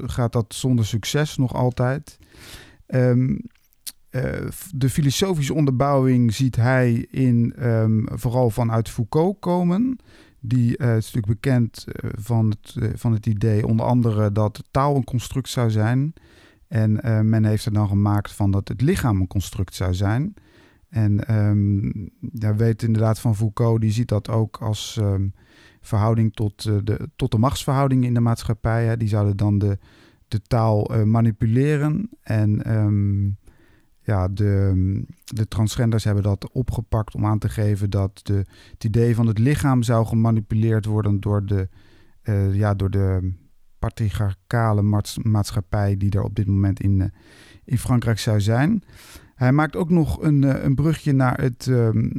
gaat 0.05 0.31
dat 0.31 0.53
zonder 0.53 0.85
succes 0.85 1.37
nog 1.37 1.53
altijd. 1.53 2.17
Uh, 2.87 3.37
de 4.75 4.89
filosofische 4.89 5.53
onderbouwing 5.53 6.33
ziet 6.33 6.55
hij 6.55 6.93
in, 7.09 7.53
vooral 8.05 8.49
vanuit 8.49 8.89
Foucault 8.89 9.39
komen. 9.39 9.97
Die 10.39 10.77
uh, 10.77 10.95
is 10.95 11.11
natuurlijk 11.13 11.41
bekend 11.41 11.85
van, 12.19 12.49
het, 12.49 12.93
van 12.99 13.13
het 13.13 13.25
idee, 13.25 13.67
onder 13.67 13.85
andere 13.85 14.31
dat 14.31 14.63
taal 14.71 14.95
een 14.95 15.03
construct 15.03 15.49
zou 15.49 15.71
zijn. 15.71 16.13
En 16.67 16.91
men 17.29 17.45
heeft 17.45 17.65
er 17.65 17.73
dan 17.73 17.87
gemaakt 17.87 18.31
van 18.31 18.51
dat 18.51 18.67
het 18.67 18.81
lichaam 18.81 19.21
een 19.21 19.27
construct 19.27 19.73
zou 19.73 19.93
zijn. 19.93 20.33
En 20.89 21.35
um, 21.35 22.09
ja, 22.33 22.55
weet 22.55 22.83
inderdaad 22.83 23.19
van 23.19 23.35
Foucault, 23.35 23.81
die 23.81 23.91
ziet 23.91 24.07
dat 24.07 24.29
ook 24.29 24.57
als 24.57 24.99
verhouding 25.83 26.33
tot, 26.33 26.63
de, 26.63 27.09
tot 27.15 27.31
de 27.31 27.37
machtsverhoudingen 27.37 28.07
in 28.07 28.13
de 28.13 28.19
maatschappij. 28.19 28.97
Die 28.97 29.07
zouden 29.07 29.37
dan 29.37 29.57
de, 29.57 29.77
de 30.27 30.41
taal 30.41 31.05
manipuleren. 31.05 32.09
En 32.21 32.75
um, 32.75 33.37
ja, 34.03 34.27
de, 34.27 35.03
de 35.25 35.47
transgenders 35.47 36.03
hebben 36.03 36.23
dat 36.23 36.51
opgepakt 36.51 37.15
om 37.15 37.25
aan 37.25 37.39
te 37.39 37.49
geven 37.49 37.89
dat 37.89 38.19
de, 38.23 38.45
het 38.71 38.83
idee 38.83 39.15
van 39.15 39.27
het 39.27 39.39
lichaam 39.39 39.83
zou 39.83 40.05
gemanipuleerd 40.05 40.85
worden 40.85 41.19
door 41.19 41.45
de, 41.45 41.69
uh, 42.23 42.55
ja, 42.55 42.73
door 42.73 42.89
de 42.89 43.33
patriarchale 43.79 44.81
maatschappij 45.21 45.97
die 45.97 46.11
er 46.11 46.23
op 46.23 46.35
dit 46.35 46.47
moment 46.47 46.79
in, 46.79 47.11
in 47.65 47.77
Frankrijk 47.77 48.19
zou 48.19 48.41
zijn. 48.41 48.83
Hij 49.35 49.51
maakt 49.51 49.75
ook 49.75 49.89
nog 49.89 50.21
een, 50.21 50.43
uh, 50.43 50.63
een 50.63 50.75
brugje 50.75 51.11
naar, 51.11 51.41
het, 51.41 51.67
ehm, 51.69 52.09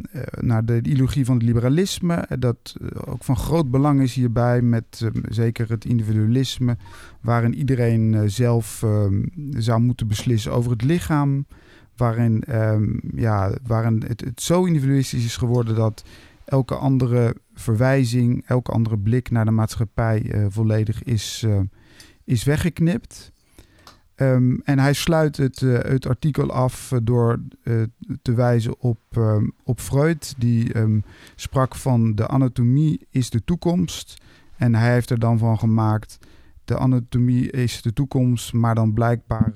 naar 0.41 0.65
de 0.65 0.77
ideologie 0.77 1.25
van 1.25 1.35
het 1.35 1.45
liberalisme. 1.45 2.29
Dat 2.39 2.77
ook 3.07 3.25
van 3.25 3.37
groot 3.37 3.71
belang 3.71 4.01
is 4.01 4.15
hierbij, 4.15 4.63
met 4.63 5.01
ehm, 5.03 5.23
zeker 5.29 5.71
het 5.71 5.85
individualisme, 5.85 6.77
waarin 7.21 7.55
iedereen 7.55 8.31
zelf 8.31 8.83
ehm, 8.83 9.23
zou 9.51 9.81
moeten 9.81 10.09
beslissen 10.09 10.53
over 10.53 10.71
het 10.71 10.83
lichaam 10.83 11.47
waarin, 11.97 12.45
ja, 13.15 13.53
waarin 13.67 14.03
het, 14.07 14.41
zo 14.41 14.65
individualistisch 14.65 15.25
is 15.25 15.37
geworden 15.37 15.75
dat 15.75 16.05
elke 16.45 16.75
andere 16.75 17.37
verwijzing, 17.55 18.45
elke 18.47 18.73
andere 18.73 18.99
blik 18.99 19.31
naar 19.31 19.45
de 19.45 19.51
maatschappij 19.51 20.47
volledig 20.49 21.03
is, 21.03 21.47
is 22.25 22.45
weggeknipt. 22.45 23.33
Um, 24.33 24.61
en 24.65 24.79
hij 24.79 24.93
sluit 24.93 25.37
het, 25.37 25.61
uh, 25.61 25.79
het 25.79 26.07
artikel 26.07 26.53
af 26.53 26.93
door 27.03 27.43
te 28.23 28.35
wijzen 28.35 28.81
op, 28.81 28.99
um, 29.17 29.53
op 29.65 29.81
Freud, 29.81 30.35
die 30.39 30.73
sprak 31.35 31.75
van 31.75 32.15
de 32.15 32.27
anatomie 32.27 33.07
is 33.11 33.31
de 33.31 33.45
toekomst. 33.45 34.23
En 34.57 34.75
hij 34.75 34.93
heeft 34.93 35.11
er 35.11 35.19
dan 35.19 35.39
van 35.39 35.59
gemaakt, 35.59 36.19
de 36.65 36.79
anatomie 36.79 37.51
is 37.51 37.83
de 37.83 37.93
toekomst, 37.93 38.53
maar 38.53 38.75
dan 38.75 38.93
blijkbaar 38.93 39.53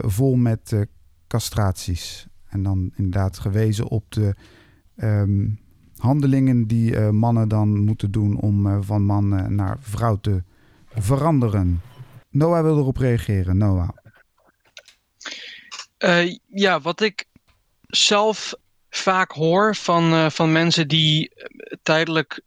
vol 0.00 0.36
met 0.36 0.86
castraties. 1.26 2.26
En 2.48 2.62
dan 2.62 2.90
inderdaad 2.96 3.38
gewezen 3.38 3.88
op 3.88 4.04
de 4.12 4.34
handelingen 5.96 6.66
die 6.66 6.98
mannen 7.00 7.48
dan 7.48 7.78
moeten 7.78 8.10
doen 8.10 8.40
om 8.40 8.82
van 8.82 9.02
man 9.02 9.54
naar 9.54 9.76
vrouw 9.80 10.16
te 10.16 10.42
veranderen. 10.88 11.80
Noah 12.34 12.62
wil 12.62 12.78
erop 12.78 12.96
reageren. 12.96 13.56
Noah. 13.56 13.88
ja, 16.46 16.80
wat 16.80 17.00
ik 17.00 17.24
zelf 17.86 18.54
vaak 18.90 19.32
hoor 19.32 19.76
van, 19.76 20.30
van 20.30 20.52
mensen 20.52 20.88
die 20.88 21.32
tijdelijk 21.82 22.40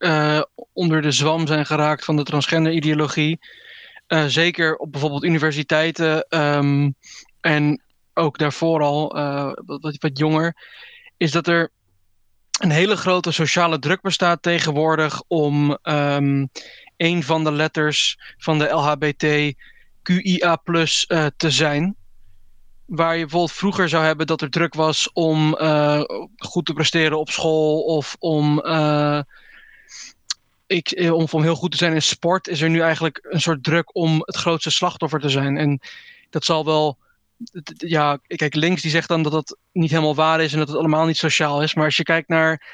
onder 0.73 1.01
de 1.01 1.11
zwam 1.11 1.47
zijn 1.47 1.65
geraakt 1.65 2.05
van 2.05 2.15
de 2.15 2.23
transgender 2.23 2.71
ideologie. 2.71 3.39
zeker 4.27 4.75
op 4.75 4.91
bijvoorbeeld 4.91 5.23
universiteiten 5.23 6.25
um, 6.29 6.95
en 7.41 7.81
ook 8.13 8.37
daarvoor 8.37 8.81
al 8.81 9.13
wat, 9.65 9.97
wat 9.99 10.17
jonger, 10.17 10.55
is 11.17 11.31
dat 11.31 11.47
er 11.47 11.71
een 12.59 12.71
hele 12.71 12.95
grote 12.95 13.31
sociale 13.31 13.79
druk 13.79 14.01
bestaat 14.01 14.41
tegenwoordig 14.41 15.21
om 15.27 15.77
um, 15.83 16.49
een 16.97 17.23
van 17.23 17.43
de 17.43 17.51
letters 17.51 18.19
van 18.37 18.59
de 18.59 18.69
LHBTQIA 20.07 20.61
uh, 21.07 21.25
te 21.37 21.51
zijn. 21.51 21.95
Waar 22.85 23.13
je 23.13 23.21
bijvoorbeeld 23.21 23.51
vroeger 23.51 23.89
zou 23.89 24.03
hebben 24.03 24.27
dat 24.27 24.41
er 24.41 24.49
druk 24.49 24.73
was 24.73 25.11
om 25.13 25.57
uh, 25.61 26.01
goed 26.37 26.65
te 26.65 26.73
presteren 26.73 27.19
op 27.19 27.29
school 27.29 27.81
of 27.81 28.15
om, 28.19 28.65
uh, 28.65 29.21
ik, 30.67 31.09
om, 31.11 31.27
om 31.31 31.41
heel 31.41 31.55
goed 31.55 31.71
te 31.71 31.77
zijn 31.77 31.93
in 31.93 32.01
sport, 32.01 32.47
is 32.47 32.61
er 32.61 32.69
nu 32.69 32.79
eigenlijk 32.79 33.25
een 33.29 33.41
soort 33.41 33.63
druk 33.63 33.95
om 33.95 34.21
het 34.25 34.35
grootste 34.35 34.71
slachtoffer 34.71 35.19
te 35.19 35.29
zijn. 35.29 35.57
En 35.57 35.79
dat 36.29 36.45
zal 36.45 36.65
wel 36.65 36.97
ja, 37.77 38.19
kijk, 38.27 38.55
links 38.55 38.81
die 38.81 38.91
zegt 38.91 39.07
dan 39.07 39.23
dat 39.23 39.31
dat 39.31 39.57
niet 39.71 39.89
helemaal 39.89 40.15
waar 40.15 40.41
is 40.41 40.51
en 40.53 40.59
dat 40.59 40.67
het 40.67 40.77
allemaal 40.77 41.05
niet 41.05 41.17
sociaal 41.17 41.61
is. 41.61 41.73
Maar 41.73 41.85
als 41.85 41.97
je 41.97 42.03
kijkt 42.03 42.27
naar 42.27 42.67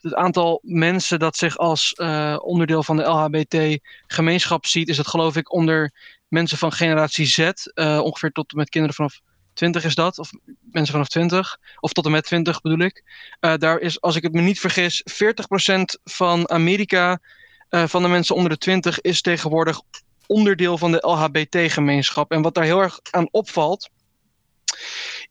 het 0.00 0.14
aantal 0.14 0.60
mensen 0.62 1.18
dat 1.18 1.36
zich 1.36 1.56
als 1.58 1.94
onderdeel 2.38 2.82
van 2.82 2.96
de 2.96 3.02
LHBT-gemeenschap 3.02 4.66
ziet, 4.66 4.88
is 4.88 4.96
dat 4.96 5.08
geloof 5.08 5.36
ik 5.36 5.52
onder 5.52 5.92
mensen 6.32 6.58
van 6.58 6.72
generatie 6.72 7.26
Z, 7.26 7.38
uh, 7.38 8.00
ongeveer 8.02 8.30
tot 8.30 8.50
en 8.50 8.58
met 8.58 8.68
kinderen 8.68 8.96
vanaf 8.96 9.20
20 9.52 9.84
is 9.84 9.94
dat, 9.94 10.18
of 10.18 10.30
mensen 10.60 10.92
vanaf 10.92 11.08
20, 11.08 11.58
of 11.80 11.92
tot 11.92 12.04
en 12.04 12.10
met 12.10 12.24
20 12.24 12.60
bedoel 12.60 12.78
ik. 12.78 13.04
daar 13.40 13.78
is, 13.78 14.00
als 14.00 14.16
ik 14.16 14.22
het 14.22 14.32
me 14.32 14.40
niet 14.40 14.60
vergis, 14.60 15.04
40% 15.10 16.00
van 16.04 16.50
Amerika, 16.50 17.20
van 17.68 18.02
de 18.02 18.08
mensen 18.08 18.34
onder 18.34 18.50
de 18.50 18.58
20, 18.58 19.00
is 19.00 19.20
tegenwoordig 19.20 19.80
onderdeel 20.26 20.78
van 20.78 20.92
de 20.92 21.06
LHBT-gemeenschap. 21.06 22.30
En 22.30 22.42
wat 22.42 22.54
daar 22.54 22.64
heel 22.64 22.80
erg 22.80 22.98
aan 23.10 23.28
opvalt, 23.30 23.90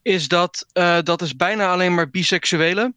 is 0.02 0.28
dat 0.28 0.66
dat 1.02 1.22
is 1.22 1.36
bijna 1.36 1.72
alleen 1.72 1.94
maar 1.94 2.10
biseksuelen. 2.10 2.94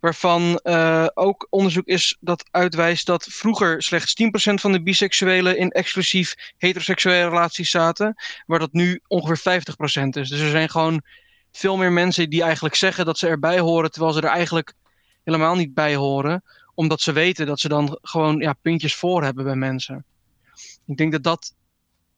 Waarvan 0.00 0.60
uh, 0.62 1.06
ook 1.14 1.46
onderzoek 1.50 1.86
is 1.86 2.16
dat 2.20 2.48
uitwijst 2.50 3.06
dat 3.06 3.26
vroeger 3.30 3.82
slechts 3.82 4.14
10% 4.22 4.54
van 4.54 4.72
de 4.72 4.82
biseksuelen 4.82 5.58
in 5.58 5.70
exclusief 5.70 6.34
heteroseksuele 6.56 7.28
relaties 7.28 7.70
zaten. 7.70 8.14
Waar 8.46 8.58
dat 8.58 8.72
nu 8.72 9.00
ongeveer 9.06 9.62
50% 10.04 10.08
is. 10.08 10.28
Dus 10.28 10.40
er 10.40 10.50
zijn 10.50 10.68
gewoon 10.68 11.02
veel 11.52 11.76
meer 11.76 11.92
mensen 11.92 12.30
die 12.30 12.42
eigenlijk 12.42 12.74
zeggen 12.74 13.04
dat 13.04 13.18
ze 13.18 13.26
erbij 13.26 13.58
horen, 13.58 13.90
terwijl 13.90 14.12
ze 14.12 14.20
er 14.20 14.28
eigenlijk 14.28 14.72
helemaal 15.24 15.54
niet 15.54 15.74
bij 15.74 15.94
horen. 15.94 16.44
Omdat 16.74 17.00
ze 17.00 17.12
weten 17.12 17.46
dat 17.46 17.60
ze 17.60 17.68
dan 17.68 17.98
gewoon 18.02 18.38
ja, 18.38 18.52
puntjes 18.52 18.94
voor 18.94 19.22
hebben 19.22 19.44
bij 19.44 19.56
mensen. 19.56 20.04
Ik 20.86 20.96
denk 20.96 21.12
dat 21.12 21.22
dat 21.22 21.54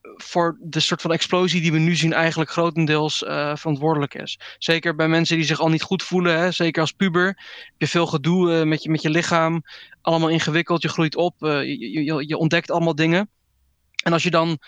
voor 0.03 0.57
de 0.61 0.81
soort 0.81 1.01
van 1.01 1.13
explosie 1.13 1.61
die 1.61 1.73
we 1.73 1.79
nu 1.79 1.97
zien 1.97 2.13
eigenlijk 2.13 2.51
grotendeels 2.51 3.23
uh, 3.23 3.57
verantwoordelijk 3.57 4.15
is. 4.15 4.39
Zeker 4.59 4.95
bij 4.95 5.09
mensen 5.09 5.37
die 5.37 5.45
zich 5.45 5.61
al 5.61 5.69
niet 5.69 5.83
goed 5.83 6.03
voelen, 6.03 6.39
hè? 6.39 6.51
zeker 6.51 6.81
als 6.81 6.93
puber. 6.93 7.27
Heb 7.27 7.75
je 7.79 7.89
veel 7.89 8.07
gedoe 8.07 8.53
uh, 8.53 8.63
met, 8.63 8.83
je, 8.83 8.91
met 8.91 9.03
je 9.03 9.11
lichaam, 9.11 9.63
allemaal 10.01 10.29
ingewikkeld, 10.29 10.83
je 10.83 10.89
groeit 10.89 11.17
op, 11.17 11.35
je, 11.41 12.05
je, 12.05 12.25
je, 12.27 12.37
ontdekt 12.37 12.71
allemaal 12.71 12.95
dingen. 12.95 13.31
En 14.05 14.13
als 14.13 14.23
je 14.23 14.31
dan 14.31 14.59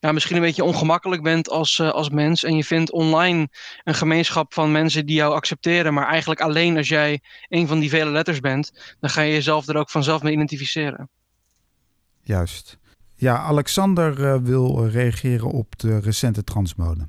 ja, 0.00 0.12
misschien 0.12 0.36
een 0.36 0.42
beetje 0.42 0.64
ongemakkelijk 0.64 1.22
bent 1.22 1.50
als, 1.50 1.80
als 1.80 2.10
mens 2.10 2.44
en 2.44 2.56
je 2.56 2.64
vindt 2.64 2.92
online 2.92 3.48
een 3.84 3.94
gemeenschap 3.94 4.54
van 4.54 4.72
mensen 4.72 5.06
die 5.06 5.16
jou 5.16 5.34
accepteren, 5.34 5.94
maar 5.94 6.06
eigenlijk 6.06 6.40
alleen 6.40 6.76
als 6.76 6.88
jij 6.88 7.20
een 7.48 7.66
van 7.66 7.78
die 7.78 7.90
vele 7.90 8.10
letters 8.10 8.40
bent, 8.40 8.96
dan 9.00 9.10
ga 9.10 9.20
je 9.20 9.32
jezelf 9.32 9.68
er 9.68 9.76
ook 9.76 9.90
vanzelf 9.90 10.22
mee 10.22 10.32
identificeren. 10.32 11.08
Juist. 12.22 12.78
Ja, 13.20 13.36
Alexander 13.36 14.20
uh, 14.20 14.36
wil 14.42 14.88
reageren 14.88 15.46
op 15.46 15.78
de 15.78 15.98
recente 15.98 16.44
transmode. 16.44 17.06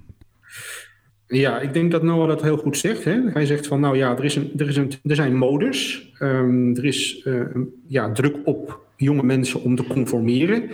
Ja, 1.28 1.60
ik 1.60 1.74
denk 1.74 1.92
dat 1.92 2.04
Noah 2.04 2.28
dat 2.28 2.42
heel 2.42 2.58
goed 2.58 2.78
zegt. 2.78 3.04
Hè? 3.04 3.22
Hij 3.34 3.46
zegt 3.46 3.68
van, 3.68 3.80
nou 3.80 3.98
ja, 3.98 4.18
er, 4.18 4.26
is 4.26 4.36
een, 4.36 4.52
er, 4.58 4.68
is 4.68 4.78
een, 4.78 4.92
er 5.04 5.16
zijn 5.16 5.38
modes. 5.38 6.10
Um, 6.20 6.76
er 6.76 6.86
is 6.86 7.26
uh, 7.26 7.42
ja, 7.88 8.12
druk 8.12 8.36
op 8.46 8.82
jonge 8.96 9.24
mensen 9.24 9.62
om 9.62 9.76
te 9.76 9.88
conformeren. 9.88 10.70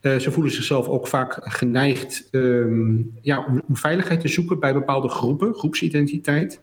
ze 0.00 0.30
voelen 0.30 0.52
zichzelf 0.52 0.88
ook 0.88 1.06
vaak 1.06 1.38
geneigd 1.40 2.28
ehm, 2.30 2.96
ja, 3.20 3.44
om, 3.46 3.62
veiligheid 3.72 4.20
te 4.20 4.28
zoeken 4.28 4.60
bij 4.60 4.72
bepaalde 4.72 5.08
groepen, 5.08 5.54
groepsidentiteit. 5.54 6.60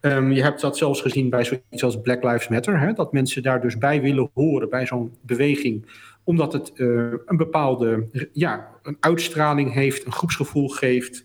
Um, 0.00 0.32
je 0.32 0.42
hebt 0.42 0.60
dat 0.60 0.76
zelfs 0.76 1.00
gezien 1.00 1.30
bij 1.30 1.44
zoiets 1.44 1.82
als 1.82 2.00
Black 2.00 2.22
Lives 2.22 2.48
Matter, 2.48 2.80
hè, 2.80 2.92
dat 2.92 3.12
mensen 3.12 3.42
daar 3.42 3.60
dus 3.60 3.78
bij 3.78 4.00
willen 4.00 4.30
horen 4.34 4.70
bij 4.70 4.86
zo'n 4.86 5.12
beweging, 5.20 5.86
omdat 6.28 6.52
het 6.52 6.72
uh, 6.74 7.12
een 7.24 7.36
bepaalde 7.36 8.08
ja, 8.32 8.68
een 8.82 8.96
uitstraling 9.00 9.72
heeft, 9.72 10.06
een 10.06 10.12
groepsgevoel 10.12 10.68
geeft. 10.68 11.24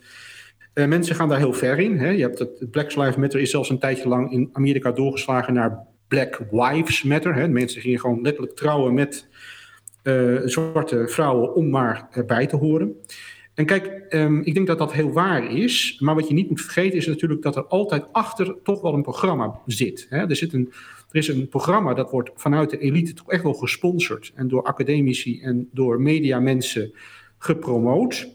Uh, 0.73 0.87
mensen 0.87 1.15
gaan 1.15 1.29
daar 1.29 1.37
heel 1.37 1.53
ver 1.53 1.79
in. 1.79 1.97
Hè. 1.97 2.09
Je 2.09 2.21
hebt 2.21 2.39
het, 2.39 2.71
Black 2.71 2.95
Lives 2.95 3.15
Matter 3.15 3.39
is 3.39 3.51
zelfs 3.51 3.69
een 3.69 3.79
tijdje 3.79 4.07
lang 4.07 4.31
in 4.31 4.49
Amerika 4.53 4.91
doorgeslagen 4.91 5.53
naar 5.53 5.85
Black 6.07 6.41
Wives 6.51 7.03
Matter. 7.03 7.35
Hè. 7.35 7.47
Mensen 7.47 7.81
gingen 7.81 7.99
gewoon 7.99 8.21
letterlijk 8.21 8.55
trouwen 8.55 8.93
met 8.93 9.27
uh, 10.03 10.41
zwarte 10.45 11.07
vrouwen 11.07 11.55
om 11.55 11.69
maar 11.69 12.23
bij 12.25 12.47
te 12.47 12.55
horen. 12.55 12.95
En 13.53 13.65
kijk, 13.65 14.05
um, 14.09 14.41
ik 14.41 14.53
denk 14.53 14.67
dat 14.67 14.77
dat 14.77 14.93
heel 14.93 15.11
waar 15.11 15.51
is. 15.51 15.97
Maar 15.99 16.15
wat 16.15 16.27
je 16.27 16.33
niet 16.33 16.49
moet 16.49 16.61
vergeten 16.61 16.97
is 16.97 17.07
natuurlijk 17.07 17.41
dat 17.41 17.55
er 17.55 17.65
altijd 17.65 18.05
achter 18.11 18.55
toch 18.63 18.81
wel 18.81 18.93
een 18.93 19.01
programma 19.01 19.59
zit. 19.65 20.05
Hè? 20.09 20.27
Er, 20.27 20.35
zit 20.35 20.53
een, 20.53 20.73
er 21.13 21.19
is 21.19 21.27
een 21.27 21.47
programma 21.47 21.93
dat 21.93 22.11
wordt 22.11 22.31
vanuit 22.35 22.69
de 22.69 22.77
elite 22.77 23.13
toch 23.13 23.31
echt 23.31 23.43
wel 23.43 23.53
gesponsord. 23.53 24.31
En 24.35 24.47
door 24.47 24.63
academici 24.63 25.41
en 25.41 25.69
door 25.71 26.01
mediamensen 26.01 26.93
gepromoot. 27.37 28.27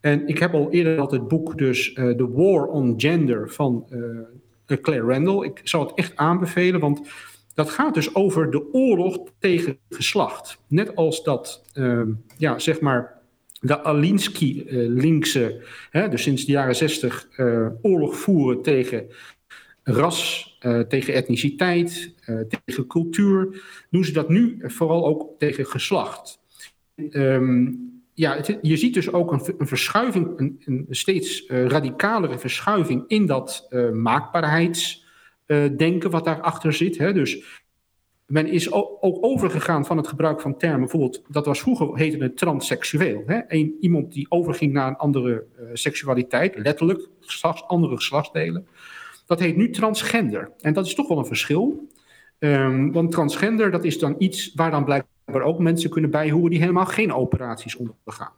En 0.00 0.28
ik 0.28 0.38
heb 0.38 0.54
al 0.54 0.70
eerder 0.70 0.96
dat 0.96 1.10
het 1.10 1.28
boek 1.28 1.58
dus 1.58 1.94
uh, 1.94 2.10
The 2.10 2.30
War 2.32 2.66
on 2.66 2.94
Gender 2.96 3.50
van 3.50 3.86
uh, 3.90 4.78
Claire 4.80 5.06
Randall. 5.06 5.44
Ik 5.44 5.60
zal 5.64 5.86
het 5.86 5.94
echt 5.94 6.16
aanbevelen, 6.16 6.80
want 6.80 7.08
dat 7.54 7.70
gaat 7.70 7.94
dus 7.94 8.14
over 8.14 8.50
de 8.50 8.72
oorlog 8.72 9.18
tegen 9.38 9.78
geslacht. 9.88 10.58
Net 10.68 10.96
als 10.96 11.22
dat, 11.22 11.64
uh, 11.74 12.02
ja, 12.36 12.58
zeg 12.58 12.80
maar 12.80 13.18
de 13.60 13.82
Alinsky-linkse, 13.84 15.62
dus 16.10 16.22
sinds 16.22 16.44
de 16.44 16.52
jaren 16.52 16.76
zestig, 16.76 17.28
oorlog 17.82 18.16
voeren 18.16 18.62
tegen 18.62 19.06
ras, 19.82 20.58
uh, 20.60 20.80
tegen 20.80 21.14
etniciteit, 21.14 22.14
uh, 22.26 22.40
tegen 22.64 22.86
cultuur, 22.86 23.62
doen 23.90 24.04
ze 24.04 24.12
dat 24.12 24.28
nu 24.28 24.58
vooral 24.62 25.06
ook 25.06 25.38
tegen 25.38 25.66
geslacht. 25.66 26.38
Um, 27.10 27.88
ja, 28.14 28.40
je 28.62 28.76
ziet 28.76 28.94
dus 28.94 29.12
ook 29.12 29.32
een, 29.32 29.54
een 29.58 29.66
verschuiving, 29.66 30.38
een, 30.38 30.62
een 30.64 30.86
steeds 30.90 31.46
radicalere 31.48 32.38
verschuiving 32.38 33.04
in 33.06 33.26
dat 33.26 33.68
maakbaarheidsdenken 33.92 36.10
wat 36.10 36.24
daarachter 36.24 36.72
zit. 36.72 36.98
Hè? 36.98 37.12
Dus 37.12 37.60
men 38.30 38.46
is 38.46 38.72
ook 38.72 39.18
overgegaan 39.20 39.86
van 39.86 39.96
het 39.96 40.08
gebruik 40.08 40.40
van 40.40 40.56
termen. 40.56 40.80
Bijvoorbeeld, 40.80 41.22
dat 41.28 41.46
was 41.46 41.60
vroeger 41.60 41.96
heette 41.96 42.22
het 42.22 42.36
transseksueel. 42.36 43.22
Hè? 43.26 43.40
Een, 43.48 43.76
iemand 43.80 44.12
die 44.12 44.26
overging 44.28 44.72
naar 44.72 44.88
een 44.88 44.96
andere 44.96 45.44
uh, 45.60 45.68
seksualiteit, 45.72 46.58
letterlijk, 46.58 47.08
andere 47.66 47.96
geslachtsdelen. 47.96 48.66
Dat 49.30 49.40
heet 49.40 49.56
nu 49.56 49.70
transgender. 49.70 50.50
En 50.60 50.72
dat 50.72 50.86
is 50.86 50.94
toch 50.94 51.08
wel 51.08 51.18
een 51.18 51.26
verschil. 51.26 51.88
Um, 52.38 52.92
want 52.92 53.10
transgender, 53.10 53.70
dat 53.70 53.84
is 53.84 53.98
dan 53.98 54.14
iets 54.18 54.52
waar 54.54 54.70
dan 54.70 54.84
blijkbaar 54.84 55.42
ook 55.42 55.58
mensen 55.58 55.90
kunnen 55.90 56.10
bijhoren 56.10 56.50
die 56.50 56.60
helemaal 56.60 56.86
geen 56.86 57.12
operaties 57.12 57.76
ondergaan. 57.76 58.32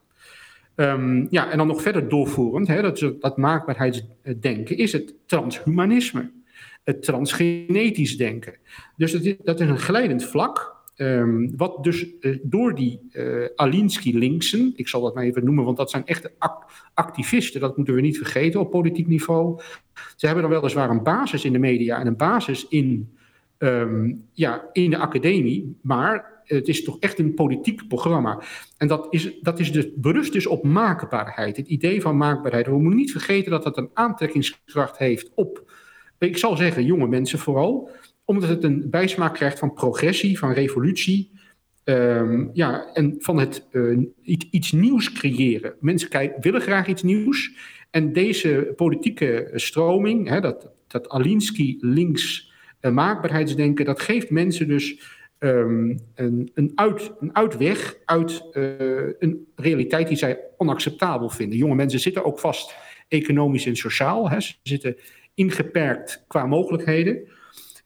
Um, 0.74 1.26
ja, 1.30 1.51
en 1.51 1.59
dan 1.59 1.66
nog 1.66 1.82
verder 1.82 2.09
doorvoerend, 2.09 2.68
hè, 2.68 2.82
dat, 2.82 2.99
dat 3.20 3.36
maakbaarheidsdenken, 3.36 4.76
is 4.76 4.93
het 4.93 5.14
transhumanisme 5.26 6.30
het 6.84 7.03
transgenetisch 7.03 8.16
denken. 8.16 8.55
Dus 8.97 9.12
dat 9.43 9.61
is 9.61 9.68
een 9.68 9.78
glijdend 9.78 10.24
vlak. 10.24 10.71
Um, 10.97 11.57
wat 11.57 11.84
dus 11.84 12.07
uh, 12.20 12.38
door 12.43 12.74
die 12.74 13.01
uh, 13.12 13.47
Alinsky-linksen, 13.55 14.72
ik 14.76 14.88
zal 14.88 15.01
dat 15.01 15.14
maar 15.14 15.24
even 15.24 15.45
noemen, 15.45 15.64
want 15.64 15.76
dat 15.76 15.90
zijn 15.90 16.07
echte 16.07 16.32
act 16.38 16.72
activisten, 16.95 17.61
dat 17.61 17.76
moeten 17.76 17.95
we 17.95 18.01
niet 18.01 18.16
vergeten 18.16 18.61
op 18.61 18.70
politiek 18.70 19.07
niveau. 19.07 19.61
Ze 20.16 20.26
hebben 20.26 20.45
dan 20.45 20.53
weliswaar 20.53 20.90
een 20.90 21.03
basis 21.03 21.45
in 21.45 21.53
de 21.53 21.59
media 21.59 21.99
en 22.01 22.07
een 22.07 22.16
basis 22.16 22.68
in, 22.68 23.16
um, 23.59 24.24
ja, 24.32 24.68
in 24.72 24.90
de 24.90 24.99
academie, 24.99 25.76
maar 25.82 26.43
het 26.45 26.68
is 26.68 26.84
toch 26.84 26.99
echt 26.99 27.18
een 27.18 27.34
politiek 27.34 27.88
programma. 27.88 28.43
En 28.76 28.88
dat, 28.88 29.07
is, 29.11 29.40
dat 29.40 29.61
is 29.61 29.72
dus, 29.72 29.86
berust 29.95 30.32
dus 30.32 30.47
op 30.47 30.64
maakbaarheid, 30.64 31.57
het 31.57 31.68
idee 31.68 32.01
van 32.01 32.16
maakbaarheid. 32.16 32.66
We 32.66 32.78
moeten 32.78 32.99
niet 32.99 33.12
vergeten 33.12 33.51
dat 33.51 33.62
dat 33.62 33.76
een 33.76 33.90
aantrekkingskracht 33.93 34.99
heeft 34.99 35.30
op 35.34 35.70
ik 36.26 36.36
zal 36.36 36.57
zeggen 36.57 36.84
jonge 36.84 37.09
mensen 37.09 37.38
vooral, 37.38 37.90
omdat 38.24 38.48
het 38.48 38.64
een 38.64 38.90
bijsmaak 38.90 39.34
krijgt 39.34 39.58
van 39.58 39.72
progressie, 39.72 40.38
van 40.38 40.52
revolutie. 40.52 41.30
Um, 41.84 42.50
ja, 42.52 42.90
en 42.92 43.14
van 43.18 43.38
het 43.38 43.66
uh, 43.72 44.06
iets, 44.50 44.72
nieuws 44.72 45.12
creëren. 45.12 45.74
Mensen 45.80 46.32
willen 46.40 46.60
graag 46.60 46.86
iets 46.86 47.02
nieuws. 47.02 47.52
En 47.90 48.12
deze 48.12 48.72
politieke 48.76 49.50
stroming, 49.54 50.28
hè, 50.28 50.40
dat, 50.40 50.68
dat 50.86 51.08
Alinsky 51.08 51.76
links 51.80 52.52
uh, 52.80 52.92
maakbaarheidsdenken, 52.92 53.84
dat 53.84 54.00
geeft 54.00 54.30
mensen 54.30 54.68
dus 54.68 55.00
um, 55.38 55.98
een, 56.14 56.50
een, 56.54 56.72
uit, 56.74 57.12
een 57.20 57.36
uitweg 57.36 57.96
uit 58.04 58.44
uh, 58.52 58.72
een 59.18 59.46
realiteit 59.56 60.08
die 60.08 60.16
zij 60.16 60.40
onacceptabel 60.56 61.28
vinden. 61.28 61.58
Jonge 61.58 61.74
mensen 61.74 62.00
zitten 62.00 62.24
ook 62.24 62.38
vast 62.38 62.74
economisch 63.08 63.66
en 63.66 63.76
sociaal. 63.76 64.30
Hè. 64.30 64.40
Ze 64.40 64.54
zitten 64.62 64.96
ingeperkt 65.34 66.24
qua 66.28 66.46
mogelijkheden. 66.46 67.28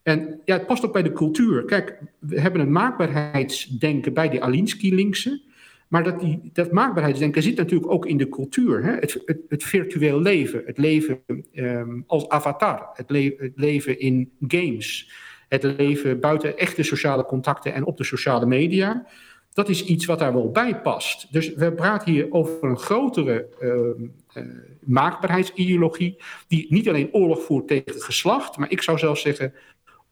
En 0.07 0.41
ja, 0.45 0.57
het 0.57 0.67
past 0.67 0.85
ook 0.85 0.93
bij 0.93 1.03
de 1.03 1.13
cultuur. 1.13 1.65
Kijk, 1.65 1.99
we 2.19 2.41
hebben 2.41 2.61
een 2.61 2.73
maakbaarheidsdenken 2.73 4.15
bij 4.15 4.29
de 4.29 4.41
Alinsky-linkse. 4.41 5.43
Maar 5.89 6.05
dat, 6.05 6.21
die, 6.21 6.51
dat 6.53 6.73
maakbaarheidsdenken 6.73 7.43
zit 7.43 7.57
natuurlijk 7.57 7.91
ook 7.91 8.07
in 8.07 8.17
de 8.17 8.29
cultuur. 8.29 8.85
Hè? 8.85 8.93
Het, 8.93 9.23
het, 9.49 9.65
virtueel 9.65 10.21
leven, 10.21 10.63
het 10.67 10.79
leven 10.79 11.23
um, 11.55 12.05
als 12.07 12.29
avatar, 12.29 12.91
het, 12.93 13.11
le 13.11 13.35
het, 13.39 13.53
leven 13.55 14.01
in 14.01 14.31
games, 14.49 15.13
het 15.49 15.63
leven 15.63 16.21
buiten 16.21 16.59
echte 16.59 16.83
sociale 16.83 17.25
contacten 17.25 17.75
en 17.75 17.85
op 17.85 17.97
de 17.97 18.05
sociale 18.05 18.47
media. 18.47 19.07
Dat 19.53 19.69
is 19.69 19.85
iets 19.85 20.05
wat 20.05 20.19
daar 20.19 20.33
wel 20.33 20.51
bij 20.51 20.81
past. 20.81 21.33
Dus 21.33 21.55
we 21.55 21.73
praten 21.73 22.13
hier 22.13 22.33
over 22.33 22.69
een 22.69 22.79
grotere 22.79 23.47
uh, 23.61 24.43
uh, 24.43 24.53
maakbaarheidsideologie, 24.81 26.17
die 26.49 26.67
niet 26.69 26.89
alleen 26.89 27.13
oorlog 27.13 27.43
voert 27.43 27.69
tegen 27.69 28.01
geslacht, 28.01 28.57
maar 28.57 28.71
ik 28.71 28.83
zou 28.83 28.99
zelfs 28.99 29.23
zeggen 29.23 29.53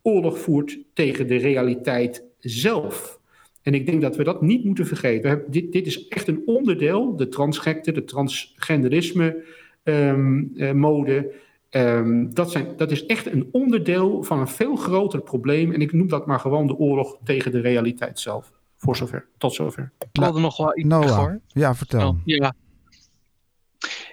oorlog 0.05 0.39
voert 0.39 0.79
tegen 0.93 1.27
de 1.27 1.37
realiteit 1.37 2.25
zelf. 2.39 3.21
En 3.63 3.75
ik 3.75 3.87
denk 3.87 4.03
dat 4.03 4.17
we 4.17 4.25
dat 4.25 4.43
niet 4.43 4.65
moeten 4.65 4.87
vergeten. 4.87 5.31
Hebben, 5.31 5.51
dit, 5.51 5.73
dit, 5.73 5.87
is 5.87 6.09
echt 6.09 6.29
een 6.29 6.43
onderdeel, 6.47 7.17
de 7.17 7.29
transgekte, 7.29 7.93
de 7.93 8.05
transgenderisme 8.05 9.45
um, 9.85 10.51
uh, 10.55 10.73
mode. 10.73 11.33
Um, 11.71 12.35
dat, 12.35 12.51
zijn, 12.51 12.67
dat 12.77 12.91
is 12.91 13.07
echt 13.07 13.27
een 13.27 13.49
onderdeel 13.53 14.23
van 14.23 14.39
een 14.39 14.49
veel 14.49 14.77
groter 14.77 15.21
probleem. 15.21 15.73
En 15.73 15.81
ik 15.81 15.93
noem 15.93 16.09
dat 16.09 16.27
maar 16.27 16.41
gewoon 16.41 16.67
de 16.67 16.77
oorlog 16.77 17.17
tegen 17.25 17.53
de 17.53 17.61
realiteit 17.61 18.21
zelf. 18.21 18.53
Voor 18.77 18.97
zover, 18.97 19.27
tot 19.39 19.55
zover. 19.55 19.93
Ik 19.99 20.21
wilde 20.21 20.41
nog 20.41 20.57
wel 20.57 20.79
iets 20.79 20.89
Noah. 20.89 21.35
Ja, 21.49 21.75
vertel. 21.75 22.09
Oh, 22.09 22.17
ja. 22.25 22.55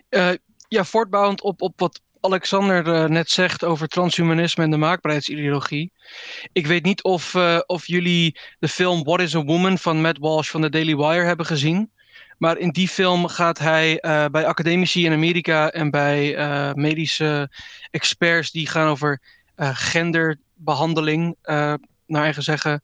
Uh, 0.10 0.32
ja, 0.68 0.84
voortbouwend 0.84 1.42
op, 1.42 1.62
op 1.62 1.80
wat 1.80 2.02
Alexander 2.22 2.88
uh, 2.88 3.05
net 3.05 3.30
zegt 3.30 3.63
over 3.63 3.88
transhumanisme 3.88 4.63
en 4.63 4.72
de 4.72 4.78
maakbaarheidsideologie. 4.78 5.91
Ik 6.51 6.67
weet 6.67 6.84
niet 6.84 7.03
of, 7.03 7.34
uh, 7.34 7.59
of 7.65 7.88
jullie 7.88 8.39
de 8.59 8.67
film 8.67 9.03
What 9.03 9.22
is 9.22 9.36
a 9.36 9.43
Woman 9.43 9.78
van 9.78 10.01
Matt 10.01 10.17
Walsh 10.17 10.49
van 10.49 10.61
The 10.61 10.69
Daily 10.69 10.95
Wire 10.95 11.26
hebben 11.26 11.45
gezien. 11.45 11.91
Maar 12.38 12.57
in 12.57 12.69
die 12.69 12.88
film 12.88 13.28
gaat 13.28 13.59
hij 13.59 13.91
uh, 13.91 14.26
bij 14.26 14.45
academici 14.45 15.05
in 15.05 15.11
Amerika 15.11 15.69
en 15.69 15.89
bij 15.89 16.36
medische 16.76 17.51
experts 17.91 18.51
die 18.51 18.67
gaan 18.67 18.88
over 18.88 19.22
genderbehandeling, 19.55 21.36
naar 21.41 22.24
eigen 22.24 22.43
zeggen, 22.43 22.82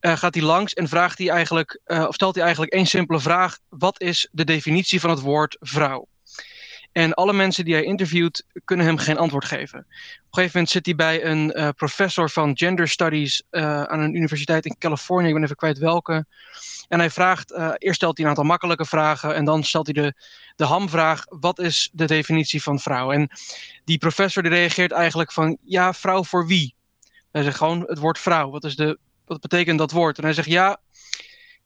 gaat 0.00 0.34
hij 0.34 0.42
langs 0.42 0.72
en 0.72 0.88
vraagt 0.88 1.18
hij 1.18 1.28
eigenlijk, 1.28 1.80
of 1.84 2.14
stelt 2.14 2.34
hij 2.34 2.44
eigenlijk 2.44 2.72
één 2.72 2.86
simpele 2.86 3.20
vraag: 3.20 3.58
wat 3.68 4.00
is 4.00 4.28
de 4.32 4.44
definitie 4.44 5.00
van 5.00 5.10
het 5.10 5.20
woord 5.20 5.56
vrouw? 5.60 6.08
En 6.92 7.14
alle 7.14 7.32
mensen 7.32 7.64
die 7.64 7.74
hij 7.74 7.82
interviewt 7.82 8.44
kunnen 8.64 8.86
hem 8.86 8.98
geen 8.98 9.18
antwoord 9.18 9.44
geven. 9.44 9.78
Op 9.78 9.84
een 9.84 10.24
gegeven 10.30 10.50
moment 10.52 10.70
zit 10.70 10.86
hij 10.86 10.94
bij 10.94 11.24
een 11.24 11.58
uh, 11.58 11.68
professor 11.76 12.30
van 12.30 12.56
gender 12.56 12.88
studies 12.88 13.42
uh, 13.50 13.82
aan 13.82 14.00
een 14.00 14.14
universiteit 14.14 14.64
in 14.66 14.76
Californië. 14.78 15.28
Ik 15.28 15.34
ben 15.34 15.42
even 15.42 15.56
kwijt 15.56 15.78
welke. 15.78 16.26
En 16.88 16.98
hij 16.98 17.10
vraagt, 17.10 17.52
uh, 17.52 17.70
eerst 17.78 17.96
stelt 17.96 18.16
hij 18.16 18.24
een 18.24 18.30
aantal 18.30 18.50
makkelijke 18.50 18.84
vragen 18.84 19.34
en 19.34 19.44
dan 19.44 19.64
stelt 19.64 19.86
hij 19.86 20.02
de, 20.02 20.14
de 20.56 20.64
hamvraag, 20.64 21.24
wat 21.28 21.58
is 21.58 21.90
de 21.92 22.06
definitie 22.06 22.62
van 22.62 22.78
vrouw? 22.78 23.12
En 23.12 23.30
die 23.84 23.98
professor 23.98 24.42
die 24.42 24.52
reageert 24.52 24.92
eigenlijk 24.92 25.32
van, 25.32 25.58
ja, 25.64 25.92
vrouw 25.94 26.24
voor 26.24 26.46
wie? 26.46 26.74
Hij 27.30 27.42
zegt 27.42 27.56
gewoon 27.56 27.84
het 27.86 27.98
woord 27.98 28.18
vrouw, 28.18 28.50
wat, 28.50 28.64
is 28.64 28.76
de, 28.76 28.98
wat 29.26 29.40
betekent 29.40 29.78
dat 29.78 29.90
woord? 29.90 30.18
En 30.18 30.24
hij 30.24 30.32
zegt, 30.32 30.48
ja, 30.48 30.80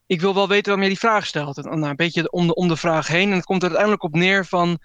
ik 0.06 0.20
wil 0.20 0.34
wel 0.34 0.48
weten 0.48 0.64
waarom 0.64 0.82
je 0.82 0.88
die 0.88 0.98
vraag 0.98 1.26
stelt. 1.26 1.56
En 1.56 1.64
nou, 1.64 1.90
een 1.90 1.96
beetje 1.96 2.30
om 2.30 2.46
de, 2.46 2.54
om 2.54 2.68
de 2.68 2.76
vraag 2.76 3.06
heen. 3.06 3.30
En 3.30 3.36
het 3.36 3.44
komt 3.44 3.62
er 3.62 3.68
uiteindelijk 3.68 4.02
op 4.02 4.14
neer 4.14 4.46
van 4.46 4.78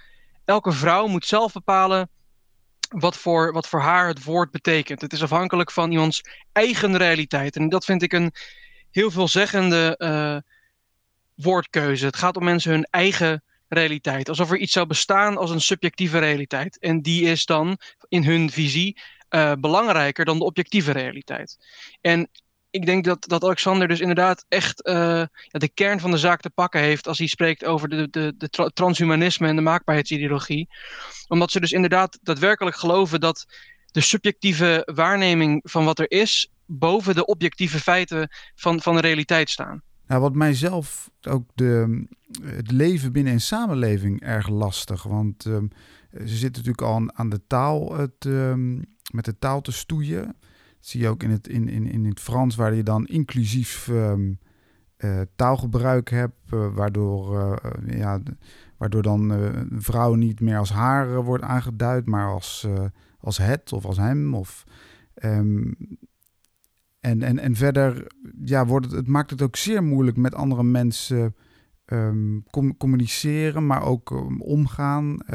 elke 0.52 0.72
vrouw 0.72 1.08
moet 1.08 1.26
zelf 1.26 1.54
bepalen 1.54 2.10
wat 2.89 3.18
voor, 3.18 3.54
wat 3.54 3.68
voor 3.68 3.80
haar 3.80 4.08
het 4.08 4.24
woord 4.24 4.52
betekent. 4.52 5.02
Het 5.02 5.14
is 5.14 5.24
afhankelijk 5.24 5.72
van 5.72 5.91
iemands 5.91 6.22
eigen 6.52 6.97
realiteit. 6.97 7.56
En 7.56 7.70
dat 7.70 7.86
vind 7.86 8.02
ik 8.02 8.14
een 8.14 8.34
heel 8.91 9.12
veelzeggende 9.12 9.95
uh, 9.97 10.38
woordkeuze. 11.36 12.06
Het 12.06 12.16
gaat 12.16 12.38
om 12.38 12.43
mensen 12.43 12.72
hun 12.72 12.88
eigen 12.89 13.43
realiteit. 13.68 14.30
Alsof 14.30 14.52
er 14.52 14.58
iets 14.58 14.74
zou 14.74 14.86
bestaan 14.86 15.38
als 15.38 15.49
een 15.49 15.62
subjectieve 15.62 16.20
realiteit. 16.20 16.80
En 16.80 17.02
die 17.02 17.24
is 17.24 17.45
dan 17.45 17.78
in 18.08 18.24
hun 18.24 18.49
visie 18.49 19.02
uh, 19.30 19.52
belangrijker 19.60 20.26
dan 20.26 20.38
de 20.38 20.43
objectieve 20.45 20.91
realiteit. 20.91 21.58
En 22.02 22.30
ik 22.72 22.86
denk 22.86 23.03
dat, 23.03 23.28
dat 23.28 23.43
Alexander 23.43 23.88
dus 23.88 23.99
inderdaad 23.99 24.45
echt 24.47 24.82
ja, 24.84 25.28
de 25.51 25.72
kern 25.74 25.99
van 25.99 26.11
de 26.11 26.17
zaak 26.17 26.41
te 26.41 26.49
pakken 26.49 26.82
heeft 26.82 27.07
als 27.07 27.17
hij 27.17 27.28
spreekt 27.28 27.65
over 27.65 27.89
de, 27.89 28.07
de, 28.09 28.34
de 28.38 28.72
transhumanisme 28.74 29.47
en 29.47 29.55
de 29.55 29.61
maakbaarheidsideologie. 29.61 30.69
Omdat 31.28 31.51
ze 31.51 31.59
dus 31.59 31.72
inderdaad 31.72 32.19
daadwerkelijk 32.22 32.76
geloven 32.76 33.19
dat 33.19 33.45
de 33.91 34.01
subjectieve 34.01 34.89
waarneming 34.93 35.59
van 35.63 35.86
wat 35.86 35.99
er 35.99 36.11
is 36.11 36.49
boven 36.65 37.15
de 37.15 37.26
objectieve 37.26 37.80
feiten 37.80 38.30
van, 38.55 38.82
van 38.82 38.95
de 38.95 39.01
realiteit 39.01 39.49
staan. 39.49 39.82
Nou, 40.07 40.22
wat 40.22 40.36
mijzelf 40.36 41.09
ook 41.22 41.49
de, 41.53 42.05
het 42.43 42.72
leven 42.72 43.11
binnen 43.11 43.34
een 43.34 43.41
samenleving 43.41 44.22
erg 44.22 44.47
lastig. 44.47 45.03
Want 45.03 45.45
um, 45.45 45.69
ze 46.11 46.38
zitten 46.38 46.63
natuurlijk 46.63 46.82
al 46.82 46.95
aan, 46.95 47.17
aan 47.17 47.30
de 47.30 47.41
taal 47.47 47.93
het, 47.97 48.26
um, 48.26 48.86
met 49.11 49.26
de 49.26 49.38
taal 49.39 49.61
te 49.61 49.72
stoeien. 49.72 50.36
Zie 50.82 51.02
je 51.02 51.08
ook 51.08 51.24
in 51.24 51.30
het, 51.30 51.48
in, 51.48 51.70
in, 51.70 51.88
in 51.88 52.06
het 52.06 52.20
Frans, 52.20 52.56
waar 52.56 52.74
je 52.74 52.84
dan 52.84 53.06
inclusief 53.06 53.88
um, 53.88 54.40
uh, 54.98 55.22
taalgebruik 55.36 56.10
hebt, 56.10 56.54
uh, 56.54 56.74
waardoor, 56.74 57.36
uh, 57.36 57.98
ja, 57.98 58.22
waardoor 58.78 59.02
dan 59.02 59.34
vrouw 59.70 60.14
niet 60.14 60.40
meer 60.40 60.58
als 60.58 60.72
haar 60.72 61.24
wordt 61.24 61.44
aangeduid, 61.44 62.06
maar 62.06 62.28
als, 62.28 62.68
als 63.20 63.38
het 63.38 63.74
of 63.74 63.86
als 63.86 63.98
hem. 63.98 64.34
Of, 64.34 64.64
um, 65.24 65.76
en, 67.00 67.22
en, 67.22 67.40
en 67.40 67.56
verder 67.56 68.12
ja, 68.44 68.66
wordt 68.66 68.92
het, 68.92 69.08
maakt 69.08 69.30
het 69.30 69.42
ook 69.42 69.56
zeer 69.56 69.84
moeilijk 69.84 70.18
met 70.18 70.36
andere 70.36 70.64
mensen 70.64 71.36
com 72.50 72.78
communiceren, 72.78 73.66
maar 73.66 73.84
ook 73.84 74.12
omgaan. 74.40 75.26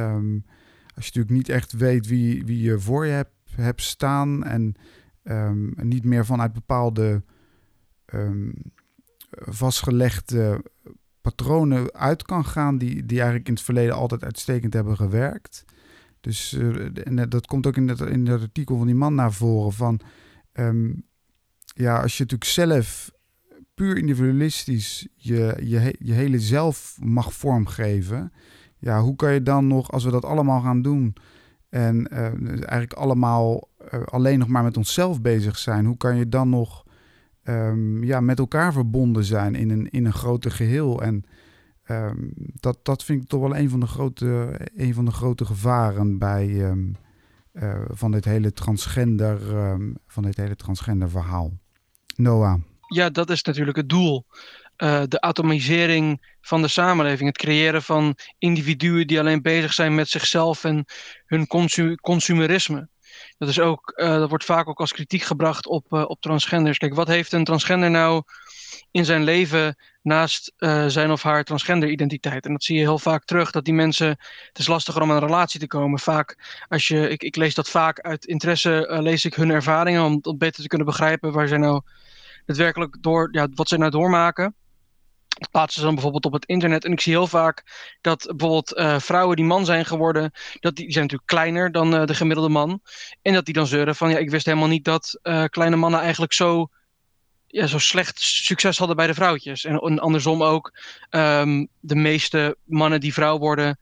Als 0.95 1.07
je 1.07 1.13
natuurlijk 1.19 1.31
niet 1.31 1.49
echt 1.49 1.73
weet 1.73 2.07
wie, 2.07 2.45
wie 2.45 2.63
je 2.63 2.79
voor 2.79 3.07
je 3.07 3.13
hebt, 3.13 3.35
hebt 3.51 3.83
staan 3.83 4.45
en 4.45 4.75
niet 5.74 6.05
meer 6.05 6.27
vanuit 6.27 6.53
bepaalde 6.53 7.22
vastgelegde 9.31 10.64
patronen 11.20 11.93
uit 11.93 12.22
kan 12.22 12.45
gaan, 12.45 12.79
die, 12.79 13.07
die 13.07 13.16
eigenlijk 13.16 13.49
in 13.49 13.55
het 13.55 13.62
verleden 13.62 13.95
altijd 13.95 14.24
uitstekend 14.24 14.72
hebben 14.72 14.97
gewerkt. 14.97 15.64
Dus 16.20 16.53
uh, 16.53 17.07
en 17.07 17.29
dat 17.29 17.47
komt 17.47 17.66
ook 17.66 17.77
in 17.77 17.87
dat, 17.87 18.01
in 18.01 18.24
dat 18.24 18.41
artikel 18.41 18.77
van 18.77 18.87
die 18.87 18.95
man 18.95 19.14
naar 19.14 19.33
voren 19.33 19.72
van 19.72 20.01
ja, 21.74 22.01
als 22.03 22.16
je 22.16 22.22
natuurlijk 22.22 22.51
zelf 22.51 23.11
puur 23.74 23.97
individualistisch 23.97 25.09
je, 25.16 25.57
je, 25.62 25.95
je 25.99 26.12
hele 26.12 26.41
zelf 26.41 26.97
mag 27.01 27.35
vormgeven, 27.35 28.33
ja, 28.79 29.01
hoe 29.01 29.16
kan 29.16 29.33
je 29.33 29.43
dan 29.43 29.66
nog, 29.66 29.91
als 29.91 30.05
we 30.05 30.11
dat 30.11 30.24
allemaal 30.24 30.61
gaan 30.61 30.83
doen 30.83 31.14
en 31.68 32.09
uh, 32.12 32.18
eigenlijk 32.49 32.93
allemaal 32.93 33.68
uh, 33.95 34.03
alleen 34.03 34.39
nog 34.39 34.49
maar 34.49 34.62
met 34.62 34.76
onszelf 34.76 35.20
bezig 35.20 35.59
zijn, 35.59 35.87
hoe 35.87 35.97
kan 35.97 36.16
je 36.16 36.28
dan 36.28 36.49
nog 36.49 36.84
um, 37.45 38.05
ja, 38.05 38.20
met 38.20 38.39
elkaar 38.39 38.72
verbonden 38.72 39.24
zijn 39.24 39.55
in 39.55 39.70
een, 39.70 39.91
in 39.91 40.05
een 40.05 40.12
groter 40.12 40.51
geheel? 40.51 41.03
En 41.03 41.24
um, 41.91 42.32
dat, 42.37 42.78
dat 42.82 43.05
vind 43.05 43.22
ik 43.22 43.28
toch 43.28 43.41
wel 43.41 43.57
een 43.57 43.70
van 43.70 43.80
de 43.80 43.87
grote, 43.87 44.59
een 44.76 44.95
van 44.95 45.05
de 45.05 45.11
grote 45.11 45.45
gevaren 45.45 46.18
bij, 46.18 46.68
um, 46.70 46.97
uh, 47.53 47.80
van, 47.89 48.11
dit 48.11 48.24
hele 48.24 48.53
transgender, 48.53 49.41
van 50.07 50.22
dit 50.22 50.37
hele 50.37 50.57
transgender 50.57 51.11
verhaal. 51.11 51.53
Noah. 52.16 52.61
Ja, 52.87 53.11
dat 53.11 53.30
is 53.30 53.43
natuurlijk 53.43 53.76
het 53.76 53.89
doel. 53.89 54.24
Uh, 54.82 55.03
de 55.09 55.20
atomisering 55.20 56.34
van 56.41 56.62
de 56.62 56.68
samenleving. 56.68 57.28
Het 57.28 57.39
creëren 57.39 57.82
van 57.82 58.14
individuen 58.39 59.07
die 59.07 59.20
alleen 59.20 59.43
bezig 59.43 59.72
zijn 59.72 59.95
met 59.95 60.09
zichzelf 60.09 60.64
en 60.64 60.84
hun 61.26 61.47
consu 61.47 61.95
consumerisme. 61.95 62.89
Dat, 63.39 63.49
is 63.49 63.61
ook, 63.61 63.93
uh, 63.97 64.09
dat 64.09 64.28
wordt 64.28 64.45
vaak 64.45 64.68
ook 64.68 64.80
als 64.80 64.93
kritiek 64.93 65.22
gebracht 65.22 65.66
op, 65.66 65.93
uh, 65.93 66.05
op 66.07 66.20
transgenders. 66.20 66.78
Kijk, 66.78 66.95
wat 66.95 67.09
heeft 67.09 67.32
een 67.32 67.45
transgender 67.45 67.91
nou 67.91 68.22
in 68.91 69.05
zijn 69.05 69.24
leven 69.24 69.76
naast 70.03 70.53
zijn 70.87 71.11
of 71.11 71.22
haar 71.22 71.45
transgender 71.45 71.89
identiteit? 71.89 72.45
En 72.45 72.53
dat 72.53 72.64
zie 72.64 72.76
je 72.76 72.82
heel 72.82 72.99
vaak 72.99 73.24
terug, 73.24 73.51
dat 73.51 73.64
die 73.64 73.74
mensen... 73.74 74.09
Het 74.49 74.59
is 74.59 74.66
lastiger 74.66 75.03
om 75.03 75.11
aan 75.11 75.16
een 75.16 75.26
relatie 75.26 75.61
te 75.61 75.66
komen. 75.66 75.99
Vaak, 75.99 76.59
als 76.68 76.89
je, 76.89 77.09
ik, 77.09 77.22
ik 77.22 77.37
lees 77.37 77.55
dat 77.55 77.68
vaak 77.68 78.01
uit 78.01 78.24
interesse, 78.24 78.87
lees 79.01 79.24
ik 79.24 79.34
hun 79.34 79.51
ervaringen... 79.51 80.05
om, 80.05 80.18
om 80.22 80.39
beter 80.39 80.62
te 80.62 80.68
kunnen 80.68 80.87
begrijpen 80.87 81.32
waar 81.32 81.49
zij 81.49 81.59
nou 81.59 81.82
daadwerkelijk 82.47 82.97
door, 83.01 83.28
ja, 83.32 83.49
wat 83.55 83.68
ze 83.68 83.78
nou 83.78 83.91
doormaken. 83.91 84.55
Plaatsen 85.51 85.80
ze 85.80 85.87
dan 85.87 85.95
bijvoorbeeld 85.95 86.24
op 86.24 86.32
het 86.32 86.45
internet. 86.45 86.84
En 86.84 86.93
ik 86.93 87.01
zie 87.01 87.12
heel 87.12 87.26
vaak 87.26 87.62
dat 88.01 88.32
bijvoorbeeld 88.37 88.76
uh, 88.76 88.99
vrouwen 88.99 89.37
die 89.37 89.45
man 89.45 89.64
zijn 89.64 89.84
geworden, 89.84 90.32
dat 90.61 90.76
die, 90.76 90.93
zijn 90.93 91.03
natuurlijk 91.03 91.30
kleiner 91.30 91.72
dan 91.72 91.95
uh, 91.95 92.05
de 92.05 92.14
gemiddelde 92.14 92.51
man. 92.51 92.80
En 93.22 93.32
dat 93.32 93.45
die 93.45 93.55
dan 93.55 93.66
zeuren 93.66 93.97
van 93.97 94.11
ja, 94.11 94.18
ik 94.18 94.30
wist 94.30 94.47
helemaal 94.47 94.68
niet 94.68 94.84
dat 94.84 95.18
uh, 95.22 95.45
kleine 95.45 95.76
mannen 95.76 96.01
eigenlijk 96.01 96.32
zo, 96.32 96.68
ja, 97.47 97.66
zo 97.66 97.78
slecht 97.78 98.20
succes 98.20 98.78
hadden 98.78 98.97
bij 98.97 99.07
de 99.07 99.14
vrouwtjes. 99.14 99.64
En, 99.64 99.99
andersom 99.99 100.43
ook, 100.43 100.78
um, 101.11 101.68
de 101.80 101.97
meeste 101.97 102.57
mannen 102.64 103.01
die 103.01 103.12
vrouw 103.12 103.39
worden, 103.39 103.78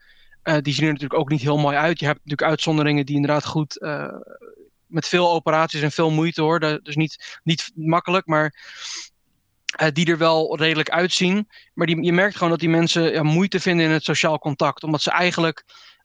die 0.61 0.75
zien 0.75 0.85
er 0.85 0.93
natuurlijk 0.93 1.21
ook 1.21 1.31
niet 1.31 1.41
heel 1.41 1.59
mooi 1.59 1.77
uit. 1.77 1.99
Je 1.99 2.07
hebt 2.07 2.19
natuurlijk 2.19 2.51
uitzonderingen 2.51 3.07
die 3.07 3.17
inderdaad 3.17 3.45
goed 3.45 3.79
met 4.87 5.09
veel 5.09 5.33
operaties 5.33 5.83
en 5.83 5.93
veel 5.93 6.11
moeite 6.11 6.43
hoor. 6.43 6.61
dus 6.83 6.97
niet, 6.97 7.41
niet 7.43 7.71
makkelijk, 7.75 8.27
maar 8.27 8.55
uh, 9.83 9.89
die 9.93 10.07
er 10.07 10.19
wel 10.19 10.57
redelijk 10.59 10.91
uitzien. 10.91 11.49
Maar 11.75 11.87
die, 11.87 12.03
je 12.03 12.13
merkt 12.13 12.35
gewoon 12.35 12.51
dat 12.51 12.61
die 12.61 12.69
mensen 12.69 13.13
ja, 13.13 13.23
moeite 13.23 13.61
vinden 13.61 13.87
in 13.87 13.93
het 13.93 14.05
sociaal 14.05 14.39
contact. 14.39 14.83
Omdat 14.83 15.03
ze 15.03 15.11
eigenlijk 15.11 15.65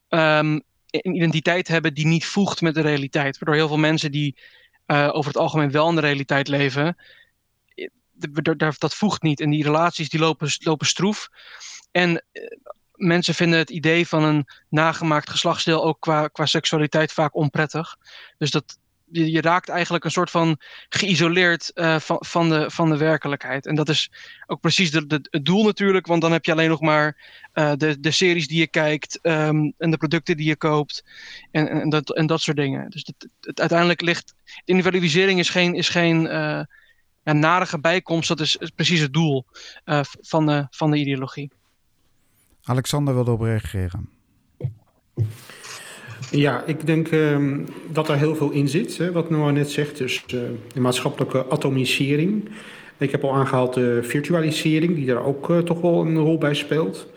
um, 0.10 0.62
een 0.90 1.16
identiteit 1.16 1.68
hebben 1.68 1.94
die 1.94 2.06
niet 2.06 2.26
voegt 2.26 2.62
met 2.62 2.74
de 2.74 2.82
realiteit. 2.82 3.38
Waardoor 3.38 3.60
heel 3.60 3.68
veel 3.68 3.78
mensen 3.78 4.12
die 4.12 4.38
uh, 4.88 5.10
over 5.12 5.32
het 5.32 5.42
algemeen 5.42 5.72
wel 5.72 5.90
in 5.90 5.96
de 5.96 6.02
realiteit 6.02 6.48
leven, 6.48 6.98
eh, 7.76 8.70
dat 8.78 8.96
voegt 8.96 9.22
niet. 9.22 9.40
En 9.40 9.50
die 9.50 9.64
relaties 9.64 10.10
die 10.10 10.20
lopen, 10.20 10.50
lopen 10.60 10.88
stroef. 10.88 11.30
En 11.92 12.24
mensen 12.96 13.34
vinden 13.34 13.60
het 13.60 13.70
idee 13.70 14.08
van 14.08 14.24
een 14.24 14.48
nagemaakt 14.70 15.30
geslachtsdeel 15.30 15.84
ook 15.84 16.00
qua, 16.00 16.28
qua 16.28 16.46
seksualiteit 16.46 17.12
vaak 17.14 17.36
onprettig. 17.36 17.96
Dus 18.38 18.52
dat, 18.52 18.78
je, 19.12 19.32
je 19.32 19.42
raakt 19.42 19.70
eigenlijk 19.70 20.04
een 20.04 20.12
soort 20.12 20.30
van 20.30 20.58
geïsoleerd 20.90 21.72
uh, 21.76 22.00
van, 22.00 22.18
van, 22.20 22.50
de, 22.50 22.72
van 22.72 22.90
de 22.90 22.98
werkelijkheid. 22.98 23.66
En 23.66 23.76
dat 23.76 23.90
is 23.90 24.12
ook 24.48 24.60
precies 24.60 24.92
het 24.92 25.30
doel 25.44 25.64
natuurlijk, 25.64 26.08
want 26.08 26.22
dan 26.22 26.32
heb 26.32 26.46
je 26.46 26.52
alleen 26.52 26.70
nog 26.70 26.82
maar 26.82 27.18
uh, 27.54 27.72
de, 27.78 28.00
de 28.00 28.12
series 28.12 28.48
die 28.48 28.60
je 28.60 28.68
kijkt 28.68 29.20
um, 29.22 29.74
en 29.78 29.92
de 29.92 29.98
producten 29.98 30.38
die 30.38 30.48
je 30.48 30.56
koopt 30.56 31.04
en, 31.52 31.68
en, 31.70 31.90
dat, 31.90 32.16
en 32.16 32.28
dat 32.28 32.42
soort 32.42 32.58
dingen. 32.58 32.90
Dus 32.90 33.12
het, 33.42 33.60
uiteindelijk 33.60 34.02
ligt, 34.02 34.36
individualisering 34.66 35.40
is 35.40 35.50
geen, 35.50 35.76
is 35.76 35.90
geen 35.90 36.22
ja, 37.24 37.34
narige 37.34 37.80
bijkomst, 37.80 38.28
dat 38.28 38.40
is, 38.40 38.56
is 38.56 38.70
precies 38.70 39.00
het 39.00 39.14
doel 39.14 39.46
van, 40.22 40.46
de, 40.46 40.68
van 40.70 40.92
de 40.92 40.98
ideologie. 40.98 41.52
Alexander 42.64 43.14
wilde 43.14 43.32
op 43.32 43.42
reageren. 43.42 44.10
Ja, 46.32 46.64
ik 46.66 46.86
denk 46.86 47.12
um, 47.12 47.66
dat 47.92 48.10
er 48.10 48.18
heel 48.18 48.36
veel 48.36 48.52
in 48.52 48.68
zit, 48.68 48.98
hè, 48.98 49.12
wat 49.12 49.30
Noah 49.30 49.54
net 49.54 49.72
zegt. 49.72 49.98
Dus 49.98 50.24
uh, 50.34 50.42
de 50.74 50.80
maatschappelijke 50.80 51.46
atomisering. 51.46 52.50
Ik 52.98 53.12
heb 53.12 53.24
al 53.24 53.34
aangehaald 53.34 53.74
de 53.74 54.00
virtualisering, 54.04 54.96
die 54.96 55.06
daar 55.06 55.26
ook 55.26 55.50
uh, 55.50 55.58
toch 55.58 55.82
wel 55.82 56.02
een 56.02 56.18
rol 56.18 56.38
bij 56.38 56.54
speelt. 56.54 57.08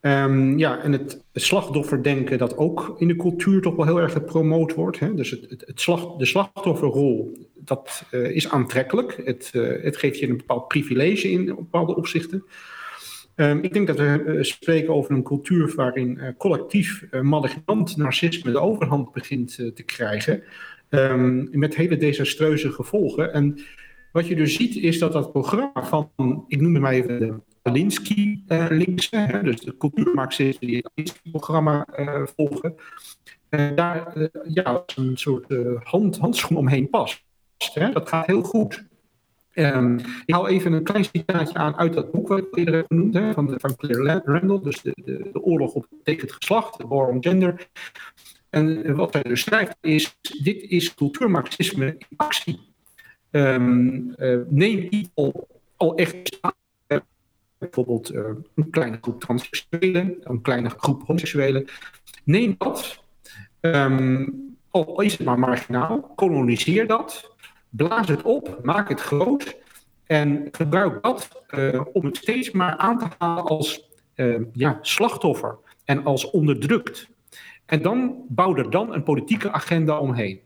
Um, 0.00 0.58
ja, 0.58 0.78
en 0.82 0.92
het 0.92 1.24
slachtofferdenken 1.34 2.38
dat 2.38 2.56
ook 2.56 2.94
in 2.98 3.08
de 3.08 3.16
cultuur 3.16 3.60
toch 3.60 3.76
wel 3.76 3.86
heel 3.86 4.00
erg 4.00 4.12
gepromoot 4.12 4.74
wordt. 4.74 4.98
Hè? 4.98 5.14
Dus 5.14 5.30
het, 5.30 5.64
het, 5.66 5.80
slacht, 5.80 6.18
de 6.18 6.26
slachtofferrol, 6.26 7.38
dat 7.54 8.04
uh, 8.10 8.30
is 8.30 8.48
aantrekkelijk. 8.48 9.20
Het, 9.24 9.50
het 9.82 9.96
geeft 9.96 10.18
je 10.18 10.28
een 10.28 10.36
bepaald 10.36 10.68
privilege 10.68 11.30
in 11.30 11.44
bepaalde 11.44 11.96
opzichten. 11.96 12.44
Um, 13.36 13.62
ik 13.62 13.72
denk 13.72 13.86
dat 13.86 13.98
we 13.98 14.22
uh, 14.26 14.42
spreken 14.42 14.94
over 14.94 15.14
een 15.14 15.22
cultuur 15.22 15.72
waarin 15.76 16.18
uh, 16.20 16.28
collectief 16.38 17.06
uh, 17.10 17.20
malignant 17.20 17.96
narcisme 17.96 18.50
de 18.50 18.58
overhand 18.58 19.12
begint 19.12 19.54
te 19.54 19.82
krijgen. 19.84 20.42
Um, 20.90 21.48
met 21.50 21.76
hele 21.76 21.96
desastreuze 21.96 22.72
gevolgen. 22.72 23.32
En 23.32 23.58
wat 24.12 24.26
je 24.26 24.36
dus 24.36 24.54
ziet 24.54 24.76
is 24.76 24.98
dat 24.98 25.12
dat 25.12 25.32
programma 25.32 25.84
van, 25.84 26.44
ik 26.48 26.60
noem 26.60 26.72
het 26.72 26.82
maar 26.82 26.92
even 26.92 27.18
de 27.18 27.34
Alinsky-linkse, 27.62 29.40
dus 29.42 29.60
de 29.60 29.76
cultuurmarxisten 29.76 30.66
die 30.66 30.76
het 30.76 30.90
Alinsky-programma 30.94 31.86
volgen, 32.36 32.74
daar 33.74 34.30
ja, 34.48 34.82
een 34.96 35.16
soort 35.16 35.46
hand, 35.82 36.18
handschoen 36.18 36.56
omheen 36.56 36.90
past. 36.90 37.24
Hè? 37.72 37.92
Dat 37.92 38.08
gaat 38.08 38.26
heel 38.26 38.42
goed. 38.42 38.84
Um, 39.54 39.98
ik 39.98 40.34
haal 40.34 40.48
even 40.48 40.72
een 40.72 40.82
klein 40.82 41.04
citaatje 41.04 41.54
aan 41.54 41.76
uit 41.76 41.92
dat 41.92 42.10
boek 42.10 42.28
wat 42.28 42.38
ik 42.38 42.56
eerder 42.56 42.74
heb 42.74 42.86
genoemd, 42.86 43.14
hè, 43.14 43.32
van, 43.32 43.46
de, 43.46 43.54
van 43.58 43.76
Claire 43.76 44.22
Randall, 44.24 44.60
dus 44.62 44.82
de, 44.82 44.92
de, 45.04 45.42
oorlog 45.42 45.72
op 45.72 45.86
het 46.04 46.32
geslacht, 46.32 46.78
de 46.78 46.86
war 46.86 47.08
on 47.08 47.22
gender. 47.22 47.68
En 48.50 48.94
wat 48.96 49.12
hij 49.12 49.22
dus 49.22 49.40
schrijft 49.40 49.76
is, 49.80 50.16
dit 50.42 50.62
is 50.62 50.94
cultuurmarxisme 50.94 51.86
in 51.86 52.16
actie. 52.16 52.60
Um, 53.30 54.14
uh, 54.16 54.40
neem 54.48 54.86
iets 54.90 55.08
al, 55.14 55.48
al 55.76 55.94
echt 55.96 56.40
bijvoorbeeld 57.58 58.14
een 58.54 58.70
kleine 58.70 58.98
groep 59.00 59.20
transseksuelen, 59.20 60.16
een 60.20 60.40
kleine 60.40 60.68
groep 60.68 61.02
homoseksuelen. 61.06 61.64
Neem 62.24 62.54
dat, 62.58 63.02
um, 63.60 64.56
al 64.70 65.00
is 65.00 65.12
het 65.12 65.26
maar 65.26 65.38
marginaal, 65.38 66.00
koloniseer 66.00 66.86
dat, 66.86 67.33
blaas 67.76 68.08
het 68.08 68.22
op, 68.22 68.60
maak 68.62 68.88
het 68.88 69.00
groot 69.00 69.56
en 70.06 70.48
gebruik 70.50 71.02
dat 71.02 71.42
uh, 71.54 71.80
om 71.92 72.04
het 72.04 72.16
steeds 72.16 72.50
maar 72.50 72.76
aan 72.76 72.98
te 72.98 73.06
halen 73.18 73.44
als 73.44 73.90
uh, 74.16 74.40
ja, 74.52 74.78
slachtoffer 74.82 75.58
en 75.84 76.04
als 76.04 76.30
onderdrukt. 76.30 77.08
En 77.66 77.82
dan 77.82 78.24
bouw 78.28 78.56
er 78.56 78.70
dan 78.70 78.94
een 78.94 79.02
politieke 79.02 79.50
agenda 79.50 79.98
omheen. 79.98 80.40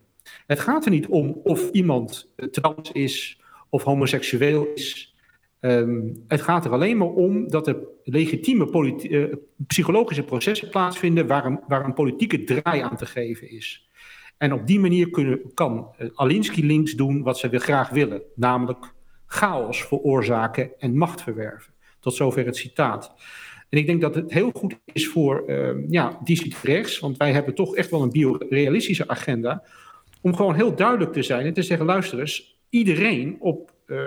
Het 0.46 0.60
gaat 0.60 0.84
er 0.84 0.90
niet 0.90 1.06
om 1.06 1.40
of 1.42 1.70
iemand 1.70 2.30
trans 2.50 2.92
is 2.92 3.40
of 3.68 3.82
homoseksueel 3.82 4.66
is. 4.74 5.16
Um, 5.60 6.24
het 6.28 6.40
gaat 6.40 6.64
er 6.64 6.72
alleen 6.72 6.96
maar 6.96 7.08
om 7.08 7.48
dat 7.48 7.66
er 7.66 7.76
legitieme 8.04 8.96
uh, 9.02 9.34
psychologische 9.66 10.22
processen 10.22 10.68
plaatsvinden 10.68 11.26
waar 11.26 11.44
een, 11.44 11.60
waar 11.68 11.84
een 11.84 11.94
politieke 11.94 12.44
draai 12.44 12.80
aan 12.80 12.96
te 12.96 13.06
geven 13.06 13.50
is. 13.50 13.87
En 14.38 14.52
op 14.52 14.66
die 14.66 14.80
manier 14.80 15.10
kunnen, 15.10 15.54
kan 15.54 15.94
Alinsky 16.14 16.62
links 16.62 16.92
doen 16.92 17.22
wat 17.22 17.38
ze 17.38 17.58
graag 17.58 17.90
willen, 17.90 18.22
namelijk 18.34 18.92
chaos 19.26 19.82
veroorzaken 19.82 20.70
en 20.78 20.96
macht 20.96 21.22
verwerven. 21.22 21.72
Tot 22.00 22.14
zover 22.14 22.46
het 22.46 22.56
citaat. 22.56 23.14
En 23.68 23.78
ik 23.78 23.86
denk 23.86 24.00
dat 24.00 24.14
het 24.14 24.32
heel 24.32 24.50
goed 24.54 24.78
is 24.92 25.08
voor 25.08 25.44
uh, 25.46 25.70
ja, 25.88 26.20
die 26.24 26.54
rechts, 26.62 26.98
want 26.98 27.16
wij 27.16 27.32
hebben 27.32 27.54
toch 27.54 27.76
echt 27.76 27.90
wel 27.90 28.02
een 28.02 28.10
biorealistische 28.10 29.08
agenda, 29.08 29.62
om 30.20 30.36
gewoon 30.36 30.54
heel 30.54 30.74
duidelijk 30.74 31.12
te 31.12 31.22
zijn 31.22 31.46
en 31.46 31.52
te 31.52 31.62
zeggen, 31.62 31.86
luister 31.86 32.20
eens, 32.20 32.58
iedereen, 32.68 33.36
op, 33.40 33.72
uh, 33.86 33.98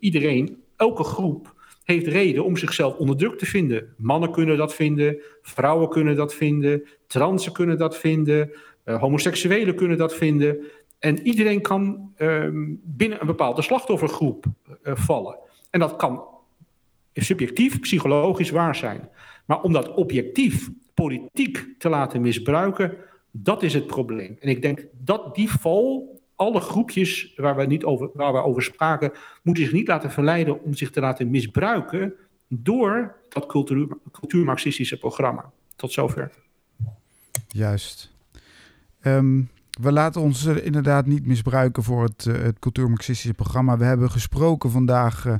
iedereen, 0.00 0.62
elke 0.76 1.04
groep 1.04 1.54
heeft 1.84 2.06
reden 2.06 2.44
om 2.44 2.56
zichzelf 2.56 2.96
onderdrukt 2.96 3.38
te 3.38 3.46
vinden. 3.46 3.94
Mannen 3.96 4.32
kunnen 4.32 4.56
dat 4.56 4.74
vinden, 4.74 5.20
vrouwen 5.42 5.88
kunnen 5.88 6.16
dat 6.16 6.34
vinden, 6.34 6.82
transen 7.06 7.52
kunnen 7.52 7.78
dat 7.78 7.98
vinden, 7.98 8.50
homoseksuelen 8.84 9.74
kunnen 9.74 9.98
dat 9.98 10.14
vinden. 10.14 10.56
En 10.98 11.20
iedereen 11.26 11.60
kan 11.60 12.12
ehm, 12.16 12.74
binnen 12.82 13.20
een 13.20 13.26
bepaalde 13.26 13.62
slachtoffergroep 13.62 14.44
uh, 14.82 14.96
vallen. 14.96 15.38
En 15.70 15.80
dat 15.80 15.96
kan 15.96 16.24
subjectief, 17.14 17.80
psychologisch 17.80 18.50
waar 18.50 18.76
zijn. 18.76 19.08
Maar 19.44 19.62
om 19.62 19.72
dat 19.72 19.94
objectief 19.94 20.70
politiek 20.94 21.66
te 21.78 21.88
laten 21.88 22.20
misbruiken, 22.20 22.96
dat 23.30 23.62
is 23.62 23.74
het 23.74 23.86
probleem. 23.86 24.36
En 24.40 24.48
ik 24.48 24.62
denk 24.62 24.86
dat 24.92 25.34
die 25.34 25.50
val, 25.50 26.20
alle 26.34 26.60
groepjes 26.60 27.32
waar 27.36 27.56
we, 27.56 27.66
niet 27.66 27.84
over, 27.84 28.10
waar 28.14 28.32
we 28.32 28.42
over 28.42 28.62
spraken, 28.62 29.12
moeten 29.42 29.64
zich 29.64 29.72
niet 29.72 29.88
laten 29.88 30.10
verleiden 30.10 30.62
om 30.62 30.74
zich 30.74 30.90
te 30.90 31.00
laten 31.00 31.30
misbruiken 31.30 32.14
door 32.48 33.16
dat 33.28 33.46
cultuur, 33.46 33.88
cultuurmarxistische 34.12 34.98
programma. 34.98 35.52
Tot 35.76 35.92
zover. 35.92 36.32
Juist. 37.48 38.13
Um, 39.06 39.50
we 39.80 39.92
laten 39.92 40.20
ons 40.20 40.44
inderdaad 40.44 41.06
niet 41.06 41.26
misbruiken 41.26 41.82
voor 41.82 42.02
het, 42.02 42.24
uh, 42.24 42.34
het 42.34 42.58
programma. 43.36 43.78
We 43.78 43.84
hebben 43.84 44.10
gesproken 44.10 44.70
vandaag 44.70 45.26
uh, 45.26 45.34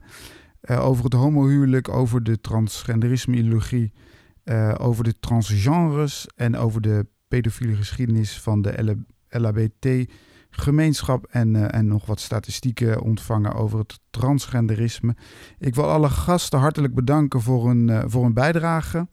uh, 0.63 0.87
over 0.87 1.05
het 1.05 1.13
homohuwelijk, 1.13 1.89
over 1.89 2.23
de 2.23 2.41
transgenderisme-ideologie, 2.41 3.93
over 4.79 5.05
de 5.05 5.15
transgenres 5.21 6.27
en 6.37 6.57
over 6.57 6.81
de 6.81 7.07
pedofiele 7.29 7.75
geschiedenis 7.75 8.41
van 8.41 8.63
de 8.63 9.05
LHBT-gemeenschap 9.29 11.27
en, 11.31 11.71
en 11.71 11.87
nog 11.87 12.07
wat 12.07 12.21
statistieken 12.21 13.01
ontvangen 13.01 13.55
over 13.55 13.79
het 13.79 14.01
transgenderisme. 14.11 15.17
Ik 15.59 15.75
wil 15.75 15.91
alle 15.91 16.09
gasten 16.09 16.59
hartelijk 16.59 16.95
bedanken 16.95 17.41
voor 17.41 17.69
hun, 17.69 18.11
voor 18.11 18.23
hun 18.23 18.35
bijdrage. 18.35 19.09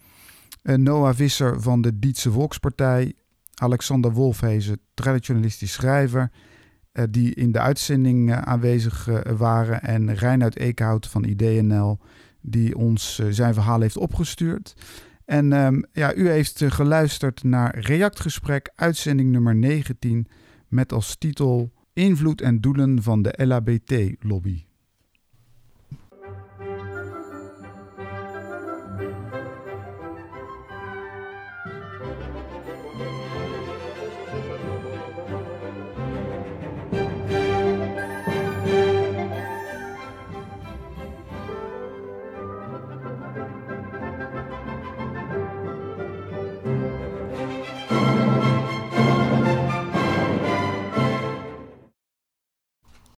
Noah 0.63 1.15
Visser 1.15 1.61
van 1.61 1.81
de 1.81 1.99
Dietse 1.99 2.31
Volkspartij, 2.31 3.13
Alexander 3.61 4.11
Wolfhezen, 4.11 4.79
traditionalistisch 4.93 5.73
schrijver, 5.73 6.31
uh, 6.93 7.03
die 7.09 7.33
in 7.33 7.51
de 7.51 7.59
uitzending 7.59 8.29
uh, 8.29 8.41
aanwezig 8.41 9.07
uh, 9.07 9.19
waren. 9.37 9.81
En 9.81 10.15
Reinhard 10.15 10.57
Eekhout 10.57 11.07
van 11.07 11.23
IDNL, 11.23 11.99
die 12.41 12.77
ons 12.77 13.21
zijn 13.29 13.53
verhaal 13.53 13.81
heeft 13.81 13.97
opgestuurd. 13.97 14.75
En 15.25 15.51
um, 15.51 15.85
ja, 15.91 16.15
u 16.15 16.29
heeft 16.29 16.63
geluisterd 16.65 17.43
naar 17.43 17.79
Reactgesprek, 17.79 18.71
uitzending 18.75 19.31
nummer 19.31 19.55
19, 19.55 20.27
met 20.67 20.93
als 20.93 21.15
titel 21.15 21.71
Invloed 21.93 22.41
en 22.41 22.61
doelen 22.61 23.03
van 23.03 23.21
de 23.21 23.33
LHBT-lobby. 23.45 24.65